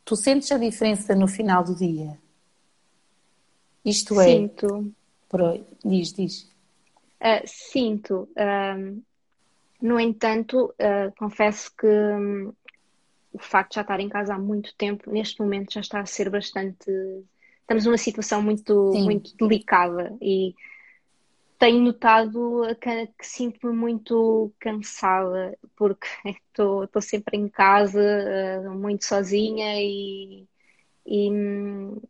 Tu 0.05 0.17
sentes 0.17 0.51
a 0.51 0.59
diferença 0.59 1.15
no 1.15 1.29
final 1.29 1.63
do 1.63 1.75
dia? 1.75 2.19
Isto 3.85 4.21
é. 4.21 4.27
Sinto. 4.27 4.93
Pro... 5.29 5.65
Diz, 5.85 6.13
diz. 6.13 6.43
Uh, 7.21 7.43
sinto. 7.47 8.29
Uh, 8.37 9.03
no 9.81 9.99
entanto, 9.99 10.75
uh, 10.75 11.13
confesso 11.17 11.73
que 11.77 11.87
um, 11.87 12.53
o 13.33 13.39
facto 13.39 13.71
de 13.71 13.75
já 13.77 13.81
estar 13.83 14.01
em 14.01 14.09
casa 14.09 14.35
há 14.35 14.39
muito 14.39 14.75
tempo, 14.77 15.11
neste 15.11 15.41
momento 15.41 15.73
já 15.73 15.81
está 15.81 16.01
a 16.01 16.07
ser 16.07 16.29
bastante. 16.31 16.91
Estamos 17.61 17.85
numa 17.85 17.99
situação 17.99 18.43
muito, 18.43 18.93
muito 18.95 19.37
delicada 19.37 20.15
e 20.21 20.55
tenho 21.59 21.81
notado 21.81 22.61
que, 22.81 23.07
que 23.07 23.25
sinto-me 23.25 23.73
muito 23.73 24.53
cansada 24.59 25.57
porque 25.77 26.09
estou, 26.27 26.89
sempre 27.01 27.37
em 27.37 27.49
casa, 27.49 28.01
uh, 28.01 28.71
muito 28.75 29.05
sozinha 29.05 29.81
e, 29.81 30.45
e 31.07 31.31
hum, 31.31 32.01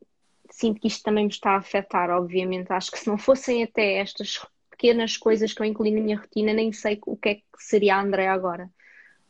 sinto 0.51 0.81
que 0.81 0.89
isto 0.89 1.03
também 1.03 1.25
me 1.25 1.31
está 1.31 1.53
a 1.53 1.59
afetar, 1.59 2.11
obviamente. 2.11 2.73
Acho 2.73 2.91
que 2.91 2.99
se 2.99 3.07
não 3.07 3.19
fossem 3.19 3.63
até 3.63 3.99
estas 3.99 4.41
pequenas 4.71 5.17
coisas 5.17 5.53
que 5.53 5.61
eu 5.61 5.67
incluí 5.67 5.91
na 5.91 6.01
minha 6.01 6.19
rotina, 6.19 6.53
nem 6.53 6.73
sei 6.73 6.99
o 7.07 7.17
que 7.17 7.29
é 7.29 7.35
que 7.37 7.43
seria 7.59 7.97
a 7.97 8.03
André 8.03 8.29
agora, 8.29 8.71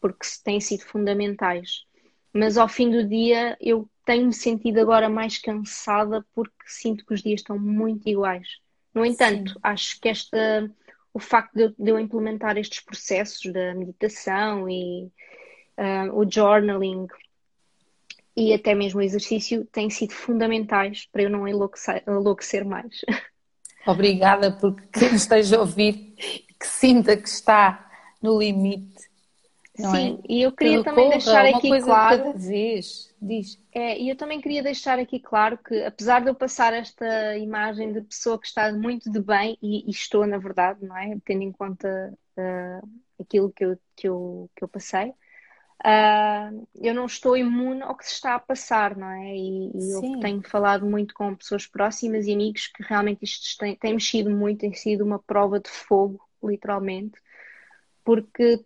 porque 0.02 0.26
têm 0.44 0.60
sido 0.60 0.82
fundamentais. 0.84 1.86
Mas 2.34 2.58
ao 2.58 2.68
fim 2.68 2.90
do 2.90 3.08
dia 3.08 3.56
eu 3.58 3.88
tenho-me 4.04 4.34
sentido 4.34 4.80
agora 4.80 5.08
mais 5.08 5.38
cansada 5.38 6.26
porque 6.34 6.64
sinto 6.66 7.06
que 7.06 7.14
os 7.14 7.22
dias 7.22 7.40
estão 7.40 7.58
muito 7.58 8.06
iguais 8.06 8.60
no 8.94 9.04
entanto, 9.04 9.52
Sim. 9.52 9.58
acho 9.62 10.00
que 10.00 10.08
esta, 10.08 10.70
o 11.12 11.18
facto 11.18 11.54
de, 11.54 11.74
de, 11.78 11.90
eu 11.90 11.98
implementar 11.98 12.56
estes 12.58 12.80
processos 12.80 13.52
da 13.52 13.74
meditação 13.74 14.68
e 14.68 15.10
uh, 15.78 16.12
o 16.14 16.30
journaling 16.30 17.06
e 18.36 18.52
até 18.52 18.74
mesmo 18.74 19.00
o 19.00 19.02
exercício 19.02 19.64
têm 19.66 19.90
sido 19.90 20.12
fundamentais 20.12 21.06
para 21.10 21.22
eu 21.22 21.30
não 21.30 21.48
enlouquecer, 21.48 22.02
enlouquecer 22.06 22.64
mais. 22.64 23.00
Obrigada 23.86 24.52
porque 24.52 24.86
quem 24.92 25.14
esteja 25.14 25.56
a 25.56 25.60
ouvir 25.60 26.14
que 26.58 26.66
sinta 26.66 27.16
que 27.16 27.28
está 27.28 27.90
no 28.22 28.38
limite. 28.38 29.10
Não 29.82 29.90
Sim, 29.90 30.20
é? 30.22 30.32
e 30.32 30.42
eu 30.42 30.52
queria 30.52 30.84
também 30.84 31.06
corra, 31.06 31.18
deixar 31.18 31.44
aqui 31.44 31.80
claro. 31.80 32.32
Vez. 32.38 33.12
Diz. 33.20 33.60
É, 33.72 33.98
e 33.98 34.08
eu 34.08 34.16
também 34.16 34.40
queria 34.40 34.62
deixar 34.62 34.98
aqui 34.98 35.18
claro 35.18 35.58
que, 35.58 35.82
apesar 35.82 36.20
de 36.20 36.28
eu 36.28 36.34
passar 36.36 36.72
esta 36.72 37.36
imagem 37.36 37.92
de 37.92 38.00
pessoa 38.02 38.38
que 38.38 38.46
está 38.46 38.72
muito 38.72 39.10
de 39.10 39.20
bem, 39.20 39.58
e, 39.60 39.88
e 39.88 39.90
estou 39.90 40.24
na 40.24 40.38
verdade, 40.38 40.84
não 40.86 40.96
é? 40.96 41.16
Tendo 41.24 41.42
em 41.42 41.50
conta 41.50 42.16
uh, 42.36 42.88
aquilo 43.20 43.52
que 43.52 43.64
eu, 43.64 43.78
que 43.96 44.08
eu, 44.08 44.50
que 44.54 44.62
eu 44.62 44.68
passei, 44.68 45.08
uh, 45.10 46.68
eu 46.80 46.94
não 46.94 47.06
estou 47.06 47.36
imune 47.36 47.82
ao 47.82 47.96
que 47.96 48.06
se 48.06 48.12
está 48.12 48.36
a 48.36 48.40
passar, 48.40 48.96
não 48.96 49.10
é? 49.10 49.36
E, 49.36 49.70
e 49.74 49.92
eu 49.94 50.20
tenho 50.20 50.48
falado 50.48 50.86
muito 50.86 51.12
com 51.12 51.34
pessoas 51.34 51.66
próximas 51.66 52.26
e 52.26 52.32
amigos 52.32 52.68
que 52.68 52.84
realmente 52.84 53.24
isto 53.24 53.58
tem, 53.58 53.74
tem 53.74 53.94
mexido 53.94 54.30
muito, 54.30 54.60
tem 54.60 54.74
sido 54.74 55.04
uma 55.04 55.18
prova 55.18 55.58
de 55.58 55.70
fogo, 55.70 56.20
literalmente, 56.40 57.20
porque 58.04 58.64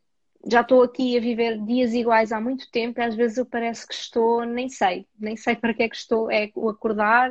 já 0.51 0.61
estou 0.61 0.83
aqui 0.83 1.17
a 1.17 1.21
viver 1.21 1.59
dias 1.65 1.93
iguais 1.93 2.31
há 2.33 2.41
muito 2.41 2.71
tempo 2.71 3.01
e 3.01 3.03
às 3.03 3.15
vezes 3.15 3.37
eu 3.39 3.47
parece 3.47 3.87
que 3.87 3.95
estou, 3.95 4.45
nem 4.45 4.69
sei, 4.69 5.07
nem 5.19 5.37
sei 5.37 5.57
para 5.57 5.75
que 5.75 5.83
é 5.83 5.89
que 5.89 5.97
estou, 5.97 6.31
é 6.31 6.51
o 6.55 6.69
acordar, 6.69 7.31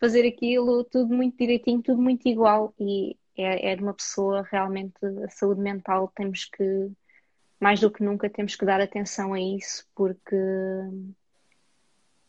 fazer 0.00 0.26
aquilo, 0.26 0.84
tudo 0.84 1.14
muito 1.14 1.36
direitinho, 1.38 1.82
tudo 1.82 2.02
muito 2.02 2.26
igual 2.28 2.74
e 2.78 3.16
é, 3.36 3.72
é 3.72 3.76
de 3.76 3.82
uma 3.82 3.94
pessoa 3.94 4.46
realmente 4.50 4.94
a 5.24 5.28
saúde 5.28 5.60
mental 5.60 6.12
temos 6.14 6.44
que 6.46 6.90
mais 7.60 7.80
do 7.80 7.90
que 7.90 8.02
nunca 8.02 8.28
temos 8.28 8.56
que 8.56 8.64
dar 8.64 8.80
atenção 8.80 9.32
a 9.34 9.40
isso 9.40 9.86
porque 9.94 10.36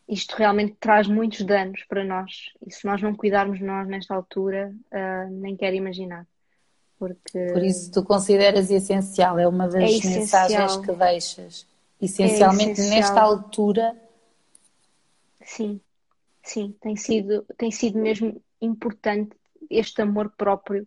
isto 0.07 0.35
realmente 0.35 0.75
traz 0.79 1.07
muitos 1.07 1.41
danos 1.41 1.83
para 1.85 2.03
nós 2.03 2.51
e 2.65 2.71
se 2.71 2.85
nós 2.85 3.01
não 3.01 3.15
cuidarmos 3.15 3.59
de 3.59 3.65
nós 3.65 3.87
nesta 3.87 4.15
altura 4.15 4.73
uh, 4.91 5.31
nem 5.31 5.55
quero 5.55 5.75
imaginar 5.75 6.27
porque... 6.99 7.51
Por 7.53 7.63
isso 7.63 7.91
tu 7.91 8.03
consideras 8.03 8.69
essencial, 8.69 9.39
é 9.39 9.47
uma 9.47 9.67
das 9.67 10.03
é 10.03 10.09
mensagens 10.09 10.77
que 10.77 10.91
deixas. 10.91 11.65
Essencialmente 12.01 12.81
é 12.81 12.89
nesta 12.89 13.21
altura. 13.21 13.95
Sim, 15.41 15.79
sim, 16.43 16.75
tem 16.81 16.95
sido, 16.95 17.45
tem 17.57 17.71
sido 17.71 17.97
mesmo 17.97 18.41
importante 18.61 19.35
este 19.69 20.01
amor 20.01 20.33
próprio 20.37 20.85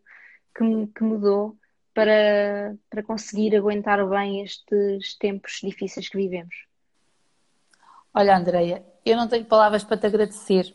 que 0.55 0.63
me, 0.63 0.87
que 0.87 1.03
me 1.03 1.19
dou 1.19 1.57
para, 1.95 2.77
para 2.91 3.03
conseguir 3.03 3.57
aguentar 3.57 4.07
bem 4.09 4.43
estes 4.43 5.17
tempos 5.19 5.61
difíceis 5.63 6.09
que 6.09 6.19
vivemos. 6.19 6.55
Olha, 8.15 8.37
Andreia, 8.37 8.85
eu 9.05 9.17
não 9.17 9.29
tenho 9.29 9.45
palavras 9.47 9.83
para 9.83 9.97
te 9.97 10.07
agradecer. 10.07 10.75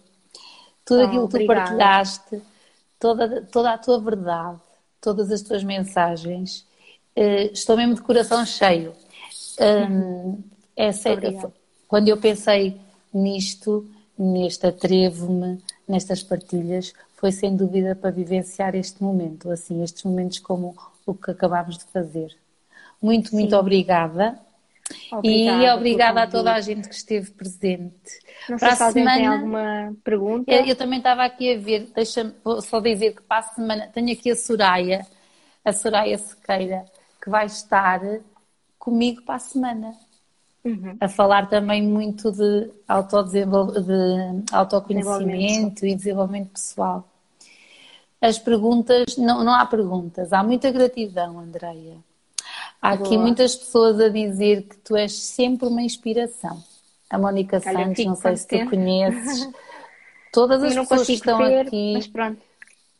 Tudo 0.84 1.02
oh, 1.02 1.06
aquilo 1.06 1.30
que 1.30 1.40
tu 1.40 1.46
partilhaste, 1.46 2.42
toda, 3.00 3.44
toda 3.44 3.74
a 3.74 3.78
tua 3.78 4.00
verdade, 4.00 4.60
todas 5.08 5.32
as 5.32 5.42
tuas 5.42 5.64
mensagens. 5.64 6.66
Uh, 7.16 7.50
estou 7.54 7.78
mesmo 7.78 7.96
de 7.96 8.02
coração 8.02 8.46
cheio. 8.46 8.92
Um, 9.58 10.44
é 10.76 10.92
sério, 10.92 11.54
quando 11.88 12.10
eu 12.10 12.18
pensei 12.18 12.78
nisto, 13.14 13.90
neste 14.20 14.68
atrevo-me, 14.68 15.64
nestas 15.88 16.22
partilhas, 16.22 16.94
foi 17.16 17.32
sem 17.32 17.56
dúvida 17.56 17.96
para 17.96 18.12
vivenciar 18.12 18.76
este 18.76 19.02
momento, 19.02 19.50
assim, 19.50 19.82
estes 19.82 20.04
momentos 20.04 20.40
como 20.40 20.76
o 21.06 21.14
que 21.14 21.32
acabámos 21.32 21.78
de 21.78 21.86
fazer. 21.86 22.36
Muito, 23.02 23.30
Sim. 23.30 23.38
muito 23.38 23.56
obrigada. 23.56 24.38
Obrigada 25.12 25.64
e 25.64 25.70
obrigada 25.70 26.24
a 26.24 26.28
toda 26.28 26.54
a 26.54 26.62
gente 26.62 26.88
que 26.88 26.96
esteve 26.96 27.32
presente. 27.32 28.20
Não 28.50 28.58
para 28.58 28.76
sei 28.76 28.88
se 28.88 28.94
semana, 28.94 29.18
tem 29.18 29.28
alguma 29.28 29.96
pergunta. 30.04 30.52
Eu, 30.52 30.66
eu 30.66 30.76
também 30.76 31.00
estava 31.00 31.24
aqui 31.24 31.54
a 31.54 31.58
ver, 31.58 31.92
deixa-me 31.94 32.34
só 32.62 32.80
dizer 32.80 33.16
que 33.16 33.22
para 33.22 33.40
a 33.40 33.44
semana 33.44 33.88
tenho 33.94 34.12
aqui 34.12 34.32
a 34.32 34.36
Soraya, 34.36 35.06
a 35.64 35.74
Soraya 35.74 36.18
Sequeira, 36.18 36.86
que 37.22 37.30
vai 37.30 37.46
estar 37.46 38.02
comigo 38.78 39.22
para 39.24 39.36
a 39.36 39.40
semana. 39.40 39.94
Uhum. 40.64 40.98
A 41.00 41.08
falar 41.08 41.48
também 41.48 41.82
muito 41.82 42.30
de, 42.32 42.66
de 42.66 44.54
autoconhecimento 44.54 45.86
e 45.86 45.96
desenvolvimento 45.96 46.52
pessoal. 46.52 47.08
As 48.20 48.40
perguntas, 48.40 49.16
não, 49.18 49.44
não 49.44 49.54
há 49.54 49.66
perguntas, 49.66 50.34
há 50.34 50.44
muita 50.44 50.72
gratidão, 50.72 51.40
Andreia. 51.40 51.98
Há 52.82 52.96
Boa. 52.96 53.08
aqui 53.08 53.18
muitas 53.18 53.56
pessoas 53.56 54.00
a 54.00 54.10
dizer 54.10 54.64
que 54.64 54.78
tu 54.78 54.96
és 54.96 55.14
sempre 55.14 55.68
uma 55.68 55.82
inspiração. 55.82 56.64
A 57.10 57.18
Mónica 57.18 57.60
Santos, 57.60 58.06
não 58.06 58.16
sei 58.16 58.36
se 58.36 58.48
tu 58.48 58.70
conheces. 58.70 59.50
Todas 60.32 60.62
as 60.64 60.76
pessoas 60.76 61.08
que 61.08 61.14
estão 61.14 61.38
ver, 61.40 61.68
aqui, 61.68 61.94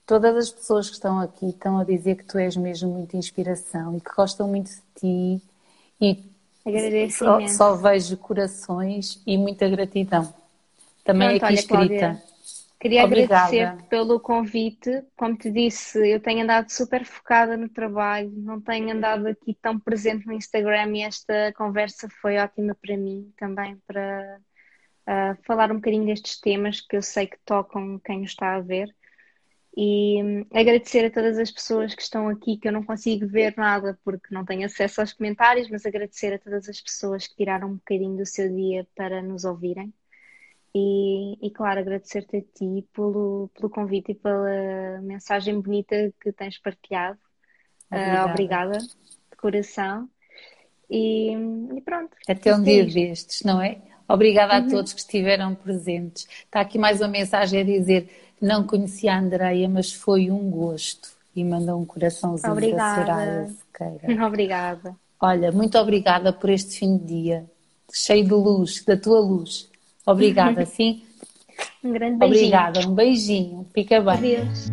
todas 0.06 0.36
as 0.36 0.50
pessoas 0.50 0.88
que 0.88 0.96
estão 0.96 1.20
aqui 1.20 1.50
estão 1.50 1.78
a 1.78 1.84
dizer 1.84 2.16
que 2.16 2.24
tu 2.24 2.38
és 2.38 2.56
mesmo 2.56 2.90
muita 2.90 3.18
inspiração 3.18 3.98
e 3.98 4.02
que 4.02 4.10
gostam 4.16 4.48
muito 4.48 4.72
de 4.72 4.82
ti 4.96 5.42
e 6.02 6.24
só, 7.12 7.48
só, 7.48 7.76
vejo 7.76 8.18
corações 8.18 9.22
e 9.28 9.38
muita 9.38 9.70
gratidão. 9.70 10.34
Também 11.04 11.38
Pronto, 11.38 11.44
aqui 11.44 11.54
olha, 11.54 11.60
escrita. 11.60 11.86
Cláudia, 11.86 12.24
Queria 12.80 13.04
agradecer-te 13.04 13.84
pelo 13.86 14.20
convite. 14.20 15.04
Como 15.16 15.36
te 15.36 15.50
disse, 15.50 15.98
eu 16.08 16.20
tenho 16.20 16.44
andado 16.44 16.70
super 16.70 17.04
focada 17.04 17.58
no 17.58 17.68
trabalho, 17.68 18.32
não 18.32 18.62
tenho 18.62 18.92
andado 18.92 19.28
aqui 19.28 19.56
tão 19.60 19.80
presente 19.80 20.28
no 20.28 20.34
Instagram 20.34 20.96
e 20.96 21.02
esta 21.02 21.52
conversa 21.54 22.08
foi 22.22 22.38
ótima 22.38 22.76
para 22.80 22.96
mim 22.96 23.34
também 23.36 23.78
para 23.88 24.40
uh, 25.08 25.44
falar 25.44 25.72
um 25.72 25.76
bocadinho 25.76 26.06
destes 26.06 26.40
temas 26.40 26.80
que 26.80 26.96
eu 26.96 27.02
sei 27.02 27.26
que 27.26 27.40
tocam 27.44 28.00
quem 28.00 28.24
está 28.24 28.56
a 28.56 28.62
ver. 28.62 28.96
E 29.76 30.22
um, 30.24 30.46
agradecer 30.54 31.06
a 31.06 31.12
todas 31.12 31.38
as 31.40 31.52
pessoas 31.52 31.96
que 31.96 32.02
estão 32.02 32.30
aqui, 32.30 32.58
que 32.58 32.68
eu 32.68 32.72
não 32.72 32.84
consigo 32.84 33.28
ver 33.28 33.56
nada 33.58 34.00
porque 34.04 34.34
não 34.34 34.46
tenho 34.46 34.66
acesso 34.66 35.02
aos 35.02 35.14
comentários, 35.14 35.70
mas 35.70 35.86
agradecer 35.86 36.34
a 36.34 36.40
todas 36.40 36.70
as 36.70 36.80
pessoas 36.80 37.28
que 37.28 37.36
tiraram 37.36 37.70
um 37.70 37.76
bocadinho 37.76 38.18
do 38.18 38.26
seu 38.26 38.54
dia 38.54 38.88
para 38.96 39.22
nos 39.22 39.46
ouvirem. 39.46 39.92
E, 40.76 41.48
e, 41.48 41.50
claro, 41.52 41.80
agradecer-te 41.80 42.38
a 42.38 42.42
ti 42.42 42.88
pelo, 42.94 43.50
pelo 43.56 43.70
convite 43.70 44.12
e 44.12 44.16
pela 44.16 45.02
mensagem 45.02 45.60
bonita 45.60 46.14
que 46.22 46.32
tens 46.32 46.60
partilhado. 46.60 47.18
Obrigada, 47.90 48.26
uh, 48.26 48.30
obrigada 48.30 48.78
de 48.78 49.38
coração. 49.38 50.10
E, 50.90 51.32
e 51.76 51.82
pronto. 51.82 52.16
Até 52.28 52.56
um 52.56 52.62
dia 52.62 52.86
destes, 52.86 53.44
não 53.44 53.62
é? 53.62 53.82
Obrigada 54.08 54.56
a 54.56 54.60
uhum. 54.60 54.70
todos 54.70 54.94
que 54.94 55.02
estiveram 55.02 55.54
presentes. 55.54 56.28
Está 56.46 56.62
aqui 56.62 56.78
mais 56.78 57.02
uma 57.02 57.10
mensagem 57.10 57.62
a 57.62 57.64
dizer: 57.64 58.10
não 58.42 58.66
conhecia 58.66 59.14
a 59.14 59.20
Andreia, 59.20 59.68
mas 59.68 59.92
foi 59.92 60.32
um 60.32 60.50
gosto. 60.50 61.10
E 61.36 61.44
manda 61.44 61.76
um 61.76 61.86
coraçãozinho 61.86 62.52
obrigada. 62.52 63.06
para 63.06 63.06
Soraya 63.06 63.48
Sequeira. 63.48 64.26
Obrigada. 64.26 64.96
Olha, 65.20 65.52
muito 65.52 65.78
obrigada 65.78 66.34
por 66.34 66.50
este 66.50 66.80
fim 66.80 66.98
de 66.98 67.06
dia, 67.06 67.46
cheio 67.92 68.24
de 68.24 68.34
luz, 68.34 68.84
da 68.84 68.98
tua 68.98 69.20
luz. 69.20 69.70
Obrigada, 70.08 70.66
sim? 70.66 71.04
Um 71.84 71.92
grande 71.92 72.18
beijinho. 72.18 72.46
Obrigada, 72.46 72.88
um 72.88 72.94
beijinho. 72.94 73.68
Fica 73.74 74.02
bem. 74.02 74.14
Adeus. 74.14 74.68